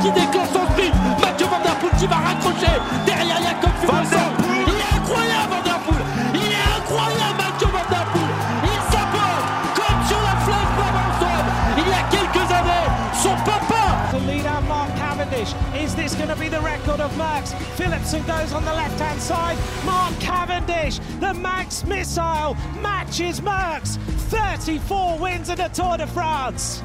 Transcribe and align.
qui 0.00 0.10
déclenche 0.12 0.50
son 0.52 0.64
sprint. 0.72 0.94
Mathieu 1.20 1.46
Van 1.46 1.60
Der 1.62 1.74
Poel 1.80 1.92
qui 1.98 2.06
va 2.06 2.16
raccrocher 2.16 2.74
derrière 3.06 3.40
Jacob 3.42 3.74
Fuglsang. 3.80 4.32
Il 4.66 4.74
est 4.74 4.90
incroyable 4.98 5.50
Van 5.50 5.62
Der 5.64 5.78
Poel. 5.86 6.02
Il 6.34 6.50
est 6.52 6.68
incroyable 6.78 7.38
Mathieu 7.38 7.68
Van 7.68 7.86
Der 7.90 8.04
Poel. 8.12 8.34
Il 8.64 8.80
s'impose 8.90 9.44
comme 9.78 10.00
sur 10.06 10.20
la 10.22 10.36
fleuve 10.44 10.70
Brabançonne. 10.78 11.48
Il 11.78 11.86
y 11.88 11.94
a 11.94 12.04
quelques 12.10 12.46
années, 12.52 12.88
son 13.14 13.34
papa 13.44 13.78
to 14.10 14.18
lead 14.20 14.46
out 14.46 14.64
Mark 14.64 14.88
Cavendish. 14.96 15.54
Is 15.74 15.94
this 15.94 16.14
going 16.14 16.28
to 16.28 16.36
be 16.36 16.48
the 16.48 16.60
record 16.60 17.00
of 17.00 17.16
Max? 17.16 17.52
Philipson 17.76 18.22
goes 18.26 18.52
on 18.52 18.64
the 18.64 18.72
left 18.72 18.98
hand 18.98 19.20
side? 19.20 19.56
Mark 19.84 20.18
Cavendish, 20.20 20.98
the 21.20 21.34
Max 21.34 21.84
missile, 21.84 22.56
matches 22.80 23.42
Max. 23.42 23.98
34 24.30 25.18
wins 25.18 25.48
in 25.48 25.56
the 25.56 25.68
Tour 25.68 25.96
de 25.98 26.06
France. 26.06 26.82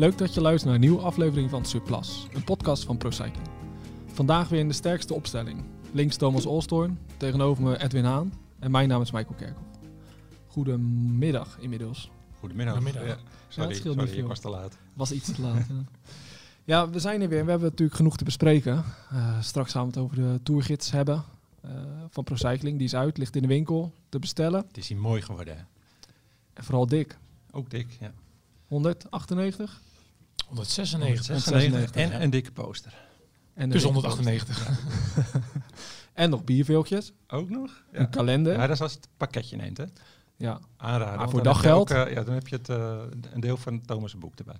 Leuk 0.00 0.18
dat 0.18 0.34
je 0.34 0.40
luistert 0.40 0.64
naar 0.64 0.74
een 0.74 0.88
nieuwe 0.88 1.02
aflevering 1.02 1.50
van 1.50 1.64
Surplus, 1.64 2.26
een 2.32 2.44
podcast 2.44 2.84
van 2.84 2.96
ProCycling. 2.96 3.48
Vandaag 4.06 4.48
weer 4.48 4.60
in 4.60 4.68
de 4.68 4.74
sterkste 4.74 5.14
opstelling. 5.14 5.64
Links 5.92 6.16
Thomas 6.16 6.46
Olstorn, 6.46 6.98
tegenover 7.16 7.62
me 7.62 7.82
Edwin 7.82 8.04
Haan 8.04 8.32
en 8.58 8.70
mijn 8.70 8.88
naam 8.88 9.00
is 9.00 9.10
Michael 9.10 9.34
Kerkhoff. 9.34 9.66
Goedemiddag 10.46 11.58
inmiddels. 11.58 12.10
Goedemiddag. 12.38 12.74
Goedemiddag. 12.74 13.08
Ja, 13.08 13.18
sorry, 13.48 13.68
het 13.68 13.78
scheelt 13.78 13.94
sorry 13.94 14.08
niet 14.08 14.10
veel. 14.10 14.22
ik 14.22 14.28
was 14.28 14.40
te 14.40 14.48
laat. 14.48 14.76
Was 14.92 15.12
iets 15.12 15.32
te 15.32 15.40
laat. 15.40 15.66
ja. 15.68 15.84
ja, 16.64 16.90
we 16.90 16.98
zijn 16.98 17.20
er 17.20 17.28
weer. 17.28 17.44
We 17.44 17.50
hebben 17.50 17.68
natuurlijk 17.68 17.96
genoeg 17.96 18.16
te 18.16 18.24
bespreken. 18.24 18.84
Eh, 19.10 19.40
straks 19.40 19.72
gaan 19.72 19.82
we 19.82 19.88
het 19.88 19.98
over 19.98 20.16
de 20.16 20.40
tourgids 20.42 20.90
hebben 20.90 21.24
eh, 21.60 21.70
van 22.10 22.24
ProCycling. 22.24 22.76
Die 22.76 22.86
is 22.86 22.94
uit, 22.94 23.18
ligt 23.18 23.36
in 23.36 23.42
de 23.42 23.48
winkel 23.48 23.92
te 24.08 24.18
bestellen. 24.18 24.64
Het 24.66 24.76
is 24.76 24.88
hier 24.88 24.98
mooi 24.98 25.22
geworden. 25.22 25.56
hè? 25.56 25.62
En 26.52 26.64
vooral 26.64 26.86
dik. 26.86 27.18
Ook 27.50 27.70
dik, 27.70 27.96
ja. 28.00 28.12
198 28.66 29.80
196. 30.50 31.24
96 31.42 32.02
en 32.02 32.22
een 32.22 32.30
dikke 32.30 32.52
poster. 32.52 32.94
en 33.54 33.70
Dus 33.70 33.82
dikke 33.82 33.98
198. 33.98 34.68
En 36.12 36.30
nog 36.30 36.44
bierveeltjes, 36.44 37.12
Ook 37.28 37.50
nog? 37.50 37.84
Ja. 37.92 37.98
een 37.98 38.10
kalender. 38.10 38.52
Ja, 38.52 38.60
dat 38.66 38.70
is 38.70 38.80
als 38.82 38.92
je 38.92 38.98
het 38.98 39.08
pakketje 39.16 39.56
neemt, 39.56 39.76
hè. 39.76 39.84
Ja, 40.36 40.60
Aanraden. 40.76 41.18
Maar 41.18 41.30
voor 41.30 41.42
daggeld? 41.42 41.92
ook, 41.92 42.06
eh, 42.06 42.14
ja, 42.14 42.22
dan 42.22 42.34
heb 42.34 42.48
je 42.48 42.56
het, 42.56 42.68
eh, 42.68 43.00
een 43.32 43.40
deel 43.40 43.56
van 43.56 43.80
Thomas' 43.80 44.18
boek 44.18 44.34
erbij. 44.38 44.56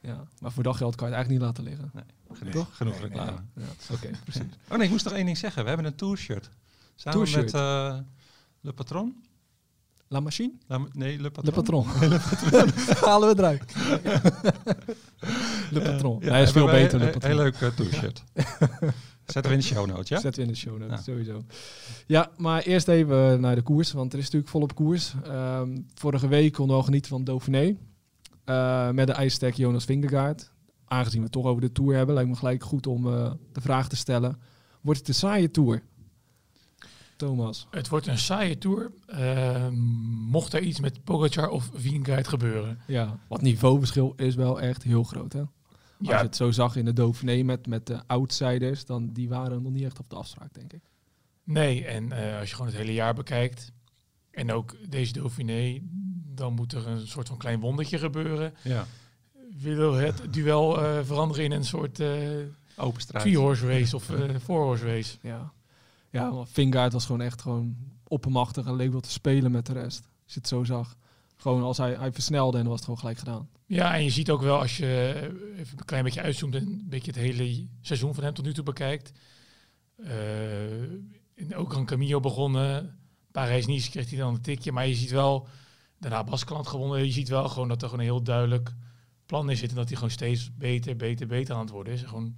ja, 0.00 0.24
maar 0.40 0.52
voor 0.52 0.62
daggeld 0.62 0.94
kan 0.94 1.08
je 1.08 1.14
het 1.14 1.24
eigenlijk 1.26 1.28
niet 1.28 1.40
laten 1.40 1.64
liggen. 1.64 1.90
Nee, 1.94 2.38
genoeg, 2.38 2.52
Toch? 2.54 2.76
genoeg 2.76 2.92
Nee, 2.92 3.02
reclame. 3.02 3.40
nee, 3.54 3.66
ja, 3.66 3.94
Oké, 3.94 4.10
precies. 4.24 4.42
Oh 4.68 4.76
nee, 4.76 4.84
ik 4.86 4.90
moest 4.92 5.04
nog 5.04 5.14
één 5.14 5.24
ding 5.24 5.38
zeggen. 5.38 5.62
We 5.62 5.68
hebben 5.68 5.86
een 5.86 5.94
tourshirt. 5.96 6.50
Samen 6.94 7.30
met 7.30 7.54
eh, 7.54 7.98
Le 8.60 8.72
Patron. 8.72 9.24
La 10.08 10.20
Machine? 10.20 10.52
La- 10.66 10.80
nee, 10.92 11.16
Le 11.16 11.22
Le 11.22 11.30
Patron. 11.30 11.52
Patron. 11.54 11.84
Halen 13.10 13.28
we 13.36 13.42
eruit. 13.42 13.62
Le 15.70 15.80
Patron. 15.80 16.18
Ja, 16.20 16.30
Hij 16.30 16.42
is 16.42 16.50
veel 16.50 16.66
beter, 16.66 16.98
Le 16.98 17.04
Patron. 17.10 17.30
Heel 17.30 17.40
leuk 17.42 17.54
eh, 17.60 17.68
tourshirt. 17.68 18.22
Zetten 19.24 19.42
we 19.52 19.56
in 19.58 19.58
de 19.58 19.66
show 19.66 19.86
notes, 19.86 20.08
ja? 20.08 20.20
Zetten 20.20 20.42
we 20.42 20.48
in 20.48 20.52
de 20.54 20.58
show 20.58 20.78
notes, 20.78 20.96
Ja. 20.96 21.02
sowieso. 21.02 21.42
Ja, 22.06 22.30
maar 22.36 22.62
eerst 22.62 22.88
even 22.88 23.40
naar 23.40 23.54
de 23.54 23.62
koers, 23.62 23.92
want 23.92 24.12
er 24.12 24.18
is 24.18 24.24
natuurlijk 24.24 24.50
volop 24.52 24.74
koers. 24.74 25.14
Ehm, 25.24 25.78
vorige 25.94 26.28
week 26.28 26.52
konden 26.52 26.74
we 26.74 26.80
al 26.80 26.86
genieten 26.86 27.10
van 27.10 27.24
Dauphiné. 27.24 27.76
Eh, 28.44 28.90
met 28.90 29.06
de 29.06 29.12
ijstek 29.12 29.54
Jonas 29.54 29.84
Vingegaard. 29.84 30.52
Aangezien 30.84 31.18
we 31.18 31.24
het 31.24 31.32
toch 31.32 31.44
over 31.46 31.60
de 31.60 31.72
Tour 31.72 31.94
hebben, 31.96 32.14
lijkt 32.14 32.30
me 32.30 32.36
gelijk 32.36 32.62
goed 32.64 32.86
om 32.86 33.06
eh, 33.06 33.30
de 33.52 33.60
vraag 33.60 33.88
te 33.88 33.96
stellen. 33.96 34.38
Wordt 34.80 34.98
het 34.98 35.08
een 35.08 35.14
saaie 35.14 35.50
Tour? 35.50 35.82
Thomas. 37.16 37.66
Het 37.70 37.88
wordt 37.88 38.06
een 38.06 38.18
saaie 38.18 38.58
tour. 38.58 38.90
Ehm, 39.06 39.74
mocht 40.30 40.52
er 40.52 40.60
iets 40.62 40.80
met 40.80 41.04
Pogacar 41.04 41.48
of 41.48 41.70
Vingegaard 41.74 42.28
gebeuren. 42.28 42.78
Ja, 42.86 43.18
wat 43.28 43.42
niveauverschil 43.42 44.12
is 44.16 44.34
wel 44.34 44.60
echt 44.60 44.82
heel 44.82 45.02
groot, 45.02 45.32
hè? 45.32 45.40
Als 45.40 46.08
je 46.08 46.14
het 46.14 46.36
zo 46.36 46.50
zag 46.50 46.76
in 46.76 46.84
de 46.84 46.92
Dauphiné 46.92 47.42
met, 47.42 47.66
met 47.66 47.86
de 47.86 48.00
outsiders, 48.06 48.84
dan 48.84 49.12
die 49.12 49.28
waren 49.28 49.62
nog 49.62 49.72
niet 49.72 49.84
echt 49.84 49.98
op 49.98 50.10
de 50.10 50.16
afspraak, 50.16 50.54
denk 50.54 50.72
ik. 50.72 50.80
nee. 51.44 51.84
En 51.84 52.12
eh, 52.12 52.38
als 52.38 52.48
je 52.48 52.54
gewoon 52.54 52.70
het 52.70 52.80
hele 52.80 52.92
jaar 52.92 53.14
bekijkt. 53.14 53.72
En 54.30 54.52
ook 54.52 54.76
deze 54.90 55.12
Dauphiné. 55.12 55.78
Dan 56.34 56.52
moet 56.54 56.72
er 56.72 56.86
een 56.88 57.06
soort 57.06 57.28
van 57.28 57.36
klein 57.36 57.60
wondertje 57.60 57.98
gebeuren. 57.98 58.54
Ja. 58.62 58.86
Wil 59.60 59.94
het 59.94 60.22
duel 60.32 60.82
eh, 60.82 60.98
veranderen 61.04 61.44
in 61.44 61.52
een 61.52 61.64
soort 61.64 62.00
eh 62.00 62.18
Open 62.76 63.00
straat. 63.00 63.22
three-horse 63.22 63.66
race 63.66 63.96
of 63.96 64.10
eh 64.10 64.34
four-horse 64.42 64.84
race. 64.86 65.16
Ja, 65.20 65.52
ja 66.16 66.44
Vingegaard 66.46 66.92
was 66.92 67.06
gewoon 67.06 67.20
echt 67.20 67.42
gewoon 67.42 67.76
oppermachtig 68.08 68.66
en 68.66 68.76
leek 68.76 68.90
wel 68.90 69.00
te 69.00 69.10
spelen 69.10 69.50
met 69.50 69.66
de 69.66 69.72
rest. 69.72 70.08
Als 70.24 70.34
je 70.34 70.40
het 70.40 70.48
zo 70.48 70.64
zag. 70.64 70.96
Gewoon 71.36 71.62
als 71.62 71.78
hij, 71.78 71.94
hij 71.94 72.12
versnelde 72.12 72.56
en 72.56 72.62
dan 72.62 72.72
was 72.72 72.80
het 72.80 72.84
gewoon 72.84 73.00
gelijk 73.00 73.18
gedaan. 73.18 73.48
Ja, 73.66 73.94
en 73.94 74.04
je 74.04 74.10
ziet 74.10 74.30
ook 74.30 74.42
wel 74.42 74.58
als 74.58 74.76
je 74.76 75.14
even 75.56 75.78
een 75.78 75.84
klein 75.84 76.04
beetje 76.04 76.22
uitzoomt 76.22 76.54
en 76.54 76.62
een 76.62 76.84
beetje 76.88 77.10
het 77.10 77.20
hele 77.20 77.66
seizoen 77.80 78.14
van 78.14 78.24
hem 78.24 78.34
tot 78.34 78.44
nu 78.44 78.52
toe 78.54 78.64
bekijkt. 78.64 79.12
En 81.34 81.54
ook 81.54 81.74
aan 81.74 81.86
Camillo 81.86 82.20
begonnen. 82.20 82.98
Parijs-Nice 83.30 83.90
kreeg 83.90 84.08
hij 84.08 84.18
dan 84.18 84.34
een 84.34 84.40
tikje. 84.40 84.72
Maar 84.72 84.86
je 84.86 84.94
ziet 84.94 85.10
wel, 85.10 85.48
daarna 85.98 86.24
Baskeland 86.24 86.66
gewonnen. 86.66 87.04
Je 87.04 87.12
ziet 87.12 87.28
wel 87.28 87.48
gewoon 87.48 87.68
dat 87.68 87.82
er 87.82 87.88
gewoon 87.88 88.04
een 88.04 88.10
heel 88.10 88.22
duidelijk 88.22 88.74
plan 89.26 89.50
in 89.50 89.56
zit. 89.56 89.70
En 89.70 89.76
dat 89.76 89.86
hij 89.86 89.94
gewoon 89.94 90.10
steeds 90.10 90.56
beter, 90.56 90.96
beter, 90.96 91.26
beter 91.26 91.54
aan 91.54 91.60
het 91.60 91.70
worden 91.70 91.92
is. 91.92 92.02
Gewoon, 92.02 92.36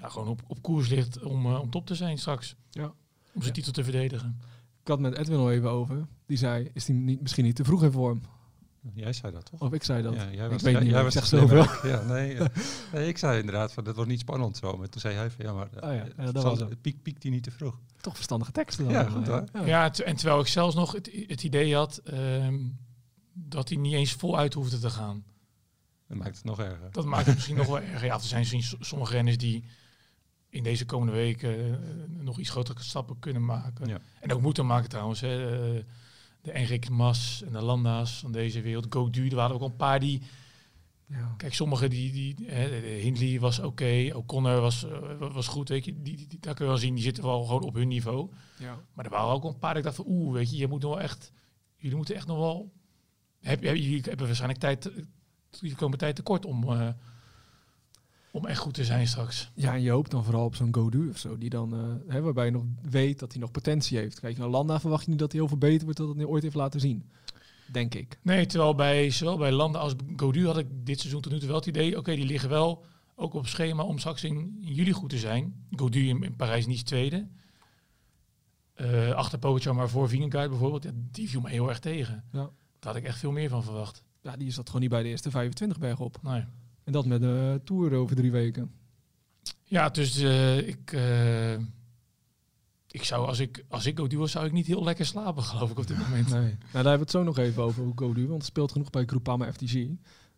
ja, 0.00 0.08
gewoon 0.08 0.28
op, 0.28 0.42
op 0.46 0.62
koers 0.62 0.88
ligt 0.88 1.22
om, 1.22 1.46
eh, 1.46 1.60
om 1.60 1.70
top 1.70 1.86
te 1.86 1.94
zijn 1.94 2.18
straks. 2.18 2.56
Ja. 2.70 2.84
Om 2.84 2.92
zijn 3.42 3.44
Ja. 3.46 3.50
titel 3.52 3.72
te 3.72 3.84
verdedigen. 3.84 4.40
Ik 4.80 4.88
had 4.88 5.00
met 5.00 5.16
Edwin 5.16 5.38
al 5.38 5.50
even 5.50 5.70
over. 5.70 6.06
Die 6.26 6.36
zei, 6.36 6.70
is 6.72 6.86
hij 6.86 6.96
niet, 6.96 7.20
misschien 7.20 7.44
niet 7.44 7.56
te 7.56 7.64
vroeg 7.64 7.82
in 7.82 7.92
vorm? 7.92 8.20
Jij 8.94 9.12
zei 9.12 9.32
dat 9.32 9.44
toch? 9.50 9.60
Of 9.60 9.72
ik 9.72 9.82
zei 9.82 10.02
dat. 10.02 10.14
Ja, 10.14 10.30
jij 10.30 10.44
ik 10.44 10.50
was, 10.52 10.62
weet 10.62 10.72
jij, 10.72 10.80
niet, 10.80 10.90
jij 10.90 10.98
ik 10.98 11.04
was 11.04 11.12
zeg 11.14 11.26
slimme. 11.26 11.48
zoveel. 11.48 11.90
Ja, 11.90 12.02
nee, 12.02 12.34
eh, 12.38 12.46
nee, 12.92 13.08
ik 13.08 13.18
zei 13.18 13.38
inderdaad 13.38 13.72
van 13.72 13.84
dat 13.84 13.94
wordt 13.94 14.10
niet 14.10 14.20
spannend 14.20 14.56
zo. 14.56 14.76
Maar 14.76 14.88
toen 14.88 15.00
zei 15.00 15.14
hij 15.14 15.30
van 15.30 15.44
ja, 15.44 15.52
maar 15.52 15.66
Oh 15.66 15.72
ja, 15.80 15.90
eh, 15.90 16.10
ja, 16.16 16.24
dat 16.32 16.42
zal- 16.42 16.50
was 16.50 16.58
hem. 16.68 16.80
piek, 16.80 17.02
piekt 17.02 17.22
hij 17.22 17.32
niet 17.32 17.42
te 17.42 17.50
vroeg. 17.50 17.80
Toch 18.00 18.14
verstandige 18.14 18.52
teksten 18.52 18.84
dan. 18.84 18.92
Ja, 18.92 19.04
goed 19.08 19.26
hoor. 19.26 19.44
Ja, 19.64 19.92
en 19.94 20.16
terwijl 20.16 20.40
ik 20.40 20.46
zelfs 20.46 20.74
nog 20.74 20.92
het, 20.92 21.10
het 21.26 21.42
idee 21.42 21.74
had 21.74 21.96
ehm, 22.04 22.58
dat 23.32 23.68
hij 23.68 23.78
niet 23.78 23.94
eens 23.94 24.12
voluit 24.12 24.54
hoefde 24.54 24.78
te 24.78 24.90
gaan. 24.90 25.24
Dat 26.08 26.16
maakt 26.18 26.36
het 26.36 26.44
nog 26.44 26.58
erger. 26.60 26.88
Dat 26.90 27.04
maakt 27.04 27.26
het 27.26 27.34
misschien 27.34 27.56
nog 27.56 27.66
wel 27.66 27.80
erger. 27.80 28.06
Ja, 28.06 28.14
er 28.14 28.20
zijn 28.20 28.46
sommige 28.80 29.12
renners 29.12 29.38
die 29.38 29.64
in 30.56 30.62
deze 30.62 30.86
komende 30.86 31.12
weken 31.12 31.58
eh, 31.58 31.76
nog 32.24 32.38
iets 32.38 32.50
grotere 32.50 32.82
stappen 32.82 33.18
kunnen 33.18 33.44
maken. 33.44 33.88
Ja. 33.88 33.98
En 34.20 34.32
ook 34.32 34.40
moeten 34.40 34.66
maken 34.66 34.88
trouwens. 34.88 35.20
Hè. 35.20 35.50
Eh, 35.76 35.82
De 36.40 36.52
Enric 36.52 36.88
Mas 36.88 37.42
en 37.46 37.52
de 37.52 37.62
Landa's 37.62 38.18
van 38.18 38.32
deze 38.32 38.60
wereld. 38.60 38.86
Godu, 38.90 39.28
er 39.28 39.34
waren 39.34 39.54
ook 39.54 39.60
al 39.60 39.66
een 39.66 39.76
paar 39.76 40.00
die... 40.00 40.22
Ja. 41.06 41.34
Kijk, 41.36 41.54
sommige 41.54 41.88
die... 41.88 42.12
die 42.12 42.34
hè, 42.46 42.68
de 42.80 42.86
Hindley 42.86 43.40
was 43.40 43.58
oké. 43.58 44.10
O'Connor 44.14 44.60
was, 44.60 44.84
eh, 44.84 44.98
was 45.32 45.46
goed. 45.48 45.68
Weet 45.68 45.84
je. 45.84 46.02
Die, 46.02 46.16
die, 46.16 46.26
die- 46.26 46.40
daar 46.40 46.54
kun 46.54 46.64
je 46.64 46.70
wel 46.70 46.80
zien, 46.80 46.94
die 46.94 47.02
zitten 47.04 47.24
wel 47.24 47.44
gewoon 47.44 47.62
op 47.62 47.74
hun 47.74 47.88
niveau. 47.88 48.30
Ja. 48.58 48.78
Maar 48.92 49.04
er 49.04 49.10
waren 49.10 49.32
ook 49.34 49.44
een 49.44 49.58
paar 49.58 49.68
dat 49.74 49.76
ik 49.78 49.82
dacht 49.84 49.96
van... 49.96 50.04
Oeh, 50.08 50.32
weet 50.32 50.50
je, 50.50 50.56
je 50.56 50.68
moet 50.68 50.82
nog 50.82 50.94
wel 50.94 51.00
echt... 51.02 51.32
Jullie 51.76 51.96
moeten 51.96 52.14
echt 52.14 52.26
nog 52.26 52.38
wel... 52.38 52.72
Heb, 53.40 53.62
heb, 53.62 53.76
jullie 53.76 54.00
hebben 54.02 54.26
waarschijnlijk 54.26 54.60
tijd... 54.60 54.90
Jullie 55.60 55.76
komen 55.76 55.98
tijd 55.98 56.16
tekort 56.16 56.44
om... 56.44 56.72
eh, 56.72 56.88
om 58.36 58.46
echt 58.46 58.58
goed 58.58 58.74
te 58.74 58.84
zijn 58.84 59.06
straks. 59.06 59.50
Ja, 59.54 59.74
en 59.74 59.82
je 59.82 59.90
hoopt 59.90 60.10
dan 60.10 60.24
vooral 60.24 60.44
op 60.44 60.54
zo'n 60.54 60.74
Godu 60.74 61.08
of 61.08 61.18
zo, 61.18 61.38
die 61.38 61.50
dan, 61.50 61.74
eh, 61.74 62.14
hè, 62.14 62.20
waarbij 62.20 62.44
je 62.44 62.50
nog 62.50 62.64
weet 62.82 63.18
dat 63.18 63.32
hij 63.32 63.40
nog 63.40 63.50
potentie 63.50 63.98
heeft. 63.98 64.20
Kijk, 64.20 64.38
naar 64.38 64.48
Landa 64.48 64.80
verwacht 64.80 65.04
je 65.04 65.10
niet 65.10 65.18
dat 65.18 65.32
hij 65.32 65.40
heel 65.40 65.48
veel 65.48 65.58
beter 65.58 65.84
wordt 65.84 65.98
dan 65.98 66.06
dat 66.06 66.16
hij 66.16 66.26
ooit 66.26 66.42
heeft 66.42 66.54
laten 66.54 66.80
zien. 66.80 67.10
Denk 67.72 67.94
ik. 67.94 68.18
Nee, 68.22 68.46
terwijl 68.46 68.74
bij 68.74 69.10
zowel 69.10 69.36
bij 69.36 69.52
Landen 69.52 69.80
als 69.80 69.94
Godu 70.16 70.46
had 70.46 70.58
ik 70.58 70.66
dit 70.84 71.00
seizoen 71.00 71.20
tot 71.20 71.32
nu 71.32 71.38
toe 71.38 71.48
wel 71.48 71.56
het 71.56 71.66
idee... 71.66 71.98
Oké, 71.98 72.14
die 72.14 72.24
liggen 72.24 72.48
wel 72.48 72.84
ook 73.14 73.34
op 73.34 73.46
schema 73.46 73.82
om 73.82 73.98
straks 73.98 74.24
in, 74.24 74.58
in 74.60 74.74
juli 74.74 74.92
goed 74.92 75.10
te 75.10 75.18
zijn. 75.18 75.66
Godu 75.70 76.08
in, 76.08 76.22
in 76.22 76.36
Parijs-Nice 76.36 76.84
tweede. 76.84 77.28
Eh, 78.74 79.10
achter 79.10 79.38
Pogacar, 79.38 79.74
maar 79.74 79.88
voor 79.88 80.08
Vingegaard 80.08 80.50
bijvoorbeeld. 80.50 80.82
Ja, 80.82 80.90
die 80.94 81.28
viel 81.28 81.40
me 81.40 81.48
heel 81.48 81.68
erg 81.68 81.78
tegen. 81.78 82.24
Ja. 82.32 82.50
Daar 82.78 82.92
had 82.92 82.96
ik 82.96 83.04
echt 83.04 83.18
veel 83.18 83.32
meer 83.32 83.48
van 83.48 83.62
verwacht. 83.62 84.04
Ja, 84.22 84.36
die 84.36 84.50
zat 84.50 84.66
gewoon 84.66 84.80
niet 84.80 84.90
bij 84.90 85.02
de 85.02 85.08
eerste 85.08 85.30
25 85.30 85.78
berg 85.78 86.00
op. 86.00 86.18
Nee. 86.22 86.44
En 86.86 86.92
dat 86.92 87.06
met 87.06 87.20
de 87.20 87.60
Tour 87.64 87.94
over 87.94 88.16
drie 88.16 88.30
weken. 88.30 88.70
Ja, 89.64 89.88
dus 89.88 90.18
eh, 90.18 90.68
ik, 90.68 90.92
eh, 90.92 91.52
ik 92.90 93.04
zou, 93.04 93.26
als 93.26 93.38
ik, 93.38 93.64
als 93.68 93.86
ik 93.86 93.98
Godu 93.98 94.18
was, 94.18 94.30
zou 94.30 94.46
ik 94.46 94.52
niet 94.52 94.66
heel 94.66 94.84
lekker 94.84 95.06
slapen, 95.06 95.42
geloof 95.42 95.70
ik, 95.70 95.78
op 95.78 95.86
dit 95.86 95.98
moment. 95.98 96.30
Nee. 96.30 96.40
Nou, 96.40 96.56
daar 96.72 96.72
hebben 96.72 96.92
we 96.92 96.98
het 96.98 97.10
zo 97.10 97.22
nog 97.22 97.38
even 97.38 97.62
over, 97.62 97.84
Godu, 97.94 98.26
want 98.26 98.38
het 98.38 98.46
speelt 98.46 98.72
genoeg 98.72 98.90
bij 98.90 99.04
Groupama 99.04 99.52
FTG. 99.52 99.74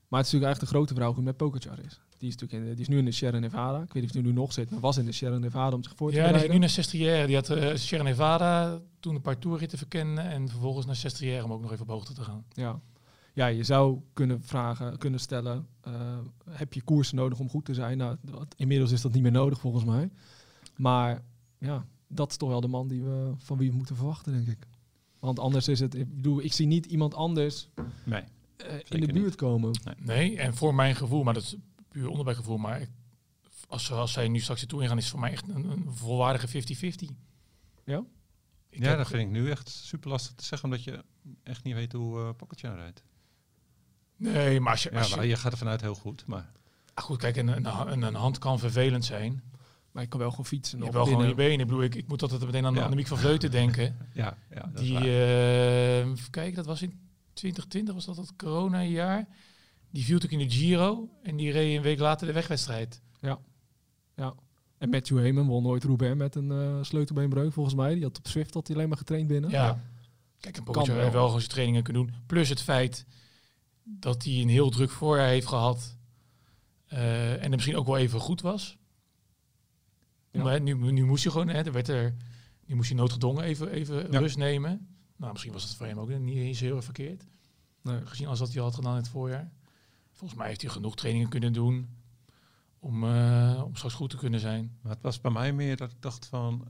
Maar 0.09 0.21
het 0.21 0.27
is 0.27 0.33
natuurlijk 0.33 0.45
eigenlijk 0.45 0.61
de 0.61 0.67
grote 0.67 0.95
vraag 0.95 1.07
hoe 1.07 1.17
het 1.17 1.25
met 1.25 1.37
Pogacar 1.37 1.79
is. 1.85 2.01
Die 2.19 2.29
is, 2.29 2.37
natuurlijk 2.37 2.69
in, 2.69 2.73
die 2.73 2.81
is 2.81 2.89
nu 2.89 2.99
in 2.99 3.05
de 3.05 3.13
Sierra 3.13 3.39
Nevada. 3.39 3.83
Ik 3.83 3.93
weet 3.93 4.03
niet 4.03 4.11
of 4.11 4.13
hij 4.13 4.23
nu 4.23 4.33
nog 4.33 4.53
zit, 4.53 4.71
maar 4.71 4.81
was 4.81 4.97
in 4.97 5.05
de 5.05 5.13
Sierra 5.13 5.39
Nevada 5.39 5.77
om 5.77 5.83
zich 5.83 5.93
voor 5.97 6.11
te 6.11 6.17
Ja, 6.17 6.29
die 6.29 6.41
ging 6.41 6.53
nu 6.53 6.59
naar 6.59 6.69
Sestriere. 6.69 7.27
Die 7.27 7.35
had 7.35 7.51
eh 7.51 7.75
Sierra 7.75 8.05
Nevada 8.05 8.81
toen 9.01 9.15
een 9.15 9.21
paar 9.21 9.39
toerritten 9.39 9.79
verkennen. 9.79 10.25
En 10.25 10.49
vervolgens 10.49 10.87
naar 10.87 10.97
Sestriere 10.97 11.45
om 11.45 11.53
ook 11.53 11.61
nog 11.61 11.73
even 11.73 11.83
op 11.83 11.91
hoogte 11.91 12.13
te 12.13 12.23
gaan. 12.23 12.45
Ja. 12.53 12.81
Ja, 13.39 13.47
je 13.47 13.65
zou 13.65 14.01
kunnen 14.13 14.43
vragen, 14.43 14.99
kunnen 14.99 15.21
stellen, 15.21 15.67
eh, 15.81 16.19
heb 16.51 16.73
je 16.73 16.83
koersen 16.83 17.17
nodig 17.17 17.39
om 17.39 17.49
goed 17.49 17.65
te 17.65 17.75
zijn? 17.75 17.99
Nou, 17.99 18.17
dat- 18.23 18.55
inmiddels 18.57 18.91
is 18.93 19.01
dat 19.01 19.13
niet 19.13 19.23
meer 19.23 19.33
nodig 19.33 19.61
volgens 19.61 19.85
mij. 19.85 20.11
Maar 20.77 21.23
ja, 21.59 21.87
dat 22.09 22.31
is 22.31 22.37
toch 22.37 22.49
wel 22.49 22.61
de 22.61 22.69
man 22.69 22.89
die 22.89 23.03
we, 23.03 23.33
van 23.39 23.59
wie 23.59 23.71
we 23.71 23.77
moeten 23.77 23.97
verwachten, 23.97 24.33
denk 24.33 24.47
ik. 24.49 24.67
Want 25.19 25.39
anders 25.39 25.69
is 25.69 25.81
het, 25.81 25.95
ik 25.95 26.15
bedoel, 26.17 26.43
ik 26.43 26.53
zie 26.53 26.67
niet 26.67 26.87
iemand 26.87 27.15
anders 27.15 27.69
Nee. 28.05 28.23
eh, 28.57 28.75
in 28.89 29.01
de 29.01 29.13
buurt 29.13 29.25
niet. 29.25 29.35
komen. 29.35 29.81
Nee, 29.99 30.39
en 30.39 30.55
voor 30.55 30.75
mijn 30.75 30.97
gevoel, 30.97 31.23
maar 31.23 31.35
dat 31.35 31.43
is 31.43 31.57
puur 31.89 32.09
onderbijgevoel, 32.09 32.57
maar 32.59 32.81
ik, 32.81 32.91
als, 33.69 33.85
ze- 33.85 33.95
als 33.95 34.13
zij 34.13 34.29
nu 34.29 34.41
straks 34.41 34.67
Tour 34.67 34.83
ingaan, 34.83 34.97
is 34.99 35.03
het 35.05 35.13
voor 35.13 35.21
mij 35.21 35.31
echt 35.33 35.49
een, 35.49 35.71
een 35.71 35.87
volwaardige 35.95 36.49
50-50. 36.49 37.15
Ja? 37.85 38.03
Ik 38.71 38.83
ja, 38.85 38.97
dat 38.97 39.07
vind 39.09 39.23
ik 39.23 39.29
nu 39.31 39.51
echt 39.51 39.69
super 39.69 40.11
lastig 40.11 40.35
te 40.35 40.45
zeggen, 40.45 40.69
omdat 40.71 40.85
je 40.85 41.05
echt 41.43 41.65
niet 41.65 41.75
weet 41.75 41.93
hoe 41.93 42.19
uh, 42.19 42.31
Pogacar 42.37 42.77
rijdt. 42.77 43.03
Nee, 44.19 44.61
maar 44.61 44.73
als 44.73 44.83
je... 44.83 45.27
Ja, 45.27 45.37
gaat 45.37 45.53
er 45.53 45.59
vanuit 45.59 45.81
heel 45.81 45.95
goed, 45.95 46.27
maar... 46.27 46.51
ah, 46.95 47.05
goed, 47.05 47.19
kijk, 47.19 47.37
een, 47.37 47.49
een, 47.49 48.03
een, 48.03 48.15
hand 48.15 48.39
kan 48.39 48.59
vervelend 48.59 49.05
zijn. 49.05 49.43
Maar 49.93 50.03
ik 50.03 50.09
kan 50.09 50.21
wel 50.21 50.31
gewoon 50.31 50.47
fietsen. 50.47 50.85
Je 50.85 50.91
wel 50.91 51.05
gewoon 51.05 51.29
je 51.29 51.35
benen. 51.35 51.61
Ik 51.61 51.67
bedoel, 51.67 51.83
ik, 51.83 51.95
ik 51.95 52.09
moet 52.09 52.23
altijd 52.23 52.45
meteen 52.45 52.67
aan 52.67 52.75
Ja. 52.75 52.83
Annemiek 52.83 53.07
van 53.07 53.19
Vleuten 53.19 53.51
denken. 53.51 53.97
Ja, 54.13 54.37
ja 54.55 54.71
dat 54.73 54.83
Die, 54.83 54.97
eh, 54.97 56.09
kijken, 56.31 56.55
dat 56.55 56.67
was 56.67 56.83
in 56.83 56.99
2020, 57.33 57.95
was 57.95 58.05
dat 58.05 58.17
het 58.17 58.37
corona-jaar. 58.37 59.29
Die 59.91 60.05
viel 60.05 60.15
natuurlijk 60.15 60.43
in 60.43 60.49
de 60.49 60.55
Giro 60.55 61.09
en 61.23 61.37
die 61.37 61.53
reed 61.53 61.77
een 61.77 61.83
week 61.83 61.99
later 61.99 62.27
de 62.27 62.33
wegwedstrijd. 62.33 63.01
En 64.79 64.89
Matthew 64.89 65.19
Heyman 65.19 65.47
won 65.47 65.67
ooit 65.67 65.85
Roubaix 65.85 66.17
met 66.17 66.35
een 66.35 66.51
eh, 66.51 66.79
sleutelbeenbreuk 66.83 67.53
volgens 67.53 67.75
mij. 67.75 67.95
Die 67.95 68.03
had 68.03 68.19
op 68.19 68.27
Swift 68.27 68.55
had 68.55 68.67
hij 68.67 68.77
alleen 68.77 68.89
maar 68.89 68.99
getraind 68.99 69.29
binnen. 69.29 69.51
Ja. 69.51 69.81
Kijk, 70.41 70.57
een 70.57 70.65
Pogacar 70.65 70.95
wel. 70.95 71.03
heeft 71.03 71.13
wel 71.13 71.25
gewoon 71.25 71.41
zijn 71.41 71.53
trainingen 71.53 71.83
kunnen 71.83 72.03
doen. 72.03 72.15
Plus 72.27 72.49
het 72.49 72.63
feit 72.63 73.07
dat 73.89 74.25
hij 74.25 74.33
een 74.41 74.49
heel 74.49 74.71
druk 74.71 74.91
voorjaar 74.91 75.29
heeft 75.29 75.47
gehad. 75.47 75.97
eh, 76.87 77.33
en 77.33 77.43
er 77.43 77.51
misschien 77.51 77.77
ook 77.77 77.87
wel 77.87 77.97
even 77.97 78.21
goed 78.21 78.41
was. 78.41 78.79
Ja. 80.31 80.43
Maar 80.43 80.61
nu, 80.61 80.75
nu 80.93 81.05
moest 81.05 81.23
hij 81.23 81.33
gewoon, 81.33 81.49
hè, 81.49 81.63
er 81.63 81.73
werd 81.73 81.89
er, 81.89 82.15
nu 82.67 82.75
moest 82.75 82.89
hij 82.89 82.99
noodgedwongen 82.99 83.43
even, 83.45 83.71
even 83.71 84.13
Ja. 84.13 84.19
rust 84.19 84.37
nemen. 84.37 84.89
Nou, 85.17 85.33
misschien 85.33 85.53
was 85.53 85.63
het 85.63 85.75
voor 85.75 85.87
hem 85.87 85.99
ook 85.99 86.19
niet 86.19 86.37
eens 86.37 86.61
heel 86.61 86.77
erg 86.77 86.85
verkeerd. 86.85 87.25
Nee. 87.83 88.07
Gezien 88.07 88.27
als 88.27 88.39
dat 88.39 88.53
hij 88.53 88.63
had 88.63 88.75
gedaan 88.75 88.93
in 88.93 88.99
het 89.01 89.09
voorjaar. 89.09 89.51
Volgens 90.13 90.39
mij 90.39 90.49
heeft 90.49 90.61
hij 90.63 90.71
genoeg 90.71 90.97
trainingen 90.97 91.29
kunnen 91.29 91.53
doen 91.53 91.89
om, 92.79 93.05
eh, 93.05 93.63
om 93.65 93.75
straks 93.77 93.95
goed 93.95 94.11
te 94.11 94.17
kunnen 94.17 94.41
zijn. 94.41 94.79
Maar 94.83 94.93
het 94.93 95.03
was 95.03 95.21
bij 95.21 95.31
mij 95.31 95.53
meer 95.53 95.77
dat 95.77 95.91
ik 95.91 96.03
dacht 96.03 96.27
van... 96.27 96.69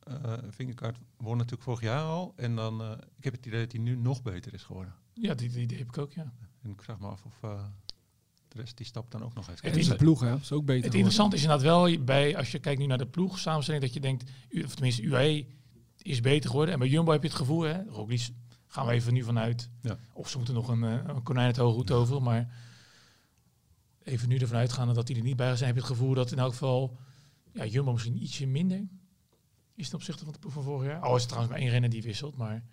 eh 0.00 0.32
Vingegaard 0.50 0.98
won 1.16 1.36
natuurlijk 1.36 1.62
vorig 1.62 1.80
jaar 1.80 2.02
al. 2.04 2.32
En 2.36 2.56
dan, 2.56 2.82
eh, 2.82 2.90
ik 3.16 3.24
heb 3.24 3.32
het 3.32 3.46
idee 3.46 3.60
dat 3.62 3.72
hij 3.72 3.80
nu 3.80 3.96
nog 3.96 4.22
beter 4.22 4.54
is 4.54 4.62
geworden. 4.62 4.94
Ja, 5.12 5.34
die, 5.34 5.50
die, 5.50 5.66
die 5.66 5.78
heb 5.78 5.86
ik 5.88 5.98
ook, 5.98 6.12
ja. 6.12 6.32
En 6.64 6.70
ik 6.70 6.82
vraag 6.82 6.98
me 6.98 7.06
af 7.06 7.24
of 7.24 7.42
eh, 7.42 7.64
de 8.48 8.60
rest 8.60 8.76
die 8.76 8.86
stap 8.86 9.10
dan 9.10 9.22
ook 9.22 9.34
nog 9.34 9.46
heeft. 9.46 9.62
Het 9.62 9.72
En 9.72 9.78
is- 9.78 9.86
zijn 9.86 9.98
ploeg, 9.98 10.20
hè. 10.20 10.34
is 10.34 10.52
ook 10.52 10.64
beter 10.64 10.84
Het 10.84 10.94
interessante 10.94 11.36
is 11.36 11.42
inderdaad 11.42 11.66
wel 11.66 12.04
bij, 12.04 12.36
als 12.36 12.50
je 12.52 12.58
kijkt 12.58 12.80
nu 12.80 12.86
naar 12.86 12.98
de 12.98 13.06
ploeg 13.06 13.38
samenstelling, 13.38 13.84
dat 13.84 13.94
je 13.94 14.00
denkt, 14.00 14.30
u- 14.48 14.64
of 14.64 14.74
tenminste 14.74 15.02
UAE 15.02 15.46
is 16.02 16.20
beter 16.20 16.50
geworden. 16.50 16.74
En 16.74 16.80
bij 16.80 16.88
Jumbo 16.88 17.12
heb 17.12 17.22
je 17.22 17.28
het 17.28 17.36
gevoel, 17.36 17.60
hè, 17.62 17.82
Roglic 17.88 18.28
gaan 18.66 18.86
we 18.86 18.92
even 18.92 19.12
nu 19.12 19.22
vanuit. 19.22 19.68
Ja. 19.82 19.98
Of 20.12 20.28
ze 20.28 20.36
moeten 20.36 20.54
nog 20.54 20.68
een, 20.68 20.84
eh, 20.84 20.98
een 21.14 21.22
konijn 21.22 21.46
het 21.46 21.56
hoge 21.56 21.74
hoed 21.76 21.90
over, 21.90 22.22
maar 22.22 22.54
even 24.02 24.28
nu 24.28 24.36
ervan 24.38 24.56
uitgaande 24.58 24.92
dat 24.94 25.06
die 25.06 25.16
er 25.16 25.22
niet 25.22 25.36
bij 25.36 25.56
zijn, 25.56 25.66
heb 25.66 25.74
je 25.74 25.86
het 25.88 25.90
gevoel 25.98 26.14
dat 26.14 26.32
in 26.32 26.38
elk 26.38 26.52
geval 26.52 26.96
ja, 27.52 27.64
Jumbo 27.66 27.92
misschien 27.92 28.22
ietsje 28.22 28.46
minder 28.46 28.86
is 29.74 29.88
ten 29.88 29.98
opzichte 29.98 30.24
van 30.24 30.32
de 30.32 30.38
ploeg 30.38 30.52
van 30.52 30.62
vorig 30.62 30.86
jaar. 30.90 31.00
Al 31.00 31.14
is 31.14 31.20
het 31.20 31.28
trouwens 31.28 31.52
maar 31.54 31.62
één 31.62 31.72
renner 31.72 31.90
die 31.90 32.02
wisselt, 32.02 32.36
maar 32.36 32.64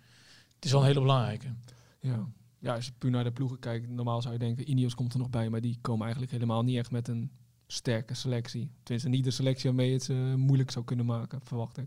het 0.54 0.64
is 0.64 0.70
wel 0.70 0.80
een 0.80 0.86
hele 0.86 1.00
belangrijke. 1.00 1.54
Ja. 2.00 2.26
Ja, 2.62 2.74
als 2.74 2.86
je 2.86 2.92
puur 2.98 3.10
naar 3.10 3.24
de 3.24 3.32
ploegen 3.32 3.58
kijkt, 3.58 3.88
normaal 3.88 4.22
zou 4.22 4.32
je 4.32 4.38
denken, 4.38 4.70
Ineos 4.70 4.94
komt 4.94 5.12
er 5.12 5.18
nog 5.18 5.30
bij, 5.30 5.50
maar 5.50 5.60
die 5.60 5.78
komen 5.80 6.02
eigenlijk 6.02 6.32
helemaal 6.32 6.62
niet 6.62 6.76
echt 6.76 6.90
met 6.90 7.08
een 7.08 7.30
sterke 7.66 8.14
selectie. 8.14 8.70
Tenminste, 8.82 9.08
niet 9.10 9.24
de 9.24 9.30
selectie 9.30 9.64
waarmee 9.70 9.92
het 9.92 10.08
eh, 10.08 10.34
moeilijk 10.34 10.70
zou 10.70 10.84
kunnen 10.84 11.06
maken, 11.06 11.40
verwacht 11.42 11.78
ik. 11.78 11.86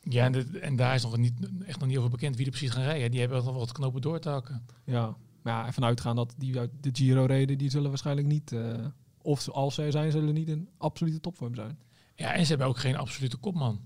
Ja, 0.00 0.24
en, 0.24 0.32
de- 0.32 0.58
en 0.60 0.76
daar 0.76 0.94
is 0.94 1.02
nog 1.02 1.16
niet, 1.16 1.32
echt 1.66 1.78
nog 1.78 1.88
niet 1.88 1.98
over 1.98 2.10
bekend 2.10 2.36
wie 2.36 2.44
er 2.44 2.50
precies 2.50 2.70
gaan 2.70 2.82
rijden. 2.82 3.10
Die 3.10 3.20
hebben 3.20 3.36
nog 3.38 3.46
wel 3.46 3.58
wat 3.58 3.72
knopen 3.72 4.00
door 4.00 4.18
te 4.20 4.28
hakken. 4.28 4.66
Ja, 4.84 5.16
maar 5.42 5.52
ja, 5.52 5.66
ervan 5.66 5.84
uitgaan 5.84 6.16
dat 6.16 6.34
die 6.38 6.58
uit 6.58 6.70
de 6.80 6.90
Giro 6.92 7.24
reden, 7.24 7.58
die 7.58 7.70
zullen 7.70 7.88
waarschijnlijk 7.88 8.26
niet, 8.26 8.52
eh, 8.52 8.86
of 9.22 9.48
als 9.48 9.74
zij 9.74 9.90
zijn, 9.90 10.10
zullen 10.10 10.34
niet 10.34 10.48
in 10.48 10.68
absolute 10.76 11.20
topvorm 11.20 11.54
zijn. 11.54 11.78
Ja, 12.14 12.32
en 12.34 12.42
ze 12.42 12.48
hebben 12.48 12.66
ook 12.66 12.78
geen 12.78 12.96
absolute 12.96 13.36
kopman. 13.36 13.80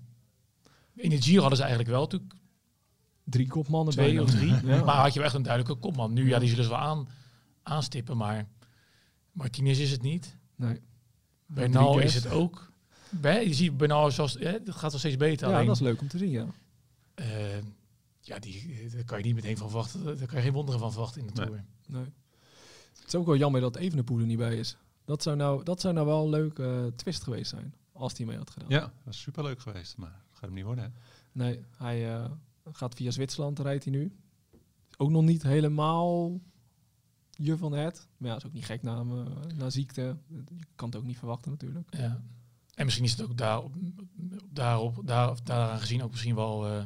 In 0.94 1.10
de 1.10 1.22
Giro 1.22 1.40
hadden 1.40 1.56
ze 1.58 1.64
eigenlijk 1.64 1.92
wel 1.92 2.02
natuurlijk 2.02 2.34
Drie 3.28 3.49
kopmannen 3.49 3.93
twee 3.93 4.06
bijna. 4.06 4.23
of 4.23 4.31
drie. 4.31 4.55
Ja. 4.75 4.84
Maar 4.84 4.96
had 4.96 5.12
je 5.12 5.19
wel 5.19 5.25
echt 5.28 5.34
een 5.37 5.43
duidelijke 5.43 5.81
kopman. 5.81 6.12
Nu, 6.12 6.28
ja, 6.28 6.38
die 6.38 6.49
zullen 6.49 6.64
ze 6.64 6.70
wel 6.70 6.78
aan, 6.78 7.08
aanstippen, 7.62 8.17
maar 8.17 8.46
Martinez 9.32 9.78
is 9.78 9.90
het 9.90 10.02
niet. 10.02 10.37
Nee. 10.56 10.81
Bernal 11.46 11.99
is 11.99 12.14
het 12.14 12.31
ook. 12.31 12.70
Bij, 13.11 13.46
je 13.46 13.55
ziet 13.55 13.76
Bernal 13.76 14.11
zoals, 14.11 14.34
hè, 14.34 14.50
het 14.50 14.70
gaat 14.70 14.90
wel 14.90 14.99
steeds 14.99 15.17
beter. 15.17 15.49
Ja, 15.49 15.55
alleen, 15.55 15.67
dat 15.67 15.76
is 15.76 15.82
leuk 15.82 16.00
om 16.00 16.08
te 16.08 16.19
zien, 16.19 16.31
ja. 16.31 16.46
eh, 17.14 17.26
ja, 18.20 18.38
die, 18.38 18.88
daar 18.94 19.05
kan 19.05 19.19
je 19.19 19.25
niet 19.25 19.34
meteen 19.34 19.56
van 19.56 19.69
verwachten. 19.70 20.05
Daar 20.05 20.26
kan 20.26 20.37
je 20.37 20.43
geen 20.44 20.52
wonderen 20.52 20.81
van 20.81 20.93
verwachten 20.93 21.20
in 21.20 21.26
de 21.26 21.32
Nee. 21.32 21.46
Tour. 21.46 21.64
Nee. 21.87 22.12
Het 22.99 23.06
is 23.06 23.14
ook 23.14 23.26
wel 23.26 23.37
jammer 23.37 23.61
dat 23.61 23.76
Evenepoel 23.76 24.19
er 24.19 24.26
niet 24.26 24.38
bij 24.38 24.56
is. 24.56 24.76
Dat 25.05 25.23
zou 25.23 25.37
nou, 25.37 25.64
dat 25.64 25.81
zou 25.81 25.94
nou 25.94 26.06
wel 26.06 26.25
een 26.25 26.31
leuke 26.31 26.93
twist 26.96 27.23
geweest 27.23 27.50
zijn, 27.50 27.75
als 27.93 28.12
hij 28.17 28.26
mee 28.26 28.37
had 28.37 28.50
gedaan. 28.50 28.69
Ja, 28.69 28.81
dat 29.05 29.14
is 29.14 29.20
superleuk 29.20 29.61
geweest, 29.61 29.96
maar 29.96 30.11
dat 30.11 30.32
gaat 30.32 30.40
hem 30.44 30.52
niet 30.55 30.64
worden. 30.64 30.84
Hè? 30.84 30.90
Nee, 31.32 31.61
hij 31.76 32.14
eh, 32.14 32.25
gaat 32.72 32.94
via 32.94 33.10
Zwitserland, 33.10 33.58
rijdt 33.58 33.84
hij 33.84 33.92
nu. 33.92 34.16
Ook 34.96 35.10
nog 35.10 35.22
niet 35.22 35.42
helemaal 35.42 36.40
je 37.30 37.56
van 37.56 37.72
het. 37.72 38.08
Maar 38.16 38.30
ja, 38.30 38.36
is 38.36 38.46
ook 38.46 38.52
niet 38.52 38.64
gek 38.64 38.82
na, 38.82 38.98
eh, 38.98 39.56
na 39.56 39.70
ziekte. 39.70 40.16
Je 40.28 40.64
kan 40.74 40.88
het 40.88 40.98
ook 40.98 41.04
niet 41.04 41.18
verwachten 41.18 41.50
natuurlijk. 41.50 41.96
Ja. 41.96 42.22
En 42.74 42.84
misschien 42.84 43.04
is 43.04 43.10
het 43.10 43.22
ook 43.22 43.36
daarop, 43.36 43.74
daarop, 44.50 45.00
daar, 45.04 45.30
of 45.30 45.40
daaraan 45.40 45.78
gezien 45.78 46.02
ook 46.02 46.10
misschien 46.10 46.34
wel, 46.34 46.66
eh, 46.66 46.84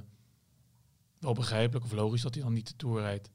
wel 1.19 1.33
begrijpelijk 1.33 1.85
of 1.85 1.93
logisch 1.93 2.23
dat 2.23 2.35
hij 2.35 2.43
dan 2.43 2.53
niet 2.53 2.69
de 2.69 2.77
Tour 2.77 3.01
rijdt. 3.01 3.31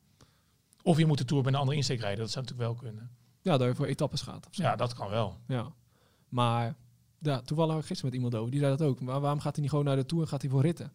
Of 0.81 0.97
je 0.97 1.05
moet 1.05 1.17
de 1.17 1.25
Tour 1.25 1.43
bij 1.43 1.51
een 1.51 1.59
andere 1.59 1.77
insteek 1.77 1.99
rijden, 1.99 2.19
dat 2.19 2.31
zou 2.31 2.45
natuurlijk 2.45 2.71
wel 2.71 2.81
kunnen. 2.89 3.09
Ja, 3.41 3.57
dat 3.57 3.67
je 3.67 3.75
voor 3.75 3.85
etappes 3.85 4.21
gaat. 4.21 4.47
Ja, 4.51 4.75
dat 4.75 4.93
kan 4.93 5.09
wel. 5.09 5.37
Ja. 5.47 5.73
Maar 6.29 6.75
ja, 7.19 7.41
toevallig 7.41 7.75
gisteren 7.75 8.05
met 8.05 8.13
iemand 8.13 8.35
over. 8.35 8.51
Die 8.51 8.59
zei 8.59 8.77
dat 8.77 8.87
ook. 8.87 9.01
Maar 9.01 9.19
waarom 9.19 9.39
gaat 9.39 9.53
hij 9.53 9.61
niet 9.61 9.69
gewoon 9.69 9.85
naar 9.85 9.95
de 9.95 10.05
Tour 10.05 10.23
en 10.23 10.29
gaat 10.29 10.41
hij 10.41 10.51
voor 10.51 10.61
ritten? 10.61 10.91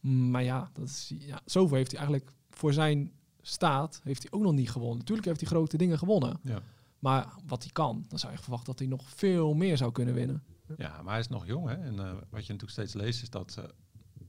Maar 0.00 0.42
ja, 0.42 0.70
dat 0.72 0.88
is, 0.88 1.12
ja, 1.18 1.40
zoveel 1.44 1.76
heeft 1.76 1.90
hij 1.90 2.00
eigenlijk 2.00 2.30
voor 2.50 2.72
zijn 2.72 3.12
staat 3.42 4.00
heeft 4.04 4.22
hij 4.22 4.32
ook 4.32 4.42
nog 4.42 4.52
niet 4.52 4.70
gewonnen. 4.70 4.98
Natuurlijk 4.98 5.26
heeft 5.26 5.40
hij 5.40 5.48
grote 5.48 5.76
dingen 5.76 5.98
gewonnen. 5.98 6.38
Ja. 6.42 6.62
Maar 6.98 7.34
wat 7.46 7.62
hij 7.62 7.72
kan, 7.72 8.04
dan 8.08 8.18
zou 8.18 8.32
je 8.32 8.38
verwachten 8.38 8.66
dat 8.66 8.78
hij 8.78 8.88
nog 8.88 9.08
veel 9.10 9.54
meer 9.54 9.76
zou 9.76 9.92
kunnen 9.92 10.14
winnen. 10.14 10.42
Ja, 10.76 11.02
maar 11.02 11.10
hij 11.12 11.20
is 11.20 11.28
nog 11.28 11.46
jong. 11.46 11.68
Hè? 11.68 11.74
En 11.74 11.98
eh, 11.98 12.10
wat 12.10 12.46
je 12.46 12.52
natuurlijk 12.52 12.70
steeds 12.70 12.94
leest 12.94 13.22
is 13.22 13.30
dat 13.30 13.52
ze 13.52 13.74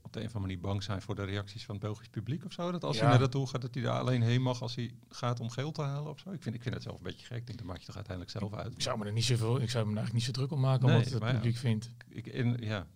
op 0.02 0.12
de 0.12 0.20
een 0.20 0.26
of 0.26 0.34
andere 0.34 0.52
manier 0.54 0.60
bang 0.60 0.82
zijn 0.82 1.02
voor 1.02 1.14
de 1.14 1.24
reacties 1.24 1.64
van 1.64 1.74
het 1.74 1.84
Belgisch 1.84 2.08
publiek 2.08 2.44
of 2.44 2.52
zo. 2.52 2.70
Dat 2.70 2.84
als 2.84 2.96
Ja. 2.96 3.00
hij 3.02 3.10
naar 3.10 3.20
naartoe 3.20 3.46
gaat, 3.46 3.60
dat 3.62 3.74
hij 3.74 3.82
daar 3.82 3.98
alleen 4.00 4.22
heen 4.22 4.42
mag 4.42 4.62
als 4.62 4.74
hij 4.74 4.94
gaat 5.08 5.40
om 5.40 5.50
geld 5.50 5.74
te 5.74 5.82
halen 5.82 6.10
of 6.10 6.18
zo. 6.18 6.30
Ik 6.30 6.42
vind, 6.42 6.54
ik 6.54 6.62
vind 6.62 6.74
het 6.74 6.82
zelf 6.82 6.96
een 6.96 7.02
beetje 7.02 7.26
gek. 7.26 7.36
Ik 7.36 7.46
denk, 7.46 7.58
dat 7.58 7.66
maak 7.66 7.78
je 7.78 7.86
toch 7.86 7.94
uiteindelijk 7.96 8.36
zelf 8.38 8.52
uit. 8.54 8.72
Ik 8.72 8.82
zou 8.82 8.98
me 8.98 9.04
er 9.04 9.12
niet 9.12 9.24
zoveel, 9.24 9.60
ik 9.60 9.70
zou 9.70 9.84
me 9.84 9.90
er 9.90 9.96
eigenlijk 9.96 10.12
niet 10.12 10.22
zo 10.24 10.30
druk 10.32 10.50
om 10.52 10.60
maken 10.60 10.84
om 10.84 10.90
Nee, 10.90 11.02
wat 11.02 11.12
het 11.12 11.22
ja. 11.22 11.32
publiek 11.32 11.56
vindt. 11.56 11.90
Ik, 12.08 12.26
in, 12.26 12.56
ja, 12.60 12.86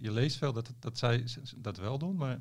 je 0.00 0.12
leest 0.12 0.36
veel 0.36 0.52
dat, 0.52 0.72
dat 0.78 0.98
zij 0.98 1.24
dat 1.56 1.76
wel 1.76 1.98
doen, 1.98 2.16
maar 2.16 2.38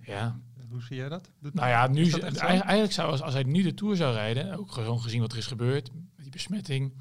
Ja. 0.00 0.40
hoe 0.68 0.82
zie 0.82 0.96
jij 0.96 1.08
dat? 1.08 1.30
Doet- 1.40 1.54
Nou 1.54 1.68
ja, 1.68 1.86
nu 1.86 2.10
dat 2.10 2.36
eigenlijk 2.36 2.92
zou 2.92 3.10
als, 3.10 3.20
als 3.22 3.32
hij 3.34 3.42
nu 3.42 3.62
de 3.62 3.74
Tour 3.74 3.96
zou 3.96 4.14
rijden, 4.14 4.58
ook 4.58 4.72
gewoon 4.72 5.00
gezien 5.00 5.20
wat 5.20 5.32
er 5.32 5.38
is 5.38 5.46
gebeurd, 5.46 5.90
met 5.92 6.22
die 6.22 6.30
besmetting. 6.30 6.92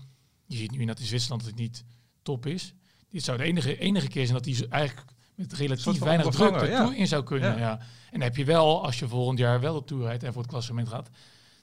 Je 0.46 0.58
ziet 0.58 0.72
nu 0.72 0.80
in 0.80 0.88
dat 0.88 1.00
in 1.00 1.06
Zwitserland 1.06 1.42
dat 1.42 1.50
het 1.52 1.60
niet 1.60 1.84
top 2.22 2.46
is. 2.46 2.74
Dit 3.10 3.24
zou 3.24 3.38
de 3.38 3.44
enige, 3.44 3.78
enige 3.78 4.08
keer 4.08 4.26
zijn 4.28 4.38
dat 4.44 4.56
hij 4.56 4.68
eigenlijk 4.70 5.12
met 5.36 5.54
relatief 5.54 6.00
weinig 6.00 6.28
druk 6.30 6.60
de 6.60 6.66
ja. 6.66 6.84
Tour 6.84 6.98
in 6.98 7.08
zou 7.08 7.24
kunnen. 7.24 7.52
Ja. 7.52 7.58
Ja. 7.60 7.80
En 7.80 7.88
dan 8.12 8.22
heb 8.22 8.36
je 8.36 8.46
wel, 8.46 8.84
als 8.86 9.00
je 9.00 9.08
volgend 9.08 9.40
jaar 9.40 9.60
wel 9.60 9.74
de 9.74 9.84
Tour 9.84 10.04
rijdt 10.04 10.24
en 10.24 10.34
voor 10.34 10.42
het 10.42 10.52
klassement 10.52 10.88
gaat, 10.88 11.10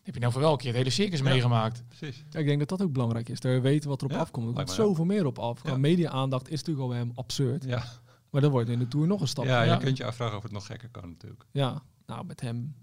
heb 0.09 0.15
je 0.15 0.21
nou 0.21 0.33
voor 0.33 0.43
wel 0.43 0.53
een 0.53 0.59
keer 0.59 0.69
het 0.69 0.77
hele 0.77 0.91
circus 0.91 1.19
Ja. 1.19 1.25
meegemaakt. 1.25 1.85
Precies. 1.89 2.25
Ja, 2.31 2.39
ik 2.41 2.47
denk 2.47 2.59
dat 2.59 2.69
dat 2.69 2.83
ook 2.83 2.93
belangrijk 2.93 3.29
is. 3.29 3.41
Dat 3.41 3.53
je 3.53 3.61
weet 3.61 3.85
wat 3.85 4.01
erop 4.01 4.13
Ja, 4.13 4.19
afkomt. 4.19 4.49
Er 4.49 4.55
komt 4.55 4.71
zoveel 4.71 5.05
meer 5.05 5.27
op 5.27 5.39
af. 5.39 5.61
Ja. 5.65 5.77
Media-aandacht 5.77 6.49
is 6.49 6.59
natuurlijk 6.59 6.81
al 6.81 6.89
bij 6.89 6.99
hem 6.99 7.13
absurd. 7.15 7.65
Ja, 7.65 7.85
Maar 8.31 8.41
dan 8.41 8.51
wordt 8.51 8.69
in 8.69 8.79
de 8.79 8.89
Tour 8.89 9.07
nog 9.07 9.21
een 9.21 9.29
stap. 9.29 9.45
ja, 9.45 9.63
Ja, 9.63 9.73
je 9.75 9.79
kunt 9.81 9.97
je 9.97 10.05
afvragen 10.05 10.37
of 10.37 10.43
het 10.43 10.53
nog 10.53 10.67
gekker 10.67 10.89
kan 10.89 11.09
natuurlijk. 11.09 11.45
ja. 11.51 11.83
nou 12.07 12.27
met 12.27 12.41
hem 12.41 12.75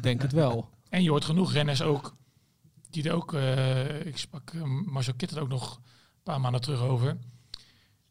denk 0.00 0.22
het 0.22 0.32
wel. 0.32 0.68
En 0.88 1.02
je 1.02 1.10
hoort 1.10 1.24
genoeg 1.24 1.52
renners 1.52 1.82
ook, 1.82 2.16
die 2.90 3.08
er 3.08 3.14
ook, 3.14 3.34
eh, 3.34 4.06
ik 4.06 4.16
sprak 4.18 4.52
uh, 4.52 4.62
Marcel 4.84 5.14
Kitter 5.14 5.40
ook 5.40 5.48
nog 5.48 5.76
een 5.76 5.82
paar 6.22 6.40
maanden 6.40 6.60
terug 6.60 6.80
over. 6.80 7.18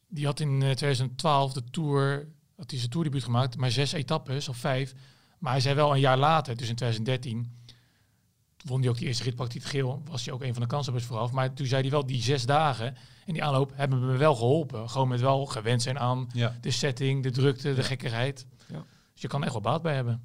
Die 0.07 0.25
had 0.25 0.39
in 0.39 0.49
eh, 0.61 0.71
2012 0.71 1.53
de 1.53 1.63
Tour, 1.71 2.27
had 2.55 2.69
hij 2.69 2.79
zijn 2.79 2.91
Tourdebuut 2.91 3.23
gemaakt, 3.23 3.57
maar 3.57 3.71
zes 3.71 3.91
etappes 3.91 4.49
of 4.49 4.57
vijf. 4.57 4.93
Maar 5.39 5.51
hij 5.51 5.61
zei 5.61 5.75
wel 5.75 5.93
een 5.93 5.99
jaar 5.99 6.17
later, 6.17 6.57
dus 6.57 6.69
in 6.69 6.75
2013, 6.75 7.51
won 8.65 8.79
hij 8.81 8.89
ook 8.89 8.97
die 8.97 9.07
eerste 9.07 9.23
rit, 9.23 9.35
pakte 9.35 9.53
hij 9.57 9.61
het 9.63 9.71
geel, 9.71 10.01
was 10.05 10.25
hij 10.25 10.33
ook 10.33 10.41
een 10.41 10.53
van 10.53 10.61
de 10.61 10.67
kanshebbers 10.67 11.05
vooraf. 11.05 11.31
Maar 11.31 11.53
toen 11.53 11.65
zei 11.65 11.81
hij 11.81 11.91
wel, 11.91 12.05
die 12.05 12.21
zes 12.21 12.45
dagen 12.45 12.95
en 13.25 13.33
die 13.33 13.43
aanloop 13.43 13.71
hebben 13.75 14.05
me 14.05 14.17
wel 14.17 14.35
geholpen. 14.35 14.89
Gewoon 14.89 15.07
met 15.07 15.19
wel 15.21 15.45
gewend 15.45 15.81
zijn 15.81 15.99
aan 15.99 16.27
Ja, 16.33 16.57
de 16.61 16.71
setting, 16.71 17.23
de 17.23 17.31
drukte, 17.31 17.73
de 17.73 17.83
gekkigheid. 17.83 18.45
Ja. 18.67 18.83
Dus 19.13 19.21
je 19.21 19.27
kan 19.27 19.39
er 19.39 19.43
echt 19.45 19.53
wel 19.53 19.61
baat 19.63 19.81
bij 19.81 19.95
hebben. 19.95 20.23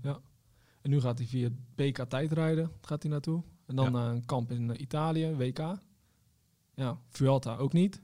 En 0.83 0.91
nu 0.91 1.01
gaat 1.01 1.19
hij 1.19 1.27
via 1.27 1.49
BK 1.75 2.05
tijdrijden 2.09 2.71
gaat 2.81 3.03
hij 3.03 3.11
naartoe. 3.11 3.43
En 3.67 3.77
dan 3.77 3.85
Ja. 3.85 3.91
naar 3.91 4.11
een 4.11 4.25
kamp 4.25 4.51
in 4.51 4.71
eh, 4.71 4.81
Italië, 4.81 5.35
WK. 5.35 5.79
Ja, 6.75 6.99
Vuelta 7.09 7.57
ook 7.57 7.73
niet. 7.73 8.01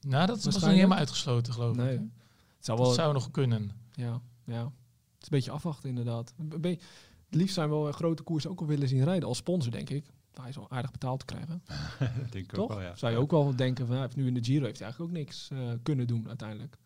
Nou, 0.00 0.26
dat 0.26 0.42
was 0.44 0.54
nog 0.54 0.64
niet 0.64 0.74
helemaal 0.74 0.98
uitgesloten, 0.98 1.52
geloof 1.52 1.76
Nee. 1.76 1.94
ik. 1.94 2.00
Het 2.56 2.64
zou 2.64 2.78
Dat 2.78 2.86
wel, 2.86 2.96
zou 2.96 3.12
nog 3.12 3.30
kunnen. 3.30 3.70
ja, 3.92 4.20
ja. 4.44 4.62
Het 4.62 4.70
is 5.20 5.22
een 5.22 5.28
beetje 5.30 5.50
afwachten 5.50 5.88
inderdaad. 5.88 6.34
Een 6.38 6.78
liefst 7.36 7.54
zijn 7.54 7.68
we 7.68 7.74
wel 7.74 7.86
een 7.86 7.92
grote 7.94 8.22
koers 8.22 8.46
ook 8.46 8.60
al 8.60 8.66
willen 8.66 8.88
zien 8.88 9.04
rijden. 9.04 9.28
Als 9.28 9.38
sponsor, 9.38 9.72
denk 9.72 9.90
ik. 9.90 10.04
Hij 10.40 10.48
is 10.48 10.56
wel 10.56 10.70
aardig 10.70 10.90
betaald 10.90 11.18
te 11.18 11.24
krijgen. 11.24 11.62
denk 12.30 12.52
Toch? 12.52 12.60
ook 12.60 12.68
wel, 12.68 12.80
ja. 12.82 12.96
Zou 12.96 13.12
je 13.12 13.18
ook 13.18 13.30
wel 13.30 13.56
denken 13.56 13.86
van, 13.86 13.94
hij 13.94 14.04
heeft 14.04 14.16
nu 14.16 14.26
in 14.26 14.34
de 14.34 14.44
Giro 14.44 14.64
heeft 14.64 14.78
hij 14.78 14.86
eigenlijk 14.86 15.12
ook 15.12 15.18
niks 15.18 15.48
eh, 15.52 15.58
kunnen 15.82 16.06
doen 16.06 16.28
uiteindelijk. 16.28 16.76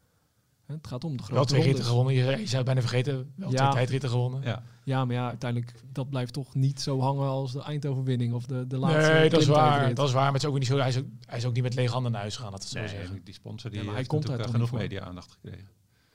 Hè, 0.67 0.75
Het 0.75 0.87
gaat 0.87 1.05
om 1.05 1.17
de 1.17 1.23
Wel 1.27 1.27
grote 1.27 1.53
twee 1.53 1.63
ritten 1.63 1.85
gewonnen. 1.85 2.15
Je, 2.15 2.25
je 2.25 2.37
zou 2.37 2.57
het 2.57 2.65
bijna 2.65 2.81
vergeten. 2.81 3.33
Wel 3.37 3.51
Ja. 3.51 3.57
twee 3.57 3.71
tijdritten 3.71 4.09
gewonnen. 4.09 4.43
Ja, 4.43 4.63
Ja, 4.85 5.05
maar 5.05 5.15
ja, 5.15 5.29
uiteindelijk, 5.29 5.73
dat 5.93 6.11
blijft 6.11 6.33
toch 6.33 6.55
niet 6.55 6.81
zo 6.81 7.01
hangen 7.01 7.27
als 7.29 7.53
de 7.53 7.63
eindoverwinning 7.63 8.33
of 8.35 8.47
de, 8.47 8.67
de 8.67 8.79
laatste 8.79 9.13
Nee, 9.13 9.31
dat 9.31 9.41
is 9.41 9.47
waar. 9.47 9.95
Dat 9.95 10.07
is 10.09 10.13
waar. 10.13 10.23
Maar 10.25 10.33
het 10.33 10.43
is 10.43 10.49
ook 10.49 10.59
niet 10.59 10.67
zo, 10.67 10.77
hij, 10.79 10.89
is 10.89 10.99
ook, 10.99 11.07
hij 11.27 11.39
is 11.39 11.45
ook 11.45 11.55
niet 11.55 11.63
met 11.63 11.75
lege 11.75 11.93
handen 11.93 12.13
naar 12.13 12.21
huis 12.21 12.37
gegaan. 12.37 12.51
Dat 12.53 12.63
is 12.63 12.71
zo 12.71 12.79
nee, 12.79 12.89
zeggen. 12.89 13.21
die 13.25 13.35
sponsor 13.35 13.71
die 13.71 13.79
Ja, 13.79 13.85
maar 13.85 13.95
hij 13.95 13.97
heeft 14.05 14.09
komt 14.09 14.23
natuurlijk 14.23 14.51
daar 14.53 14.59
wel 14.61 14.69
toch 14.69 14.79
genoeg 14.79 14.91
niet 14.91 14.99
media-aandacht 15.01 15.31
gekregen. 15.33 15.69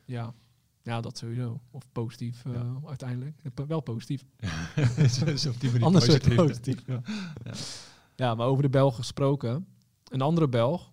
Ja. 0.05 0.33
Ja, 0.85 1.01
dat 1.01 1.17
sowieso. 1.17 1.61
Of 1.71 1.83
positief 1.91 2.43
Ja. 2.43 2.79
uiteindelijk. 2.85 3.41
Eh, 3.55 3.65
Wel 3.67 3.79
positief. 3.81 4.25
dus 5.25 5.45
op 5.45 5.59
die 5.59 5.69
manier 5.71 5.85
Anders 5.85 6.05
positief. 6.05 6.35
positief. 6.35 6.83
Ja. 6.87 7.01
Ja. 7.43 7.53
ja, 8.15 8.35
maar 8.35 8.47
over 8.47 8.63
de 8.63 8.69
Belgen 8.69 8.97
gesproken. 8.97 9.67
Een 10.07 10.21
andere 10.21 10.49
Belg. 10.49 10.91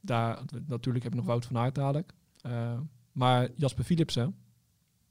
Daar, 0.00 0.42
natuurlijk 0.66 1.04
heb 1.04 1.12
je 1.12 1.18
nog 1.18 1.28
Wout 1.28 1.46
van 1.46 1.56
Aert 1.58 1.74
dadelijk. 1.74 2.14
Eh, 2.40 2.80
maar 3.12 3.48
Jasper 3.56 3.84
Philipsen. 3.84 4.34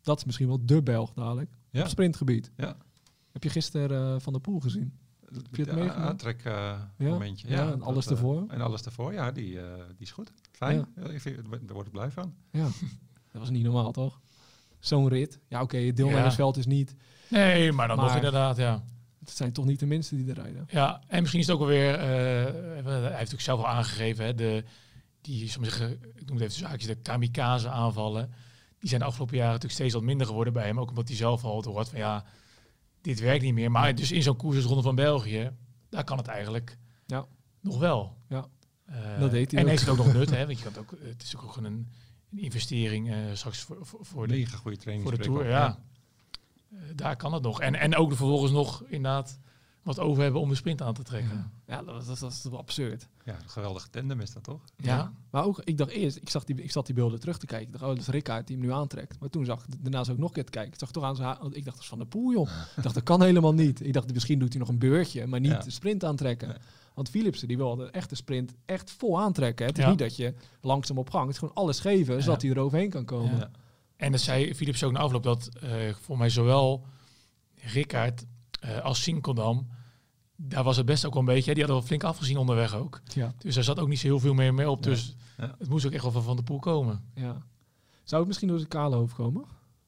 Dat 0.01 0.17
is 0.17 0.25
misschien 0.25 0.47
wel 0.47 0.65
de 0.65 0.83
Belg 0.83 1.13
dadelijk. 1.13 1.57
Ja. 1.69 1.81
Op 1.81 1.87
sprintgebied. 1.87 2.51
Ja. 2.57 2.77
Heb 3.31 3.43
je 3.43 3.49
gisteren 3.49 4.15
eh, 4.15 4.19
Van 4.21 4.33
der 4.33 4.41
Poel 4.41 4.59
gezien? 4.59 4.93
je 5.51 5.61
het 5.63 5.75
Ja, 5.75 5.93
aantrek 5.93 6.43
Ja. 6.43 6.89
momentje. 6.97 7.47
Ja, 7.49 7.71
en 7.71 7.81
alles 7.81 8.07
ervoor. 8.07 8.45
En 8.47 8.61
alles 8.61 8.81
ervoor, 8.81 9.13
ja, 9.13 9.31
die, 9.31 9.53
die 9.53 9.61
is 9.97 10.11
goed. 10.11 10.31
Fijn. 10.51 10.85
Ja. 10.95 11.03
ik 11.07 11.21
vind, 11.21 11.35
daar 11.49 11.73
word 11.73 11.85
ik 11.85 11.91
blij 11.91 12.11
van. 12.11 12.33
Ja, 12.51 12.67
dat 13.31 13.41
was 13.41 13.49
niet 13.49 13.63
normaal, 13.63 13.91
toch? 13.91 14.19
Zo'n 14.79 15.07
rit. 15.07 15.39
Ja, 15.47 15.61
oké, 15.61 15.77
het 15.77 15.95
deelnemersveld 15.95 16.57
is 16.57 16.65
niet... 16.65 16.95
Nee, 17.29 17.71
maar 17.71 17.87
dan 17.87 17.97
nog 17.97 18.15
inderdaad, 18.15 18.57
ja. 18.57 18.83
Het 19.19 19.29
zijn 19.29 19.51
toch 19.51 19.65
niet 19.65 19.79
de 19.79 19.85
minste 19.85 20.15
die 20.15 20.29
er 20.29 20.35
rijden. 20.35 20.65
Ja, 20.69 21.01
en 21.07 21.19
misschien 21.19 21.39
is 21.41 21.47
het 21.47 21.55
ook 21.55 21.61
wel 21.61 21.71
weer... 21.71 21.93
eh, 21.95 22.85
hij 23.01 23.17
heeft 23.17 23.33
ook 23.33 23.39
zelf 23.39 23.59
al 23.59 23.67
aangegeven, 23.67 24.25
hè, 24.25 24.35
de, 24.35 24.63
die, 25.21 25.49
zeggen, 25.49 25.91
ik 26.15 26.25
noem 26.25 26.37
het 26.37 26.45
even 26.45 26.59
zaakjes, 26.67 26.85
de 26.87 26.95
kamikaze 26.95 27.69
aanvallen. 27.69 28.31
Die 28.79 28.89
zijn 28.89 29.01
de 29.01 29.07
afgelopen 29.07 29.35
jaren 29.35 29.51
natuurlijk 29.51 29.79
steeds 29.79 29.93
wat 29.93 30.03
minder 30.03 30.27
geworden 30.27 30.53
bij 30.53 30.65
hem. 30.65 30.79
Ook 30.79 30.89
omdat 30.89 31.07
hij 31.07 31.17
zelf 31.17 31.43
al 31.43 31.63
hoort 31.63 31.89
van 31.89 31.99
ja, 31.99 32.25
dit 33.01 33.19
werkt 33.19 33.43
niet 33.43 33.53
meer. 33.53 33.71
Maar 33.71 33.95
dus 33.95 34.11
in 34.11 34.23
zo'n 34.23 34.35
koers 34.35 34.55
als 34.55 34.65
Ronde 34.65 34.81
van 34.81 34.95
België, 34.95 35.51
daar 35.89 36.03
kan 36.03 36.17
het 36.17 36.27
eigenlijk 36.27 36.77
Ja. 37.05 37.25
nog 37.61 37.77
wel. 37.79 38.17
Ja. 38.29 38.45
Eh, 38.85 39.19
Dat 39.19 39.31
deed 39.31 39.51
hij 39.51 39.59
En 39.59 39.65
ook. 39.65 39.71
heeft 39.71 39.81
het 39.85 39.91
ook 39.99 40.05
nog 40.05 40.13
nut, 40.13 40.29
hè? 40.29 40.45
Want 40.45 40.57
je 40.57 40.63
kan 40.63 40.73
het 40.73 40.81
ook, 40.81 40.95
het 41.01 41.23
is 41.23 41.35
ook 41.37 41.57
een, 41.57 41.87
een 42.31 42.39
investering 42.39 43.11
eh, 43.11 43.17
straks 43.33 43.59
voor, 43.59 43.77
voor, 43.81 44.27
de, 44.27 44.33
Mega 44.33 44.57
goede 44.57 44.77
training. 44.77 45.09
voor 45.09 45.17
de 45.17 45.23
Tour. 45.23 45.47
Ja. 45.47 45.79
Eh, 46.71 46.77
daar 46.95 47.15
kan 47.15 47.33
het 47.33 47.43
nog. 47.43 47.61
En, 47.61 47.75
en 47.75 47.95
ook 47.95 48.09
vervolgens 48.15 48.51
nog 48.51 48.83
inderdaad 48.87 49.39
wat 49.83 49.99
over 49.99 50.23
hebben 50.23 50.41
om 50.41 50.49
de 50.49 50.55
sprint 50.55 50.81
aan 50.81 50.93
te 50.93 51.03
trekken. 51.03 51.51
Ja, 51.67 51.81
dat, 51.83 52.05
dat, 52.05 52.19
dat 52.19 52.31
is 52.31 52.41
toch 52.41 52.57
absurd. 52.57 53.07
Ja, 53.25 53.33
een 53.41 53.49
geweldige 53.49 53.89
tandem 53.89 54.19
is 54.19 54.33
dat 54.33 54.43
toch? 54.43 54.61
Ja. 54.77 55.13
Maar 55.31 55.43
ook, 55.45 55.61
ik 55.63 55.77
dacht 55.77 55.91
eerst, 55.91 56.17
ik, 56.17 56.29
zag 56.29 56.43
die, 56.43 56.55
ik 56.63 56.71
zat 56.71 56.85
die 56.85 56.95
beelden 56.95 57.19
terug 57.19 57.37
te 57.37 57.45
kijken. 57.45 57.65
Ik 57.67 57.71
dacht, 57.73 57.83
oh, 57.83 57.89
dat 57.89 57.99
is 57.99 58.07
Rickaard 58.07 58.47
die 58.47 58.57
hem 58.57 58.65
nu 58.65 58.71
aantrekt. 58.71 59.19
Maar 59.19 59.29
toen 59.29 59.45
zag 59.45 59.65
ik, 59.65 59.83
daarna 59.83 60.03
zou 60.03 60.11
ik 60.15 60.19
nog 60.21 60.29
een 60.29 60.35
keer 60.35 60.45
te 60.45 60.51
kijken. 60.51 60.73
Ik 60.73 60.79
zag 60.79 60.91
toch 60.91 61.03
aan 61.03 61.15
zijn 61.15 61.27
haar, 61.27 61.37
want 61.41 61.55
ik 61.55 61.63
dacht, 61.63 61.75
dat 61.75 61.83
is 61.83 61.89
van 61.89 61.99
de 61.99 62.05
poel, 62.05 62.31
joh. 62.31 62.49
ik 62.77 62.83
dacht, 62.83 62.95
dat 62.95 63.03
kan 63.03 63.21
helemaal 63.23 63.53
niet. 63.53 63.85
Ik 63.85 63.93
dacht, 63.93 64.13
misschien 64.13 64.39
doet 64.39 64.49
hij 64.49 64.59
nog 64.59 64.69
een 64.69 64.79
beurtje, 64.79 65.27
maar 65.27 65.39
niet 65.39 65.51
Ja. 65.51 65.57
de 65.59 65.71
sprint 65.71 66.03
aantrekken. 66.03 66.47
Nee. 66.47 66.57
Want 66.93 67.09
Philipsen, 67.09 67.47
die 67.47 67.57
wil 67.57 67.75
de 67.75 67.85
echte 67.91 68.15
sprint 68.15 68.53
echt 68.65 68.91
vol 68.91 69.19
aantrekken. 69.21 69.65
Het 69.65 69.77
is 69.77 69.83
Ja. 69.83 69.89
niet 69.89 69.99
dat 69.99 70.15
je 70.15 70.33
langzaam 70.61 70.97
op 70.97 71.09
gang, 71.09 71.23
het 71.23 71.33
is 71.33 71.39
gewoon 71.39 71.53
alles 71.55 71.79
geven, 71.79 72.23
zodat 72.23 72.41
hij 72.41 72.51
er 72.51 72.59
overheen 72.59 72.89
kan 72.89 73.05
komen. 73.05 73.37
Ja. 73.37 73.51
En 73.95 74.11
dat 74.11 74.21
zei 74.21 74.55
Philips 74.55 74.83
ook 74.83 74.91
na 74.91 74.99
afloop 74.99 75.23
dat 75.23 75.49
eh, 75.61 75.69
voor 76.01 76.17
mij 76.17 76.29
zowel 76.29 76.85
Rickaard 77.55 78.25
eh, 78.61 78.77
als 78.79 79.01
Sinkeldam, 79.03 79.67
daar 80.35 80.63
was 80.63 80.77
het 80.77 80.85
best 80.85 81.05
ook 81.05 81.13
wel 81.13 81.21
een 81.21 81.27
beetje. 81.27 81.49
hè, 81.49 81.53
Die 81.53 81.63
hadden 81.63 81.79
wel 81.79 81.87
flink 81.87 82.03
afgezien 82.03 82.37
onderweg 82.37 82.75
ook. 82.75 83.01
Ja. 83.13 83.33
Dus 83.37 83.55
daar 83.55 83.63
zat 83.63 83.79
ook 83.79 83.87
niet 83.87 83.99
zo 83.99 84.07
heel 84.07 84.19
veel 84.19 84.33
meer 84.33 84.53
mee 84.53 84.69
op. 84.69 84.85
Nee. 84.85 84.93
Dus 84.93 85.15
Ja. 85.37 85.55
het 85.59 85.69
moest 85.69 85.85
ook 85.85 85.91
echt 85.91 86.03
wel 86.03 86.11
van 86.11 86.23
Van 86.23 86.35
der 86.35 86.43
Poel 86.45 86.59
komen. 86.59 87.03
Ja. 87.15 87.41
Zou 88.03 88.19
het 88.19 88.27
misschien 88.27 88.47
door 88.47 88.57
zijn 88.57 88.69
kale 88.69 88.95
hoofd 88.95 89.13
komen? 89.13 89.45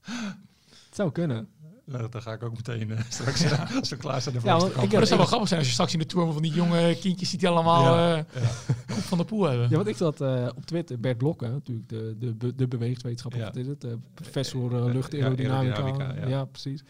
het 0.00 0.92
zou 0.92 1.10
kunnen. 1.12 1.48
Nou, 1.88 2.08
dan 2.08 2.22
ga 2.22 2.32
ik 2.32 2.42
ook 2.42 2.54
meteen 2.54 2.90
eh, 2.90 3.00
straks, 3.08 3.42
eh, 3.42 3.76
als 3.76 3.88
we 3.88 3.96
klaar 3.96 4.20
zijn, 4.22 4.34
de 4.34 4.40
Ja, 4.44 4.58
want 4.58 4.82
ik 4.82 4.90
dat 4.90 5.06
zou 5.06 5.18
wel 5.18 5.26
grappig 5.28 5.48
zijn 5.48 5.58
als 5.60 5.68
je 5.68 5.74
straks 5.74 5.92
in 5.92 5.98
de 5.98 6.06
Tour 6.06 6.32
van 6.32 6.42
die 6.42 6.52
jonge 6.52 6.96
kindjes 7.00 7.30
ziet 7.30 7.40
die 7.40 7.48
allemaal 7.48 7.82
Ja. 7.96 8.16
eh, 8.34 8.42
Van 9.08 9.18
der 9.18 9.26
Poel 9.26 9.42
hebben. 9.44 9.68
Ja, 9.70 9.76
want 9.76 9.88
ik 9.88 9.96
zat 9.96 10.20
eh, 10.20 10.48
op 10.56 10.66
Twitter, 10.66 11.00
Bert 11.00 11.18
Blokken, 11.18 11.50
natuurlijk 11.50 11.88
de, 11.88 12.34
de, 12.36 12.54
de 12.54 12.68
bewegingswetenschapper, 12.68 13.40
Ja. 13.40 13.46
wat 13.46 13.56
is 13.56 13.66
het? 13.66 13.84
Eh, 13.84 13.92
professor 14.14 14.72
eh, 14.72 14.78
Eh, 14.86 14.92
lucht 14.94 15.12
ja, 15.12 15.32
ja. 15.36 16.26
ja. 16.28 16.44
precies. 16.44 16.82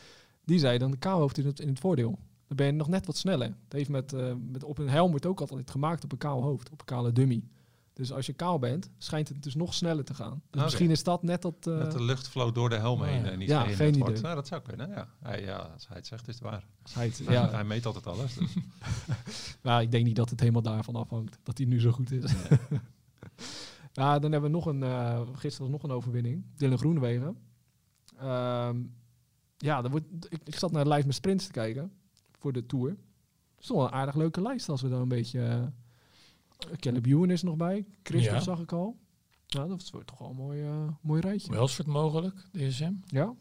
Die 0.44 0.58
zei 0.58 0.78
dan 0.78 0.90
de 0.90 0.96
kaalhoofd 0.96 1.38
in 1.38 1.46
het, 1.46 1.60
in 1.60 1.68
het 1.68 1.78
voordeel. 1.78 2.18
Dan 2.46 2.56
ben 2.56 2.66
je 2.66 2.72
nog 2.72 2.88
net 2.88 3.06
wat 3.06 3.16
sneller. 3.16 3.46
Het 3.46 3.72
heeft 3.72 3.88
met, 3.88 4.12
eh, 4.12 4.32
met 4.52 4.64
op 4.64 4.78
een 4.78 4.88
helm 4.88 5.10
wordt 5.10 5.26
ook 5.26 5.40
altijd 5.40 5.70
gemaakt 5.70 6.04
op 6.04 6.12
een 6.12 6.18
kaal 6.18 6.42
hoofd, 6.42 6.70
op 6.70 6.80
een 6.80 6.86
kale 6.86 7.12
dummy. 7.12 7.42
Dus 7.98 8.12
als 8.12 8.26
je 8.26 8.32
kaal 8.32 8.58
bent, 8.58 8.90
schijnt 8.98 9.28
het 9.28 9.42
dus 9.42 9.54
nog 9.54 9.74
sneller 9.74 10.04
te 10.04 10.14
gaan. 10.14 10.42
Dus 10.50 10.62
misschien 10.62 10.90
is 10.90 11.02
dat 11.02 11.22
net 11.22 11.42
dat... 11.42 11.54
eh, 11.66 11.78
Dat 11.78 11.92
de 11.92 12.02
lucht 12.02 12.28
flow 12.28 12.54
door 12.54 12.68
de 12.68 12.76
helm 12.76 13.02
heen 13.02 13.24
ja. 13.24 13.30
en 13.30 13.38
niet 13.38 13.48
Ja, 13.48 13.62
geen 13.62 13.98
wordt. 13.98 14.10
idee. 14.10 14.22
Nou, 14.22 14.34
dat 14.34 14.46
zou 14.46 14.62
kunnen, 14.62 14.88
ja. 14.90 15.08
Hij, 15.22 15.42
ja. 15.42 15.56
Als 15.56 15.88
hij 15.88 15.96
het 15.96 16.06
zegt, 16.06 16.28
is 16.28 16.34
het 16.34 16.42
waar. 16.42 16.64
hij 16.92 17.06
het- 17.06 17.18
Ja. 17.18 17.32
ja, 17.32 17.50
Hij 17.50 17.64
meet 17.64 17.86
altijd 17.86 18.06
alles. 18.06 18.34
Dus. 18.34 18.54
maar 19.62 19.82
ik 19.86 19.90
denk 19.90 20.04
niet 20.04 20.16
dat 20.16 20.30
het 20.30 20.40
helemaal 20.40 20.62
daarvan 20.62 20.96
afhangt. 20.96 21.38
Dat 21.42 21.58
hij 21.58 21.66
nu 21.66 21.80
zo 21.80 21.90
goed 21.90 22.10
is. 22.10 22.32
Nou, 23.92 24.20
dan 24.20 24.32
hebben 24.32 24.50
we 24.50 24.56
nog 24.56 24.66
een, 24.66 24.82
eh, 24.82 25.20
gisteren 25.32 25.70
was 25.70 25.80
nog 25.80 25.90
een 25.90 25.96
overwinning. 25.96 26.44
Dylan 26.56 26.78
Groenewegen. 26.78 27.36
Ehm, 28.18 28.76
ja, 29.56 29.82
dan 29.82 29.90
wordt, 29.90 30.06
ik, 30.28 30.40
ik 30.44 30.54
zat 30.54 30.72
naar 30.72 30.82
de 30.82 30.88
lijst 30.88 31.06
met 31.06 31.14
sprints 31.14 31.46
te 31.46 31.52
kijken 31.52 31.92
voor 32.38 32.52
de 32.52 32.66
Tour. 32.66 32.88
Het 32.90 32.98
is 33.60 33.66
toch 33.66 33.76
wel 33.76 33.86
een 33.86 33.92
aardig 33.92 34.14
leuke 34.14 34.42
lijst 34.42 34.68
als 34.68 34.82
we 34.82 34.88
dan 34.88 35.00
een 35.00 35.08
beetje... 35.08 35.40
eh 35.44 35.62
Caleb 36.76 37.06
Ewan 37.06 37.30
is 37.30 37.42
nog 37.42 37.56
bij. 37.56 37.86
Christophe 38.02 38.36
Ja. 38.36 38.42
zag 38.42 38.60
ik 38.60 38.72
al. 38.72 38.98
Nou, 39.48 39.68
dat 39.68 39.90
wordt 39.90 40.06
toch 40.06 40.18
wel 40.18 40.28
een 40.30 40.36
mooi, 40.36 40.62
eh, 40.62 40.88
mooi 41.00 41.20
rijtje. 41.20 41.50
Welsford 41.52 41.86
mogelijk, 41.86 42.34
DSM. 42.52 42.82
Ja? 42.82 42.92
Ja. 43.06 43.34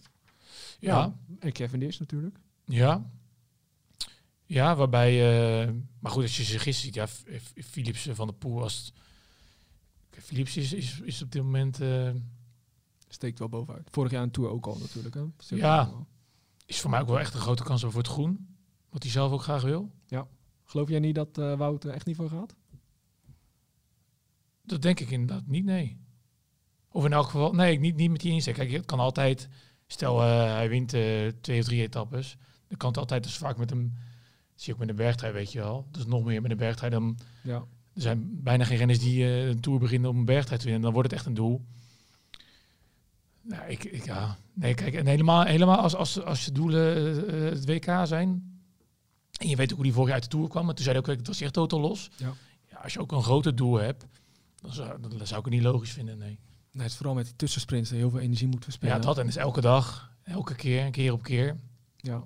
ja. 0.79 1.15
En 1.39 1.51
Kevin 1.51 1.79
Dish 1.79 1.99
natuurlijk. 1.99 2.39
Ja. 2.65 3.09
Ja, 4.45 4.75
waarbij... 4.75 5.11
eh, 5.67 5.73
maar 5.99 6.11
goed, 6.11 6.23
als 6.23 6.37
je 6.37 6.43
ze 6.43 6.59
gisteren 6.59 6.73
ziet, 6.73 6.93
ja, 7.29 7.31
Philips 7.63 8.07
eh, 8.07 8.15
van 8.15 8.27
der 8.27 8.35
Poel 8.35 8.53
was... 8.59 8.93
Philips 10.09 10.57
is, 10.57 10.73
is, 10.73 10.99
is 10.99 11.21
op 11.21 11.31
dit 11.31 11.43
moment... 11.43 11.79
Steekt 13.09 13.39
wel 13.39 13.49
bovenuit. 13.49 13.87
Vorig 13.91 14.11
jaar 14.11 14.23
een 14.23 14.31
Tour 14.31 14.49
ook 14.49 14.65
al 14.65 14.77
natuurlijk. 14.79 15.15
Hè? 15.15 15.23
Steekt 15.37 15.61
Ja. 15.61 15.91
is 16.65 16.79
voor 16.81 16.89
mij 16.89 17.01
ook 17.01 17.07
wel 17.07 17.19
echt 17.19 17.33
een 17.33 17.39
grote 17.39 17.63
kans 17.63 17.81
voor 17.81 17.93
het 17.97 18.07
groen. 18.07 18.57
Wat 18.89 19.03
hij 19.03 19.11
zelf 19.11 19.31
ook 19.31 19.41
graag 19.43 19.61
wil. 19.61 19.91
Geloof 20.63 20.89
jij 20.89 20.99
niet 20.99 21.15
dat 21.15 21.37
eh 21.37 21.57
Wout 21.57 21.83
er 21.83 21.89
echt 21.91 22.05
niet 22.05 22.15
voor 22.15 22.29
gaat? 22.29 22.55
Dat 24.67 24.81
denk 24.81 24.99
ik 24.99 25.09
inderdaad 25.09 25.47
niet, 25.47 25.65
nee. 25.65 25.97
Of 26.91 27.05
in 27.05 27.13
elk 27.13 27.25
geval, 27.25 27.53
nee, 27.53 27.79
niet, 27.79 27.95
niet 27.95 28.11
met 28.11 28.19
die 28.21 28.31
inzet. 28.31 28.55
Kijk, 28.55 28.71
het 28.71 28.85
kan 28.85 28.99
altijd, 28.99 29.47
stel 29.87 30.21
eh, 30.21 30.53
hij 30.53 30.69
wint 30.69 30.93
eh, 30.93 31.27
twee 31.41 31.59
of 31.59 31.65
drie 31.65 31.81
etappes, 31.81 32.37
dan 32.67 32.77
kan 32.77 32.89
het 32.89 32.97
altijd, 32.97 33.23
dus 33.23 33.37
vaak 33.37 33.57
met 33.57 33.69
hem, 33.69 33.93
zie 34.55 34.65
je 34.67 34.73
ook 34.73 34.79
met 34.79 34.89
een 34.89 34.95
bergtrui, 34.95 35.33
weet 35.33 35.51
je 35.51 35.59
wel. 35.59 35.87
Dus 35.91 36.05
nog 36.05 36.23
meer 36.23 36.41
met 36.41 36.51
een 36.51 36.57
bergtrui, 36.57 36.91
dan 36.91 37.17
Ja. 37.43 37.55
er 37.93 38.01
zijn 38.01 38.43
bijna 38.43 38.63
geen 38.63 38.77
renners 38.77 38.99
die 38.99 39.23
eh, 39.23 39.47
een 39.47 39.59
Tour 39.59 39.79
beginnen 39.79 40.09
om 40.09 40.17
een 40.17 40.25
bergtrui 40.25 40.57
te 40.59 40.63
winnen. 40.65 40.83
Dan 40.83 40.93
wordt 40.93 41.09
het 41.09 41.17
echt 41.19 41.27
een 41.27 41.33
doel. 41.33 41.65
Nou, 43.41 43.69
ik, 43.69 43.83
ik 43.83 44.05
ja, 44.05 44.37
nee, 44.53 44.73
kijk, 44.73 44.93
en 44.93 45.05
helemaal, 45.07 45.43
helemaal 45.43 45.77
als, 45.77 45.95
als, 45.95 46.21
als 46.23 46.45
je 46.45 46.51
doelen 46.51 46.95
het 47.53 47.65
WK 47.65 47.85
zijn, 48.03 48.55
en 49.39 49.47
je 49.49 49.55
weet 49.55 49.69
ook 49.69 49.75
hoe 49.75 49.83
die 49.85 49.93
vorig 49.93 50.07
jaar 50.09 50.19
uit 50.21 50.31
de 50.31 50.37
Tour 50.37 50.49
kwam, 50.49 50.65
maar 50.65 50.73
toen 50.75 50.83
zei 50.83 50.97
hij 50.99 51.09
ook, 51.09 51.17
het 51.17 51.27
was 51.27 51.41
echt 51.41 51.53
totaal 51.53 51.79
los. 51.79 52.09
Ja. 52.15 52.33
Ja, 52.71 52.77
als 52.77 52.93
je 52.93 52.99
ook 52.99 53.11
een 53.11 53.23
groter 53.23 53.55
doel 53.55 53.75
hebt, 53.75 54.05
dan 54.67 54.75
zou, 54.75 55.01
dan 55.01 55.27
zou 55.27 55.39
ik 55.39 55.45
het 55.45 55.53
niet 55.53 55.63
logisch 55.63 55.91
vinden, 55.91 56.17
nee. 56.17 56.39
Nee, 56.71 56.83
het 56.83 56.91
is 56.91 56.97
vooral 56.97 57.15
met 57.15 57.25
die 57.25 57.35
tussensprints 57.35 57.89
heel 57.89 58.09
veel 58.09 58.19
energie 58.19 58.47
moet 58.47 58.63
verspillen. 58.63 58.95
Ja, 58.95 59.01
dat 59.01 59.17
en 59.17 59.25
dus 59.25 59.35
elke 59.35 59.61
dag, 59.61 60.11
elke 60.23 60.55
keer, 60.55 60.91
keer 60.91 61.13
op 61.13 61.23
keer. 61.23 61.57
Ja. 61.97 62.23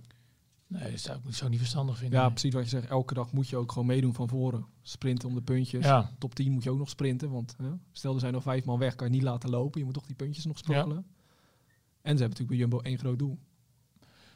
Nee, 0.67 0.91
dat 0.91 1.00
zou 1.00 1.19
ik 1.27 1.33
zo 1.33 1.48
niet 1.48 1.60
verstandig 1.60 1.98
vinden. 1.98 2.17
ja, 2.17 2.25
nee. 2.25 2.33
precies 2.33 2.53
wat 2.53 2.63
je 2.63 2.69
zegt. 2.69 2.88
Elke 2.88 3.13
dag 3.13 3.31
moet 3.31 3.50
je 3.50 3.57
ook 3.57 3.71
gewoon 3.71 3.88
meedoen 3.88 4.13
van 4.13 4.27
voren. 4.27 4.65
Sprinten 4.81 5.27
om 5.27 5.36
de 5.36 5.41
puntjes. 5.41 5.86
Ja, 5.86 6.12
Top 6.17 6.36
10 6.36 6.51
moet 6.51 6.63
je 6.63 6.69
ook 6.69 6.77
nog 6.77 6.89
sprinten. 6.89 7.31
Want 7.31 7.55
hè, 7.57 7.69
stel 7.91 8.13
er 8.13 8.19
zijn 8.19 8.33
nog 8.33 8.43
vijf 8.43 8.65
man 8.65 8.79
weg, 8.79 8.95
kan 8.95 9.07
je 9.07 9.13
niet 9.13 9.24
laten 9.24 9.50
lopen. 9.50 9.79
Je 9.79 9.86
moet 9.86 9.93
toch 9.93 10.05
die 10.05 10.15
puntjes 10.15 10.45
nog 10.45 10.57
sprokkelen. 10.57 10.98
En 10.98 12.17
ze 12.17 12.24
hebben 12.24 12.29
natuurlijk 12.29 12.50
bij 12.50 12.57
Jumbo 12.57 12.79
één 12.79 12.98
groot 12.98 13.19
doel. 13.19 13.39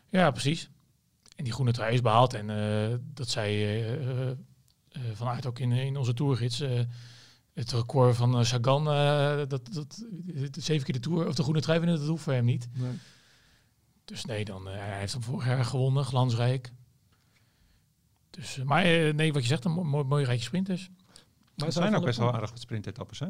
ja, 0.10 0.32
precies. 0.32 0.70
En 1.36 1.44
die 1.44 1.54
groene 1.54 1.72
trui 1.72 1.94
is 1.94 2.02
behaald. 2.02 2.34
En 2.34 2.50
eh, 2.50 2.98
dat 3.14 3.30
zei 3.30 3.64
eh, 3.64 3.94
eh, 3.94 4.30
eh, 4.30 4.38
Van 5.14 5.28
Aert 5.28 5.46
ook 5.46 5.60
in, 5.60 5.72
in 5.72 5.98
onze 5.98 6.14
tourgids. 6.14 6.64
Het 7.56 7.72
record 7.72 8.16
van 8.16 8.38
eh, 8.38 8.44
Sagan, 8.44 8.88
eh, 8.88 9.38
dat, 9.48 9.74
dat, 9.74 10.06
zeven 10.52 10.86
keer 10.86 10.94
de 10.94 11.00
tour, 11.00 11.28
of 11.28 11.36
de 11.36 11.42
groene 11.44 11.62
trui 11.62 11.80
winnen, 11.80 11.98
dat 12.00 12.08
hoeft 12.08 12.24
voor 12.24 12.34
hem 12.34 12.46
niet. 12.46 12.68
Nee. 12.74 12.92
Dus 14.06 14.26
nee, 14.26 14.46
dan, 14.46 14.68
eh, 14.70 14.76
hij 14.76 15.00
heeft 15.00 15.14
hem 15.14 15.22
vorig 15.24 15.46
jaar 15.46 15.66
gewonnen, 15.66 16.04
glansrijk. 16.06 16.72
Dus, 18.30 18.64
maar 18.64 18.84
nee, 19.14 19.34
wat 19.34 19.42
je 19.42 19.48
zegt, 19.48 19.66
een 19.66 19.72
mo- 19.72 19.84
mooi, 19.84 20.04
mooi 20.04 20.26
rijtje 20.26 20.46
sprinters. 20.46 20.90
Maar 21.56 21.68
Er 21.68 21.74
zijn 21.74 21.96
ook 21.96 22.04
best 22.06 22.18
wel 22.20 22.34
aardig 22.34 22.50
wat 22.50 22.60
sprintetappes, 22.60 23.20
hè? 23.20 23.28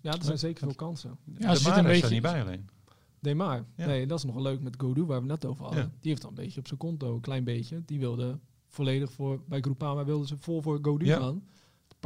Ja, 0.00 0.12
er 0.12 0.24
zijn 0.24 0.38
zeker 0.38 0.64
veel 0.66 0.74
kansen. 0.74 1.18
Ja, 1.38 1.50
de 1.52 1.58
ze 1.58 1.68
Mare 1.68 1.80
een 1.80 1.84
is 1.86 1.90
beetje- 1.90 2.06
er 2.06 2.12
niet 2.12 2.22
bij 2.22 2.42
alleen. 2.42 2.68
Demar. 3.20 3.64
Ja. 3.76 3.86
Nee, 3.86 4.06
dat 4.06 4.18
is 4.18 4.24
nog 4.24 4.36
leuk 4.36 4.60
met 4.60 4.74
Godou, 4.78 5.06
waar 5.06 5.20
we 5.20 5.26
net 5.26 5.44
over 5.44 5.64
hadden. 5.64 5.82
Ja. 5.82 5.90
Die 6.00 6.10
heeft 6.10 6.22
dan 6.22 6.30
een 6.30 6.36
beetje 6.44 6.60
op 6.60 6.66
zijn 6.66 6.78
konto, 6.78 7.14
een 7.14 7.20
klein 7.20 7.44
beetje. 7.44 7.82
Die 7.84 7.98
wilde 7.98 8.38
volledig 8.68 9.12
voor, 9.12 9.42
bij 9.48 9.60
Groupama 9.60 10.04
wilden 10.04 10.26
ze 10.26 10.36
vol 10.38 10.62
voor 10.62 10.74
Godou 10.82 11.04
Ja. 11.04 11.18
gaan. 11.18 11.44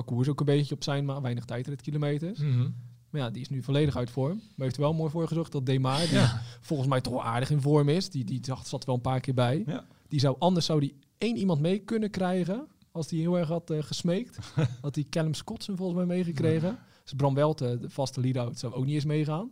Parcours 0.05 0.29
ook 0.29 0.41
een 0.41 0.47
beetje 0.47 0.75
op 0.75 0.83
zijn, 0.85 1.05
maar 1.05 1.23
weinig 1.23 1.45
tijdritkilometers. 1.45 2.39
Mhm. 2.39 2.69
Maar 3.11 3.21
ja, 3.21 3.31
die 3.31 3.43
is 3.43 3.49
nu 3.49 3.63
volledig 3.63 3.97
uit 3.97 4.11
vorm. 4.11 4.35
Maar 4.37 4.65
heeft 4.67 4.77
er 4.77 4.83
wel 4.83 4.93
mooi 4.95 5.11
voor 5.11 5.29
gezorgd 5.29 5.53
dat 5.53 5.67
Demar, 5.67 5.99
die 6.01 6.09
Ja. 6.13 6.43
volgens 6.61 6.89
mij 6.89 7.01
toch 7.01 7.13
wel 7.13 7.25
aardig 7.25 7.51
in 7.51 7.61
vorm 7.61 7.89
is, 7.89 8.11
die, 8.11 8.25
die 8.25 8.39
zat, 8.43 8.67
zat 8.67 8.85
wel 8.85 8.95
een 8.95 9.01
paar 9.01 9.21
keer 9.21 9.35
bij. 9.35 9.63
Ja. 9.67 9.87
Die 10.09 10.21
zou, 10.21 10.37
anders 10.39 10.67
zou 10.67 10.81
die 10.81 10.95
één 11.19 11.37
iemand 11.37 11.61
mee 11.61 11.79
kunnen 11.79 12.11
krijgen, 12.11 12.67
als 12.93 13.07
die 13.09 13.21
heel 13.21 13.39
erg 13.39 13.49
had 13.49 13.71
eh, 13.71 13.83
gesmeekt. 13.83 14.39
had 14.83 14.95
die 14.95 15.07
Callum 15.11 15.35
Scottsen 15.35 15.77
volgens 15.77 15.99
mij 15.99 16.07
meegekregen. 16.17 16.79
Dus 17.03 17.13
Bram 17.13 17.35
Welte, 17.35 17.79
de 17.81 17.91
vaste 17.91 18.21
lead-out, 18.21 18.59
zou 18.59 18.73
ook 18.75 18.85
niet 18.85 18.95
eens 18.95 19.05
meegaan. 19.05 19.51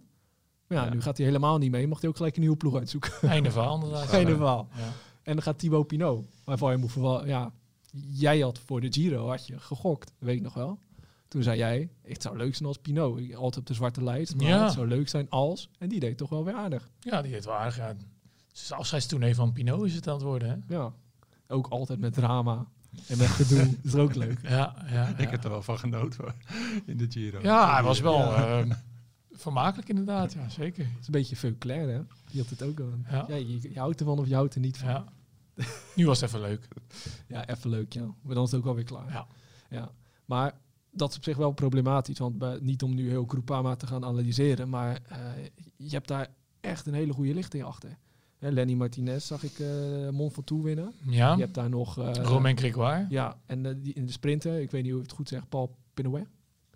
Maar 0.69 0.79
ja, 0.79 0.85
Ja. 0.85 0.93
nu 0.95 1.01
gaat 1.03 1.17
hij 1.17 1.27
helemaal 1.27 1.59
niet 1.59 1.71
mee. 1.71 1.87
Mocht 1.87 2.01
hij 2.01 2.11
ook 2.11 2.17
gelijk 2.17 2.35
een 2.35 2.41
nieuwe 2.41 2.57
ploeg 2.57 2.75
uitzoeken. 2.77 3.13
Einde 3.29 3.51
verhaal 3.51 3.75
inderdaad. 3.75 4.09
Geen 4.17 4.29
Ja. 4.29 4.35
verhaal. 4.37 4.69
Ja. 4.77 4.83
En 5.23 5.33
dan 5.33 5.43
gaat 5.43 5.59
Thibaut 5.59 5.87
Pinot. 5.87 6.27
Waarvan 6.45 6.73
je 6.73 6.77
moet 6.79 6.93
verwa- 6.93 7.27
ja, 7.27 7.53
jij 7.93 8.39
had 8.41 8.59
voor 8.59 8.81
de 8.81 8.93
Giro 8.93 9.29
had 9.29 9.47
je 9.47 9.61
gegokt, 9.61 10.13
weet 10.19 10.37
ik 10.37 10.43
nog 10.43 10.55
wel. 10.55 10.79
Toen 11.29 11.43
zei 11.43 11.59
jij, 11.59 11.91
het 12.03 12.23
zou 12.23 12.37
leuk 12.37 12.55
zijn 12.55 12.69
als 12.69 12.79
Pinot. 12.79 13.19
Altijd 13.35 13.57
op 13.57 13.67
de 13.67 13.75
zwarte 13.75 14.03
lijst, 14.05 14.37
maar 14.37 14.47
Ja. 14.47 14.65
het 14.65 14.73
zou 14.73 14.87
leuk 14.89 15.09
zijn 15.09 15.31
als. 15.31 15.71
En 15.79 15.89
die 15.89 16.01
deed 16.01 16.17
toch 16.17 16.29
wel 16.31 16.45
weer 16.45 16.55
aardig. 16.55 16.91
Ja, 17.01 17.23
die 17.23 17.33
heeft 17.33 17.45
wel 17.45 17.55
aardig. 17.55 17.77
Ja. 17.77 17.95
Dus 18.53 18.73
afscheidstournee 18.73 19.35
van 19.35 19.53
Pinot 19.53 19.85
is 19.87 19.95
het 19.95 20.09
aan 20.09 20.15
het 20.15 20.23
worden. 20.23 20.49
Hè? 20.49 20.75
Ja. 20.77 20.93
Ook 21.49 21.67
altijd 21.67 21.99
met 21.99 22.13
drama 22.15 22.67
en 23.09 23.19
met 23.19 23.27
gedoe. 23.27 23.75
is 23.83 23.93
er 23.93 24.01
ook 24.01 24.15
leuk. 24.15 24.39
Ja, 24.43 24.75
ja, 24.91 25.09
Ik 25.09 25.21
ja. 25.21 25.31
heb 25.31 25.45
er 25.45 25.51
wel 25.51 25.63
van 25.63 25.79
genoten 25.79 26.23
hoor, 26.25 26.35
in 26.87 26.97
de 26.97 27.07
Giro. 27.11 27.39
ja, 27.43 27.73
hij 27.75 27.83
was 27.83 28.01
wel 28.01 28.19
Ja. 28.19 28.61
eh, 28.61 28.71
vermakelijk 29.31 29.89
inderdaad. 29.89 30.33
Ja, 30.33 30.49
zeker. 30.49 30.85
Het 30.85 31.01
is 31.01 31.07
een 31.07 31.13
beetje 31.13 31.37
Veuclair, 31.37 31.89
hè? 31.89 32.01
Die 32.31 32.41
had 32.41 32.51
het 32.51 32.63
ook 32.63 32.81
al. 32.81 32.89
Ja. 33.11 33.25
Ja, 33.29 33.35
je, 33.35 33.59
je 33.73 33.79
houdt 33.79 34.01
ervan 34.01 34.19
of 34.19 34.27
je 34.29 34.35
houdt 34.35 34.55
er 34.55 34.61
niet 34.61 34.79
van. 34.79 35.09
Nu 35.95 36.07
was 36.07 36.21
het 36.21 36.29
even 36.29 36.41
leuk. 36.41 36.69
Ja, 37.29 37.49
even 37.49 37.71
leuk, 37.71 37.93
ja. 37.93 38.15
Maar 38.23 38.35
dan 38.35 38.45
is 38.45 38.51
het 38.51 38.61
ook 38.61 38.67
alweer 38.67 38.85
klaar. 38.85 39.13
Ja. 39.13 39.27
ja. 39.71 39.91
Maar 40.25 40.55
dat 40.91 41.11
is 41.11 41.17
op 41.17 41.25
zich 41.25 41.37
wel 41.37 41.53
problematisch. 41.53 42.19
Want 42.19 42.39
bij, 42.39 42.59
niet 42.61 42.83
om 42.83 42.95
nu 42.95 43.09
heel 43.09 43.25
Groupama 43.27 43.77
te 43.77 43.87
gaan 43.87 44.05
analyseren. 44.05 44.69
Maar 44.69 44.99
eh, 45.09 45.19
je 45.77 45.91
hebt 45.91 46.09
daar 46.09 46.29
echt 46.61 46.87
een 46.87 46.95
hele 46.95 47.13
goede 47.13 47.35
lichting 47.35 47.65
achter. 47.65 47.97
Hè, 48.39 48.49
Lenny 48.51 48.75
Martinez 48.75 49.27
zag 49.27 49.43
ik 49.43 49.59
eh 49.59 50.09
Mont 50.09 50.33
Ventoux 50.33 50.65
winnen. 50.65 50.93
Ja, 51.09 51.33
Je 51.35 51.41
hebt 51.41 51.55
daar 51.55 51.69
nog... 51.71 51.99
eh, 51.99 52.13
Romain 52.13 52.57
Grégoire. 52.59 53.07
Ja, 53.09 53.37
en 53.47 53.83
die, 53.83 53.95
in 53.95 54.07
de 54.07 54.13
sprinter, 54.13 54.61
ik 54.61 54.71
weet 54.71 54.83
niet 54.83 54.93
hoe 54.93 55.01
ik 55.01 55.07
het 55.07 55.17
goed 55.17 55.29
zeg, 55.29 55.49
Paul 55.49 55.77
Pinouet. 55.95 56.27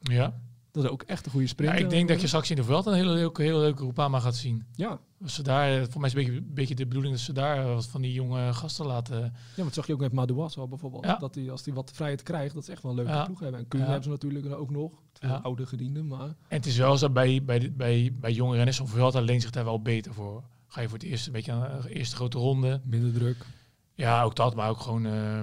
Ja. 0.03 0.41
Dat 0.73 0.85
is 0.85 0.91
ook 0.91 1.03
echt 1.03 1.25
een 1.25 1.31
goede 1.31 1.47
ja, 1.47 1.53
sprinter. 1.53 1.79
ik 1.79 1.91
denk 1.91 2.09
dat 2.09 2.21
je 2.21 2.27
straks 2.27 2.51
in 2.51 2.57
de 2.57 2.65
veld 2.65 2.87
een 2.87 2.95
hele 2.95 3.11
leuke, 3.13 3.43
hele 3.43 3.59
leuke 3.59 3.79
Groupama 3.83 4.21
gaat 4.21 4.37
zien. 4.37 4.65
Ja, 4.75 5.01
Als 5.23 5.35
ze 5.35 5.43
daar, 5.43 5.81
eh, 5.81 5.85
voor 5.91 6.01
mij 6.01 6.11
is 6.11 6.17
een 6.17 6.25
beetje, 6.25 6.43
beetje 6.43 6.75
de 6.75 6.87
bedoeling 6.87 7.15
dat 7.15 7.23
ze 7.25 7.33
daar 7.33 7.59
eh, 7.59 7.75
wat 7.75 7.87
van 7.87 8.01
die 8.03 8.13
jonge 8.13 8.53
gasten 8.55 8.87
laten. 8.87 9.21
Ja, 9.21 9.31
maar 9.57 9.65
dat 9.65 9.75
zag 9.75 9.87
je 9.87 9.93
ook 9.93 10.01
met 10.01 10.13
Madouas 10.13 10.59
al 10.59 10.69
bijvoorbeeld. 10.69 11.05
Ja. 11.05 11.17
Dat 11.17 11.35
hij 11.35 11.51
als 11.51 11.65
hij 11.65 11.75
wat 11.75 11.91
vrijheid 11.95 12.23
krijgt, 12.23 12.55
dat 12.55 12.63
is 12.63 12.69
echt 12.69 12.83
wel 12.83 12.91
een 12.91 12.97
leuke 12.97 13.13
Ja. 13.13 13.25
ploeg 13.25 13.41
hebben. 13.41 13.61
En 13.61 13.69
Kuhn 13.69 13.83
Ja. 13.83 13.87
hebben 13.91 14.05
ze 14.05 14.11
natuurlijk 14.11 14.55
ook 14.55 14.71
nog. 14.71 14.93
Ja. 15.21 15.41
oude 15.43 15.67
gedienden, 15.67 16.07
maar... 16.07 16.21
En 16.27 16.57
het 16.57 16.67
is 16.67 16.77
wel 16.77 16.97
zo 16.97 17.11
bij, 17.11 17.43
bij, 17.45 17.73
bij, 17.77 18.13
bij 18.21 18.33
jonge 18.33 18.57
renners, 18.57 18.81
of 18.81 18.91
Vuelta 18.91 19.21
leent 19.21 19.43
zich 19.43 19.51
daar 19.51 19.65
wel 19.65 19.83
beter 19.83 20.15
voor. 20.15 20.43
Ga 20.67 20.81
je 20.81 20.89
voor 20.89 20.99
het 20.99 21.07
eerst 21.07 21.27
een 21.27 21.33
beetje 21.33 21.53
aan 21.53 21.81
de 21.83 21.95
eerste 21.95 22.17
grote 22.17 22.39
ronde. 22.39 22.81
Minder 22.85 23.13
druk. 23.13 23.47
Ja, 23.95 24.23
ook 24.23 24.37
dat, 24.37 24.55
maar 24.55 24.69
ook 24.69 24.81
gewoon 24.81 25.07
eh, 25.07 25.41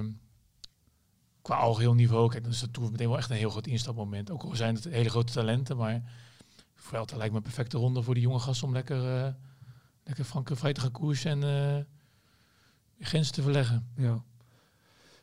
qua 1.48 1.56
algeheel 1.56 1.94
niveau. 1.94 2.30
Kijk, 2.30 2.42
dan 2.42 2.52
is 2.52 2.60
de 2.60 2.70
Tour 2.70 2.90
meteen 2.90 3.08
wel 3.08 3.18
echt 3.18 3.30
een 3.30 3.36
heel 3.36 3.50
groot 3.50 3.66
instapmoment. 3.66 4.30
Ook 4.30 4.42
al 4.42 4.56
zijn 4.56 4.74
het 4.74 4.84
hele 4.84 5.08
grote 5.08 5.32
talenten, 5.32 5.76
maar 5.76 6.02
Vuelta 6.74 7.16
lijkt 7.16 7.30
me 7.32 7.36
een 7.36 7.44
perfecte 7.44 7.78
ronde 7.78 8.02
voor 8.02 8.14
die 8.14 8.22
jonge 8.22 8.38
gasten 8.38 8.66
om 8.66 8.72
lekker, 8.72 9.24
eh 9.24 9.32
lekker 10.04 10.24
frankenvrij 10.24 10.72
te 10.72 10.80
gaan 10.80 10.90
koersen 10.90 11.30
en 11.30 11.42
eh, 11.42 11.84
grenzen 13.06 13.34
te 13.34 13.42
verleggen. 13.42 13.88
Ja. 13.96 14.22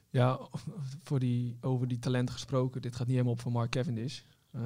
Ja, 0.09 0.39
voor 1.03 1.19
die, 1.19 1.57
over 1.61 1.88
die 1.88 1.99
talent 1.99 2.29
gesproken. 2.29 2.81
Dit 2.81 2.95
gaat 2.95 3.07
niet 3.07 3.15
helemaal 3.15 3.33
op 3.33 3.41
voor 3.41 3.51
Mark 3.51 3.71
Cavendish. 3.71 4.21
Eh, 4.51 4.61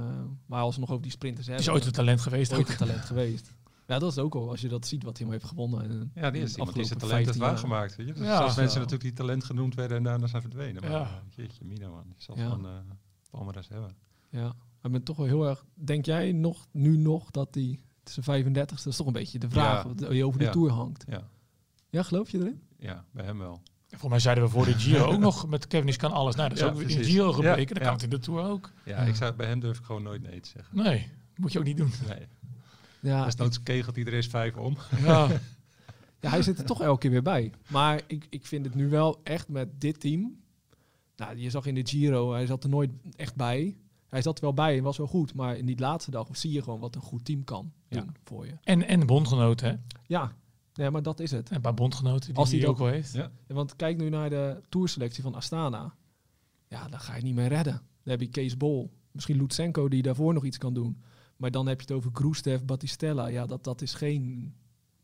maar 0.45 0.61
als 0.61 0.75
we 0.75 0.81
nog 0.81 0.89
over 0.89 1.03
die 1.03 1.11
sprinters 1.11 1.47
hebben. 1.47 1.65
is 1.65 1.71
ooit 1.71 1.85
een 1.85 1.91
talent 1.91 2.21
geweest 2.21 2.53
ooit 2.53 2.61
ook. 2.61 2.69
een 2.69 2.77
talent 2.77 3.05
geweest. 3.05 3.53
Ja, 3.89 3.99
dat 3.99 4.11
is 4.11 4.17
ook 4.17 4.35
al. 4.35 4.49
Als 4.49 4.61
je 4.61 4.67
dat 4.67 4.87
ziet 4.87 5.03
wat 5.03 5.17
hij 5.17 5.25
hem 5.27 5.35
heeft 5.35 5.47
gewonnen. 5.49 5.83
En, 5.89 6.11
Ja, 6.15 6.31
die 6.31 6.41
is 6.41 6.55
iemand 6.55 6.75
die 6.75 6.85
zijn 6.85 6.99
talent 6.99 7.25
heeft 7.25 7.37
15 7.37 7.41
jaar. 7.41 7.51
waargemaakt. 7.51 7.95
Weet 7.95 8.07
je? 8.07 8.13
Dus 8.13 8.23
Ja. 8.23 8.37
zoals 8.37 8.55
mensen 8.55 8.75
natuurlijk 8.77 9.03
die 9.09 9.13
talent 9.13 9.43
genoemd 9.43 9.75
werden 9.75 9.97
en 9.97 10.03
daarna 10.03 10.27
zijn 10.27 10.41
verdwenen. 10.41 10.81
Maar 10.81 10.91
Ja. 10.91 11.21
jeetje, 11.35 11.65
Mina 11.65 11.89
man, 11.89 12.03
die 12.05 12.15
zal 12.17 12.37
Ja. 12.37 12.49
van 12.49 12.65
uh, 12.65 12.71
Palmares 13.29 13.67
hebben. 13.69 13.95
Ja, 14.29 14.41
maar 14.43 14.55
ik 14.81 14.91
ben 14.91 15.03
toch 15.03 15.17
wel 15.17 15.25
heel 15.25 15.47
erg... 15.47 15.65
Denk 15.73 16.05
jij 16.05 16.31
nog, 16.31 16.67
nu 16.71 16.97
nog 16.97 17.31
dat 17.31 17.47
hij... 17.55 17.79
Het 17.99 18.09
is 18.09 18.17
een 18.17 18.23
35 18.23 18.77
dat 18.77 18.85
is 18.85 18.95
toch 18.97 19.07
een 19.07 19.13
beetje 19.13 19.39
de 19.39 19.49
vraag. 19.49 19.83
Ja. 19.83 19.89
Wat 19.89 20.13
je 20.15 20.25
over 20.25 20.39
de 20.39 20.45
Ja. 20.45 20.51
Tour 20.51 20.71
hangt. 20.71 21.03
Ja. 21.07 21.27
Ja, 21.89 22.03
geloof 22.03 22.29
je 22.29 22.37
erin? 22.39 22.61
ja, 22.77 23.05
bij 23.11 23.25
hem 23.25 23.37
wel. 23.37 23.61
Voor 23.89 24.09
mij 24.09 24.19
zeiden 24.19 24.43
we 24.43 24.49
voor 24.49 24.65
de 24.65 24.73
Giro 24.79 25.05
ook 25.05 25.19
nog 25.19 25.47
met 25.47 25.67
Kevin 25.67 25.95
kan 25.97 26.11
alles. 26.11 26.35
Nou, 26.35 26.49
dat 26.49 26.57
is 26.57 26.63
Ja, 26.63 26.69
ook 26.69 26.79
in 26.81 26.87
de 26.87 26.93
precies. 26.93 27.11
Giro 27.11 27.31
gebleken. 27.33 27.75
Ja. 27.77 27.83
kan 27.83 27.93
het 27.93 28.03
in 28.03 28.09
de 28.09 28.19
Tour 28.19 28.43
ook. 28.43 28.71
Ja, 28.85 29.01
Ja. 29.01 29.07
Ik 29.07 29.15
zou, 29.15 29.33
bij 29.33 29.47
hem 29.47 29.59
durf 29.59 29.77
ik 29.79 29.85
gewoon 29.85 30.03
nooit 30.03 30.21
nee 30.21 30.39
te 30.39 30.49
zeggen. 30.49 30.77
Nee, 30.77 30.99
dat 30.99 31.37
moet 31.37 31.51
je 31.51 31.59
ook 31.59 31.65
niet 31.65 31.77
doen. 31.77 31.91
Nee. 32.07 32.27
Ja, 33.01 33.23
Desnoods 33.25 33.63
kegelt 33.63 33.95
hij 33.95 34.05
er 34.05 34.13
eens 34.13 34.27
vijf 34.27 34.55
om. 34.55 34.77
Ja, 35.03 35.27
Ja, 36.21 36.29
hij 36.29 36.41
zit 36.41 36.59
er 36.59 36.65
toch 36.65 36.81
elke 36.81 36.99
keer 36.99 37.11
weer 37.11 37.21
bij. 37.21 37.51
Maar 37.67 38.01
ik, 38.07 38.27
ik 38.29 38.45
vind 38.45 38.65
het 38.65 38.75
nu 38.75 38.89
wel 38.89 39.19
echt 39.23 39.47
met 39.47 39.81
dit 39.81 39.99
team. 39.99 40.37
Nou, 41.15 41.37
je 41.37 41.49
zag 41.49 41.65
in 41.65 41.75
de 41.75 41.87
Giro, 41.87 42.31
hij 42.31 42.45
zat 42.45 42.63
er 42.63 42.69
nooit 42.69 42.89
echt 43.15 43.35
bij. 43.35 43.77
Hij 44.09 44.21
zat 44.21 44.37
er 44.37 44.43
wel 44.43 44.53
bij 44.53 44.77
en 44.77 44.83
was 44.83 44.97
wel 44.97 45.07
goed. 45.07 45.33
Maar 45.33 45.57
in 45.57 45.65
die 45.65 45.79
laatste 45.79 46.11
dag 46.11 46.27
zie 46.31 46.51
je 46.51 46.63
gewoon 46.63 46.79
wat 46.79 46.95
een 46.95 47.01
goed 47.01 47.25
team 47.25 47.43
kan 47.43 47.71
Ja. 47.87 47.99
doen 48.01 48.15
voor 48.23 48.45
je. 48.45 48.53
en, 48.63 48.87
en 48.87 48.99
de 48.99 49.05
bondgenoten, 49.05 49.69
hè? 49.69 49.75
Ja, 50.07 50.35
nee, 50.73 50.89
maar 50.89 51.01
dat 51.03 51.19
is 51.19 51.31
het. 51.31 51.49
En 51.49 51.55
een 51.55 51.61
paar 51.61 51.73
bondgenoten 51.73 52.27
die 52.29 52.35
Als 52.37 52.51
hij 52.51 52.67
ook 52.67 52.77
wel 52.77 52.87
heeft. 52.87 53.13
Ja. 53.13 53.31
Want 53.47 53.75
kijk 53.75 53.97
nu 53.97 54.09
naar 54.09 54.29
de 54.29 54.61
tourselectie 54.69 55.23
van 55.23 55.35
Astana. 55.35 55.93
Ja, 56.67 56.87
dan 56.87 56.99
ga 56.99 57.15
je 57.15 57.21
niet 57.23 57.35
meer 57.35 57.47
redden. 57.47 57.73
Dan 57.73 57.81
heb 58.17 58.21
je 58.21 58.27
Kees 58.29 58.57
Bol. 58.57 58.91
Misschien 59.11 59.37
Lutsenko 59.37 59.87
die 59.87 60.01
daarvoor 60.01 60.33
nog 60.33 60.45
iets 60.45 60.57
kan 60.57 60.73
doen. 60.73 61.01
Maar 61.39 61.51
dan 61.51 61.67
heb 61.67 61.81
je 61.81 61.85
het 61.87 61.95
over 61.95 62.11
Kroestev, 62.11 62.61
Battistella. 62.61 63.27
Ja, 63.27 63.45
dat, 63.45 63.63
dat 63.63 63.81
is 63.81 63.93
geen 63.93 64.53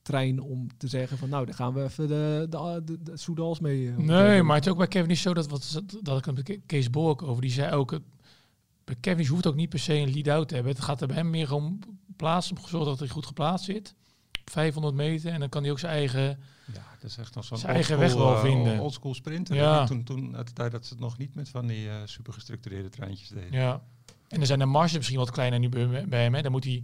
trein 0.01 0.39
om 0.41 0.67
te 0.77 0.87
zeggen 0.87 1.17
van... 1.17 1.29
nou, 1.29 1.45
dan 1.45 1.55
gaan 1.55 1.73
we 1.73 1.83
even 1.83 2.07
de, 2.07 2.47
de, 2.49 2.81
de, 2.85 3.03
de 3.03 3.17
Soudals 3.17 3.59
mee. 3.59 3.89
eh, 3.89 3.97
Nee, 3.97 4.43
maar 4.43 4.55
het 4.55 4.65
is 4.65 4.71
ook 4.71 4.77
bij 4.77 4.87
Kevin 4.87 5.09
is 5.09 5.21
zo 5.21 5.33
dat, 5.33 5.47
wat, 5.47 5.81
dat 6.01 6.17
ik 6.17 6.25
het 6.25 6.35
met 6.35 6.59
Kees 6.65 6.89
Bol 6.89 7.09
ook 7.09 7.21
over, 7.21 7.41
die 7.41 7.51
zei 7.51 7.71
ook, 7.73 7.91
het, 7.91 8.01
bij 8.83 8.95
Kevin 8.99 9.25
hoeft 9.27 9.47
ook 9.47 9.55
niet 9.55 9.69
per 9.69 9.79
se 9.79 9.93
een 9.93 10.11
lead-out 10.13 10.47
te 10.47 10.55
hebben. 10.55 10.73
Het 10.73 10.83
gaat 10.83 11.01
er 11.01 11.07
bij 11.07 11.15
hem 11.15 11.29
meer 11.29 11.53
om 11.53 11.79
plaatsen, 12.15 12.55
om 12.57 12.63
gezorgd 12.63 12.85
dat 12.85 12.99
hij 12.99 13.07
goed 13.07 13.25
geplaatst 13.25 13.65
zit. 13.65 13.95
Op 14.41 14.49
500 14.49 14.95
meter 14.95 15.31
en 15.31 15.39
dan 15.39 15.49
kan 15.49 15.61
hij 15.61 15.71
ook 15.71 15.79
zijn 15.79 15.91
eigen... 15.93 16.39
Ja, 16.73 16.83
dat 16.99 17.09
is 17.09 17.17
echt 17.17 17.35
nog 17.35 17.45
zo'n 17.45 17.57
Zijn 17.57 17.73
eigen 17.73 17.97
oldschool, 17.99 18.19
weg 18.31 18.41
wel 18.41 18.51
eh, 18.51 18.55
vinden. 18.55 18.79
oldschool 18.79 19.13
sprinter. 19.13 19.55
Ja. 19.55 19.85
Toen, 19.85 20.03
toen, 20.03 20.35
uit 20.35 20.47
de 20.47 20.53
tijd 20.53 20.71
dat 20.71 20.85
ze 20.85 20.93
het 20.93 21.01
nog 21.03 21.17
niet 21.17 21.35
met 21.35 21.49
van 21.49 21.67
die 21.67 21.89
eh, 21.89 21.95
super 22.05 22.33
gestructureerde 22.33 22.89
treintjes 22.89 23.29
deden. 23.29 23.51
Ja. 23.51 23.81
En 24.27 24.37
dan 24.37 24.45
zijn 24.45 24.59
de 24.59 24.65
marges 24.65 24.97
misschien 24.97 25.17
wat 25.17 25.31
kleiner 25.31 25.59
nu 25.59 25.69
bij, 25.69 26.07
bij 26.07 26.23
hem. 26.23 26.33
Hè. 26.33 26.41
Dan 26.41 26.51
moet 26.51 26.63
hij 26.63 26.83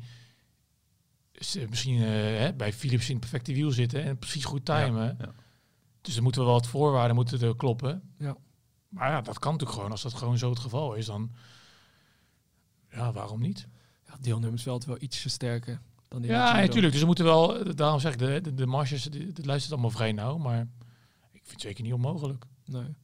misschien 1.69 2.01
eh, 2.01 2.09
hè, 2.39 2.53
bij 2.53 2.73
Philips 2.73 3.07
in 3.07 3.11
het 3.11 3.19
perfecte 3.19 3.53
wiel 3.53 3.71
zitten 3.71 4.03
en 4.03 4.17
precies 4.17 4.45
goed 4.45 4.65
timen. 4.65 5.03
Ja, 5.05 5.15
ja. 5.19 5.33
Dus 6.01 6.15
er 6.15 6.23
moeten 6.23 6.43
wel 6.43 6.53
wat 6.53 6.67
voorwaarden 6.67 7.15
moeten 7.15 7.41
er 7.41 7.55
kloppen. 7.55 8.13
Ja. 8.17 8.37
Maar 8.89 9.09
ja, 9.09 9.21
dat 9.21 9.39
kan 9.39 9.51
natuurlijk 9.51 9.77
gewoon. 9.77 9.91
Als 9.91 10.01
dat 10.01 10.13
gewoon 10.13 10.37
zo 10.37 10.49
het 10.49 10.59
geval 10.59 10.93
is, 10.93 11.05
dan... 11.05 11.31
Ja, 12.89 13.11
waarom 13.11 13.41
niet? 13.41 13.67
Ja, 14.07 14.13
deelnemersveld 14.19 14.85
wel 14.85 14.97
ietsje 14.99 15.29
sterker 15.29 15.81
dan 16.07 16.21
de 16.21 16.27
Ja, 16.27 16.59
natuurlijk. 16.59 16.91
Dus 16.91 17.01
we 17.01 17.07
moeten 17.07 17.25
wel... 17.25 17.75
Daarom 17.75 17.99
zeg 17.99 18.13
ik, 18.13 18.19
de, 18.19 18.41
de, 18.41 18.53
de 18.53 18.65
marges, 18.65 19.03
het 19.03 19.45
luistert 19.45 19.73
allemaal 19.73 19.91
vrij 19.91 20.11
nauw. 20.11 20.37
Maar 20.37 20.61
ik 21.31 21.41
vind 21.43 21.51
het 21.51 21.61
zeker 21.61 21.83
niet 21.83 21.93
onmogelijk. 21.93 22.45
Nee. 22.65 22.95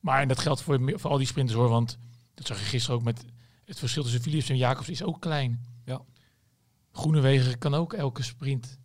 Maar 0.00 0.20
en 0.20 0.28
dat 0.28 0.38
geldt 0.38 0.62
voor, 0.62 0.92
voor 0.98 1.10
al 1.10 1.18
die 1.18 1.26
sprinters 1.26 1.58
hoor. 1.58 1.68
Want 1.68 1.98
dat 2.34 2.46
zag 2.46 2.58
je 2.58 2.64
gisteren 2.64 2.98
ook 2.98 3.04
met... 3.04 3.24
Het 3.64 3.78
verschil 3.78 4.02
tussen 4.02 4.20
Philips 4.20 4.48
en 4.48 4.56
Jacobs 4.56 4.88
is 4.88 5.02
ook 5.02 5.20
klein. 5.20 5.60
Ja. 5.84 6.02
Groenewegen 6.92 7.58
kan 7.58 7.74
ook 7.74 7.92
elke 7.92 8.22
sprint 8.22 8.78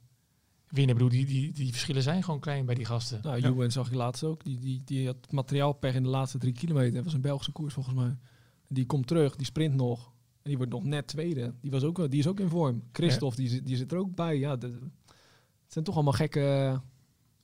winnen. 0.67 0.95
Ik 0.97 1.03
bedoel, 1.03 1.19
die, 1.19 1.25
die, 1.25 1.53
die 1.53 1.71
verschillen 1.71 2.03
zijn 2.03 2.23
gewoon 2.23 2.39
klein 2.39 2.65
bij 2.65 2.75
die 2.75 2.85
gasten. 2.85 3.19
Nou, 3.23 3.39
Ja. 3.41 3.47
Ewan 3.47 3.71
zag 3.71 3.87
ik 3.87 3.93
laatst 3.93 4.23
ook. 4.23 4.43
Die, 4.43 4.59
die, 4.59 4.81
die 4.85 5.05
had 5.05 5.31
materiaal 5.31 5.73
per 5.73 5.95
in 5.95 6.03
de 6.03 6.09
laatste 6.09 6.37
drie 6.37 6.53
kilometer. 6.53 6.93
Dat 6.93 7.03
was 7.03 7.13
een 7.13 7.21
Belgische 7.21 7.51
koers 7.51 7.73
volgens 7.73 7.95
mij. 7.95 8.17
Die 8.67 8.85
komt 8.85 9.07
terug, 9.07 9.35
die 9.35 9.45
sprint 9.45 9.75
nog. 9.75 10.05
En 10.41 10.49
die 10.49 10.57
wordt 10.57 10.71
nog 10.71 10.83
net 10.83 11.07
tweede. 11.07 11.53
Die, 11.61 11.71
was 11.71 11.83
ook, 11.83 11.97
wel- 11.97 12.09
die 12.09 12.19
is 12.19 12.27
ook 12.27 12.39
in 12.39 12.49
vorm. 12.49 12.83
Christophe, 12.91 13.35
die, 13.35 13.47
zit- 13.49 13.65
die 13.65 13.75
zit 13.77 13.91
er 13.91 13.97
ook 13.97 14.15
bij. 14.15 14.37
Ja, 14.37 14.55
de, 14.55 14.67
het 15.63 15.73
zijn 15.73 15.85
toch 15.85 15.95
allemaal 15.95 16.13
gekke... 16.13 16.81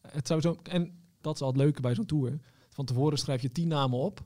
Het 0.08 0.28
zou 0.28 0.42
zo, 0.42 0.58
en 0.64 0.92
dat 1.22 1.36
is 1.36 1.42
al 1.42 1.48
het 1.48 1.58
leuke 1.58 1.82
bij 1.82 1.96
zo'n 1.96 2.06
tour. 2.06 2.40
Van 2.70 2.86
tevoren 2.86 3.18
schrijf 3.18 3.42
je 3.42 3.52
tien 3.52 3.68
namen 3.68 4.00
op. 4.00 4.24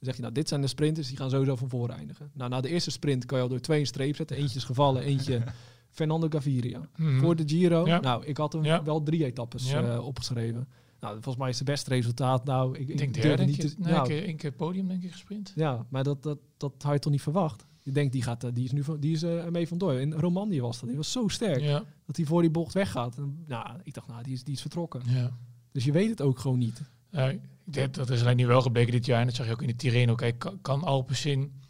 Dan 0.00 0.08
zeg 0.08 0.14
je, 0.16 0.20
nou, 0.22 0.34
dit 0.34 0.48
zijn 0.48 0.60
de 0.60 0.66
sprinters, 0.66 1.08
die 1.08 1.16
gaan 1.16 1.30
sowieso 1.30 1.56
van 1.56 1.68
voren 1.68 1.96
eindigen. 1.96 2.30
Nou, 2.34 2.50
na 2.50 2.60
de 2.60 2.68
eerste 2.68 2.90
sprint 2.90 3.24
kan 3.26 3.38
je 3.38 3.44
al 3.44 3.50
door 3.50 3.60
twee 3.60 3.80
een 3.80 3.86
streep 3.86 4.16
zetten. 4.16 4.36
Eentje 4.36 4.56
is 4.56 4.64
gevallen, 4.64 5.02
eentje 5.02 5.42
Fernando 5.90 6.26
Gaviria. 6.30 6.88
Mhm. 6.96 7.18
Voor 7.20 7.36
de 7.36 7.42
Giro, 7.46 7.86
Ja. 7.86 8.00
nou, 8.00 8.24
ik 8.24 8.36
had 8.36 8.52
hem 8.52 8.64
Ja. 8.64 8.82
wel 8.82 9.02
drie 9.02 9.24
etappes 9.24 9.70
Ja. 9.70 9.82
eh, 9.94 10.06
opgeschreven. 10.06 10.68
Nou, 11.00 11.12
volgens 11.14 11.36
mij 11.36 11.48
is 11.48 11.58
het 11.58 11.66
beste 11.66 11.90
resultaat. 11.90 12.44
Nou, 12.44 12.78
ik, 12.78 12.88
Ik 12.88 12.98
denk 12.98 13.14
derde, 13.14 13.44
niet 13.44 13.58
niet 13.62 13.70
te, 13.70 13.74
nee, 13.80 13.92
nou, 13.92 14.08
één 14.08 14.16
keer- 14.18 14.26
één 14.28 14.36
keer 14.36 14.52
podium 14.52 14.88
denk 14.88 15.02
ik 15.02 15.12
gesprint. 15.12 15.52
Ja, 15.56 15.86
maar 15.88 16.04
dat, 16.04 16.22
dat, 16.22 16.38
dat 16.56 16.72
had 16.82 16.92
je 16.92 16.98
toch 16.98 17.12
niet 17.12 17.22
verwacht? 17.22 17.66
Je 17.82 17.92
denkt, 17.92 18.12
die, 18.12 18.22
gaat, 18.22 18.44
eh, 18.44 18.50
die 18.54 18.64
is 18.64 18.72
nu 18.72 18.84
van, 18.84 19.00
die 19.00 19.12
is, 19.12 19.22
eh, 19.22 19.48
mee 19.48 19.68
vandoor. 19.68 19.92
In 20.00 20.12
Romandie 20.12 20.62
was 20.62 20.78
dat. 20.80 20.88
Die 20.88 20.96
was 20.98 21.12
zo 21.12 21.28
sterk 21.28 21.82
dat 22.06 22.16
hij 22.16 22.24
voor 22.26 22.40
die 22.40 22.50
bocht 22.50 22.74
weggaat. 22.74 23.16
En, 23.16 23.44
nou, 23.46 23.78
ik 23.82 23.94
dacht, 23.94 24.06
nou, 24.08 24.22
die 24.22 24.32
is, 24.32 24.44
die 24.44 24.54
is 24.54 24.60
vertrokken. 24.60 25.02
ja. 25.06 25.30
Dus 25.72 25.84
je 25.84 25.92
weet 25.92 26.08
het 26.10 26.20
ook 26.20 26.38
gewoon 26.38 26.58
niet. 26.58 26.82
Ja, 27.10 27.32
denk 27.72 27.94
dat 27.94 28.10
is 28.10 28.20
alleen 28.20 28.36
nu 28.36 28.46
wel 28.46 28.62
gebleken 28.62 28.92
dit 28.92 29.06
jaar. 29.06 29.20
En 29.20 29.26
dat 29.26 29.34
zag 29.34 29.46
je 29.46 29.52
ook 29.52 29.62
in 29.62 29.68
de 29.68 29.76
Tirreno. 29.76 30.14
Kijk, 30.14 30.38
kan, 30.38 30.60
kan 30.62 30.84
Alpecin 30.84 31.62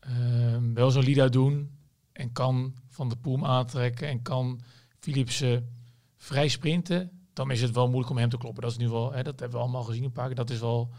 ehm, 0.00 0.72
wel 0.72 0.90
zo'n 0.90 1.02
Lida 1.02 1.28
doen. 1.28 1.78
En 2.12 2.32
kan 2.32 2.74
Van 2.88 3.08
de 3.08 3.16
Poel 3.16 3.46
aantrekken. 3.46 4.08
En 4.08 4.22
kan 4.22 4.60
Philipsen 4.98 5.76
vrij 6.16 6.48
sprinten. 6.48 7.10
Dan 7.32 7.50
is 7.50 7.62
het 7.62 7.70
wel 7.70 7.86
moeilijk 7.86 8.10
om 8.10 8.18
hem 8.18 8.28
te 8.28 8.38
kloppen. 8.38 8.62
Dat 8.62 8.70
is 8.70 8.78
nu 8.78 8.88
wel, 8.88 9.12
hè, 9.12 9.22
dat 9.22 9.40
hebben 9.40 9.58
we 9.58 9.64
allemaal 9.64 9.84
gezien 9.84 10.04
een 10.04 10.12
paar 10.12 10.26
keer. 10.26 10.34
Dat 10.34 10.50
is 10.50 10.60
wel, 10.60 10.90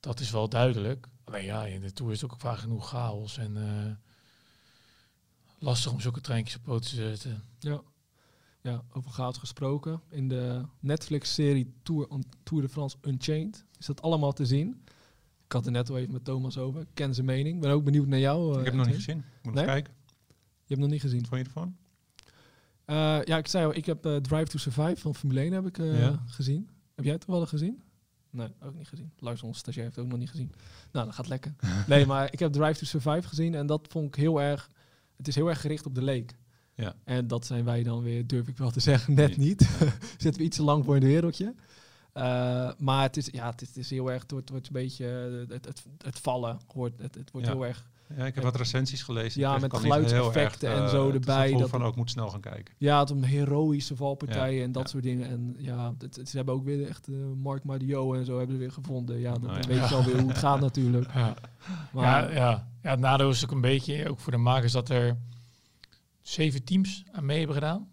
dat 0.00 0.20
is 0.20 0.30
wel 0.30 0.48
duidelijk. 0.48 1.06
Alleen 1.24 1.44
ja, 1.44 1.64
in 1.64 1.80
de 1.80 1.92
Tour 1.92 2.12
is 2.12 2.20
het 2.20 2.30
ook 2.32 2.40
vaak 2.40 2.58
genoeg 2.58 2.88
chaos. 2.88 3.38
En 3.38 3.56
eh, 3.56 3.92
lastig 5.58 5.92
om 5.92 6.00
zulke 6.00 6.20
treintjes 6.20 6.56
op 6.56 6.62
poten 6.62 6.90
te 6.90 6.96
zetten. 6.96 7.44
Ja. 7.58 7.82
Ja, 8.66 8.82
over 8.92 9.10
chaos 9.10 9.38
gesproken. 9.38 10.00
In 10.10 10.28
de 10.28 10.62
Netflix-serie 10.80 11.72
Tour, 11.82 12.08
Tour 12.42 12.62
de 12.62 12.68
France 12.68 12.96
Unchained 13.02 13.64
is 13.78 13.86
dat 13.86 14.02
allemaal 14.02 14.32
te 14.32 14.46
zien. 14.46 14.82
Ik 15.44 15.52
had 15.52 15.66
er 15.66 15.72
net 15.72 15.90
al 15.90 15.98
even 15.98 16.12
met 16.12 16.24
Thomas 16.24 16.58
over. 16.58 16.80
Ik 16.80 16.86
ken 16.94 17.14
zijn 17.14 17.26
mening. 17.26 17.60
Ben 17.60 17.70
ook 17.70 17.84
benieuwd 17.84 18.06
naar 18.06 18.18
jou. 18.18 18.42
Ik 18.44 18.48
eh, 18.50 18.56
heb 18.56 18.66
het 18.66 18.74
nog 18.74 18.86
niet 18.86 18.94
gezien. 18.94 19.18
Ik 19.18 19.24
moet 19.42 19.54
Nee? 19.54 19.64
nog 19.64 19.72
kijken. 19.74 19.92
Je 20.64 20.74
hebt 20.74 20.80
nog 20.80 20.90
niet 20.90 21.00
gezien. 21.00 21.20
Wat 21.20 21.28
vond 21.28 21.40
je 21.40 21.46
ervan? 21.46 21.76
Eh, 22.84 23.24
ja, 23.24 23.36
ik 23.36 23.46
zei 23.48 23.64
al, 23.66 23.74
ik 23.74 23.86
heb 23.86 24.06
eh, 24.06 24.16
Drive 24.16 24.44
to 24.50 24.58
Survive 24.58 24.96
van 25.00 25.14
Formule 25.14 25.40
1 25.40 25.52
heb 25.52 25.66
ik 25.66 25.78
eh, 25.78 25.98
Ja. 26.00 26.22
gezien. 26.26 26.68
Heb 26.94 27.04
jij 27.04 27.14
het 27.14 27.24
wel 27.26 27.46
gezien? 27.46 27.82
Nee, 28.30 28.48
ook 28.62 28.74
niet 28.74 28.88
gezien. 28.88 29.12
Lars, 29.18 29.42
onze 29.42 29.58
stagiair, 29.58 29.84
heeft 29.84 29.96
het 29.96 30.04
ook 30.04 30.10
nog 30.10 30.20
niet 30.20 30.30
gezien. 30.30 30.52
Nou, 30.92 31.06
dat 31.06 31.14
gaat 31.14 31.28
lekker. 31.28 31.54
nee, 31.88 32.06
maar 32.06 32.32
ik 32.32 32.38
heb 32.38 32.52
Drive 32.52 32.78
to 32.78 32.84
Survive 32.86 33.28
gezien 33.28 33.54
en 33.54 33.66
dat 33.66 33.86
vond 33.90 34.06
ik 34.06 34.14
heel 34.14 34.40
erg... 34.40 34.70
Het 35.16 35.28
is 35.28 35.34
heel 35.34 35.48
erg 35.48 35.60
gericht 35.60 35.86
op 35.86 35.94
de 35.94 36.02
leek. 36.02 36.36
Ja. 36.76 36.94
En 37.04 37.26
dat 37.26 37.46
zijn 37.46 37.64
wij 37.64 37.82
dan 37.82 38.02
weer, 38.02 38.26
durf 38.26 38.48
ik 38.48 38.56
wel 38.56 38.70
te 38.70 38.80
zeggen, 38.80 39.14
net 39.14 39.36
niet. 39.36 39.60
Zitten 40.18 40.40
we 40.40 40.46
iets 40.46 40.56
te 40.56 40.62
lang 40.62 40.84
voor 40.84 40.94
in 40.94 41.00
de 41.00 41.06
wereldje. 41.06 41.54
Eh, 42.12 42.70
maar 42.78 43.02
het 43.02 43.16
is, 43.16 43.28
ja, 43.32 43.50
het 43.50 43.62
is, 43.62 43.68
het 43.68 43.76
is 43.76 43.90
heel 43.90 44.10
erg, 44.12 44.22
het 44.22 44.30
wordt, 44.30 44.50
wordt 44.50 44.66
een 44.66 44.72
beetje, 44.72 45.06
eh, 45.48 45.54
het, 45.54 45.64
het, 45.64 45.82
het 46.04 46.18
vallen 46.18 46.58
hoort, 46.74 46.92
het, 46.98 47.14
het 47.14 47.30
wordt 47.30 47.46
Ja. 47.46 47.52
heel 47.52 47.66
erg, 47.66 47.86
Ja, 48.16 48.26
ik 48.26 48.34
heb 48.34 48.44
wat 48.44 48.56
recensies 48.56 49.02
gelezen. 49.02 49.40
Ja, 49.40 49.54
Ik 49.54 49.60
met 49.60 49.70
kan 49.70 49.82
niet 49.82 49.92
heel 49.92 50.02
erg, 50.02 50.10
geluidseffecten 50.10 50.70
en 50.70 50.82
eh, 50.82 50.88
zo 50.88 51.06
het 51.06 51.14
erbij, 51.14 51.52
dat- 51.52 51.68
van 51.68 51.82
ook 51.82 51.96
moet 51.96 52.10
snel 52.10 52.28
gaan 52.30 52.40
kijken. 52.40 52.74
ja, 52.78 53.00
het 53.00 53.10
om 53.10 53.22
heroïsche 53.22 53.96
valpartijen 53.96 54.58
Ja, 54.58 54.64
en 54.64 54.72
dat 54.72 54.82
ja. 54.82 54.88
soort 54.88 55.02
dingen. 55.02 55.28
En 55.28 55.54
ja, 55.58 55.94
het, 55.98 56.16
het- 56.16 56.28
ze 56.28 56.36
hebben 56.36 56.54
ook 56.54 56.64
weer 56.64 56.88
echt 56.88 57.08
eh, 57.08 57.14
Mark 57.42 57.64
Madio 57.64 58.14
en 58.14 58.24
zo 58.24 58.36
hebben 58.38 58.54
ze 58.56 58.60
weer 58.62 58.72
gevonden. 58.72 59.18
Ja, 59.20 59.32
dan 59.32 59.42
Nou 59.42 59.56
ja. 59.60 59.66
weet 59.66 59.88
je 59.88 59.94
alweer 59.94 60.18
hoe 60.20 60.28
het 60.28 60.38
gaat 60.38 60.60
natuurlijk. 60.70 61.12
Ja. 61.14 61.34
Maar 61.92 62.04
ja, 62.04 62.30
ja. 62.40 62.68
ja, 62.82 62.90
het 62.90 63.00
nadeel 63.00 63.30
is 63.30 63.44
ook 63.44 63.50
een 63.50 63.60
beetje, 63.60 64.08
ook 64.10 64.20
voor 64.20 64.32
de 64.32 64.38
makers, 64.38 64.72
dat 64.72 64.88
er 64.88 65.16
zeven 66.28 66.64
teams 66.64 67.04
aan 67.12 67.24
mee 67.24 67.38
hebben 67.38 67.56
gedaan. 67.56 67.88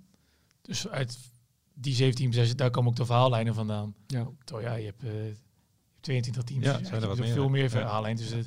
Dus 0.61 0.87
uit 0.87 1.17
die 1.73 1.93
zeven 1.93 2.15
teams, 2.15 2.55
daar- 2.55 2.69
komen 2.69 2.89
ook 2.89 2.95
de 2.97 3.05
verhaallijnen 3.05 3.53
vandaan. 3.53 3.95
ja, 4.07 4.27
Terwijl 4.43 4.67
ja, 4.67 4.75
je 4.75 4.85
hebt, 4.85 5.03
eh, 5.03 5.11
je 5.11 5.17
hebt 5.25 5.39
22 5.99 6.43
teams, 6.43 6.65
Ja, 6.65 6.77
dus 6.77 6.87
zijn 6.87 7.01
er 7.01 7.07
wat 7.07 7.17
meer, 7.17 7.33
veel 7.33 7.49
meer 7.49 7.69
verhaallijnen. 7.69 8.23
Dus 8.23 8.31
het, 8.31 8.45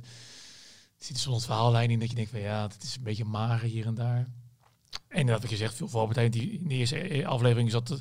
het 0.96 1.04
zit 1.06 1.18
soms 1.18 1.44
verhaallijn 1.44 1.90
in 1.90 1.98
dat 1.98 2.08
je 2.08 2.14
denkt 2.14 2.30
van 2.30 2.40
ja, 2.40 2.62
het 2.62 2.82
is 2.82 2.96
een 2.96 3.02
beetje 3.02 3.24
mager 3.24 3.68
hier 3.68 3.86
en 3.86 3.94
daar. 3.94 4.26
En 5.08 5.26
dat 5.26 5.40
wat 5.40 5.50
je 5.50 5.56
zegt, 5.56 5.74
veel 5.74 5.88
valpartijen. 5.88 6.30
Die, 6.30 6.50
in 6.52 6.68
de 6.68 6.74
eerste 6.74 6.98
eh, 6.98 7.26
aflevering 7.26 7.70
zat 7.70 7.86
de, 7.86 8.00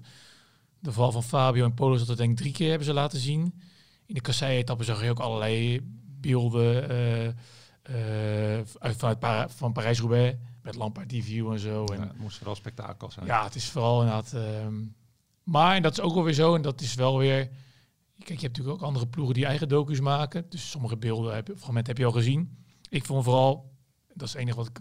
de 0.79 0.91
val 0.91 1.11
van 1.11 1.23
Fabio 1.23 1.65
en 1.65 1.73
Polo 1.73 1.97
zat 1.97 2.09
er 2.09 2.17
denk 2.17 2.31
ik 2.31 2.37
drie 2.37 2.51
keer 2.51 2.69
hebben 2.69 2.87
ze 2.87 2.93
laten 2.93 3.19
zien. 3.19 3.61
In 4.05 4.13
de 4.13 4.21
kassei-etappe 4.21 4.83
zag 4.83 5.03
je 5.03 5.09
ook 5.09 5.19
allerlei 5.19 5.79
beelden 6.19 6.89
eh, 6.89 7.27
eh, 7.27 8.65
uit, 8.79 8.95
vanuit 8.97 9.51
van 9.51 9.73
Parijs-Roubaix. 9.73 10.37
Met 10.65 10.75
Lampard 10.75 11.11
view 11.13 11.51
en 11.51 11.59
zo. 11.59 11.85
En, 11.85 11.99
Ja, 11.99 12.07
het 12.07 12.17
moest 12.17 12.37
vooral 12.37 12.55
spektakel 12.55 13.11
zijn. 13.11 13.25
ja, 13.25 13.43
het 13.43 13.55
is 13.55 13.69
vooral 13.69 13.99
inderdaad. 14.01 14.33
ehm 14.33 14.73
maar 15.43 15.75
en 15.75 15.81
dat 15.81 15.91
is 15.91 15.99
ook 16.01 16.13
wel 16.13 16.23
weer 16.23 16.33
zo. 16.33 16.55
En 16.55 16.61
dat 16.61 16.81
is 16.81 16.93
wel 16.95 17.17
weer. 17.17 17.37
Kijk, 18.17 18.39
je 18.39 18.45
hebt 18.45 18.57
natuurlijk 18.57 18.75
ook 18.75 18.81
andere 18.87 19.07
ploegen 19.07 19.33
die 19.33 19.45
eigen 19.45 19.67
docu's 19.67 19.99
maken. 19.99 20.45
Dus 20.49 20.69
sommige 20.69 20.97
beelden, 20.97 21.35
heb, 21.35 21.47
je- 21.47 21.57
fragmenten 21.57 21.87
heb 21.93 21.97
je 21.97 22.05
al 22.05 22.11
gezien. 22.11 22.57
Ik 22.89 23.05
vond 23.05 23.23
vooral, 23.23 23.71
dat 24.13 24.27
is 24.27 24.33
het 24.33 24.41
enige 24.41 24.57
wat, 24.57 24.67
ik, 24.67 24.79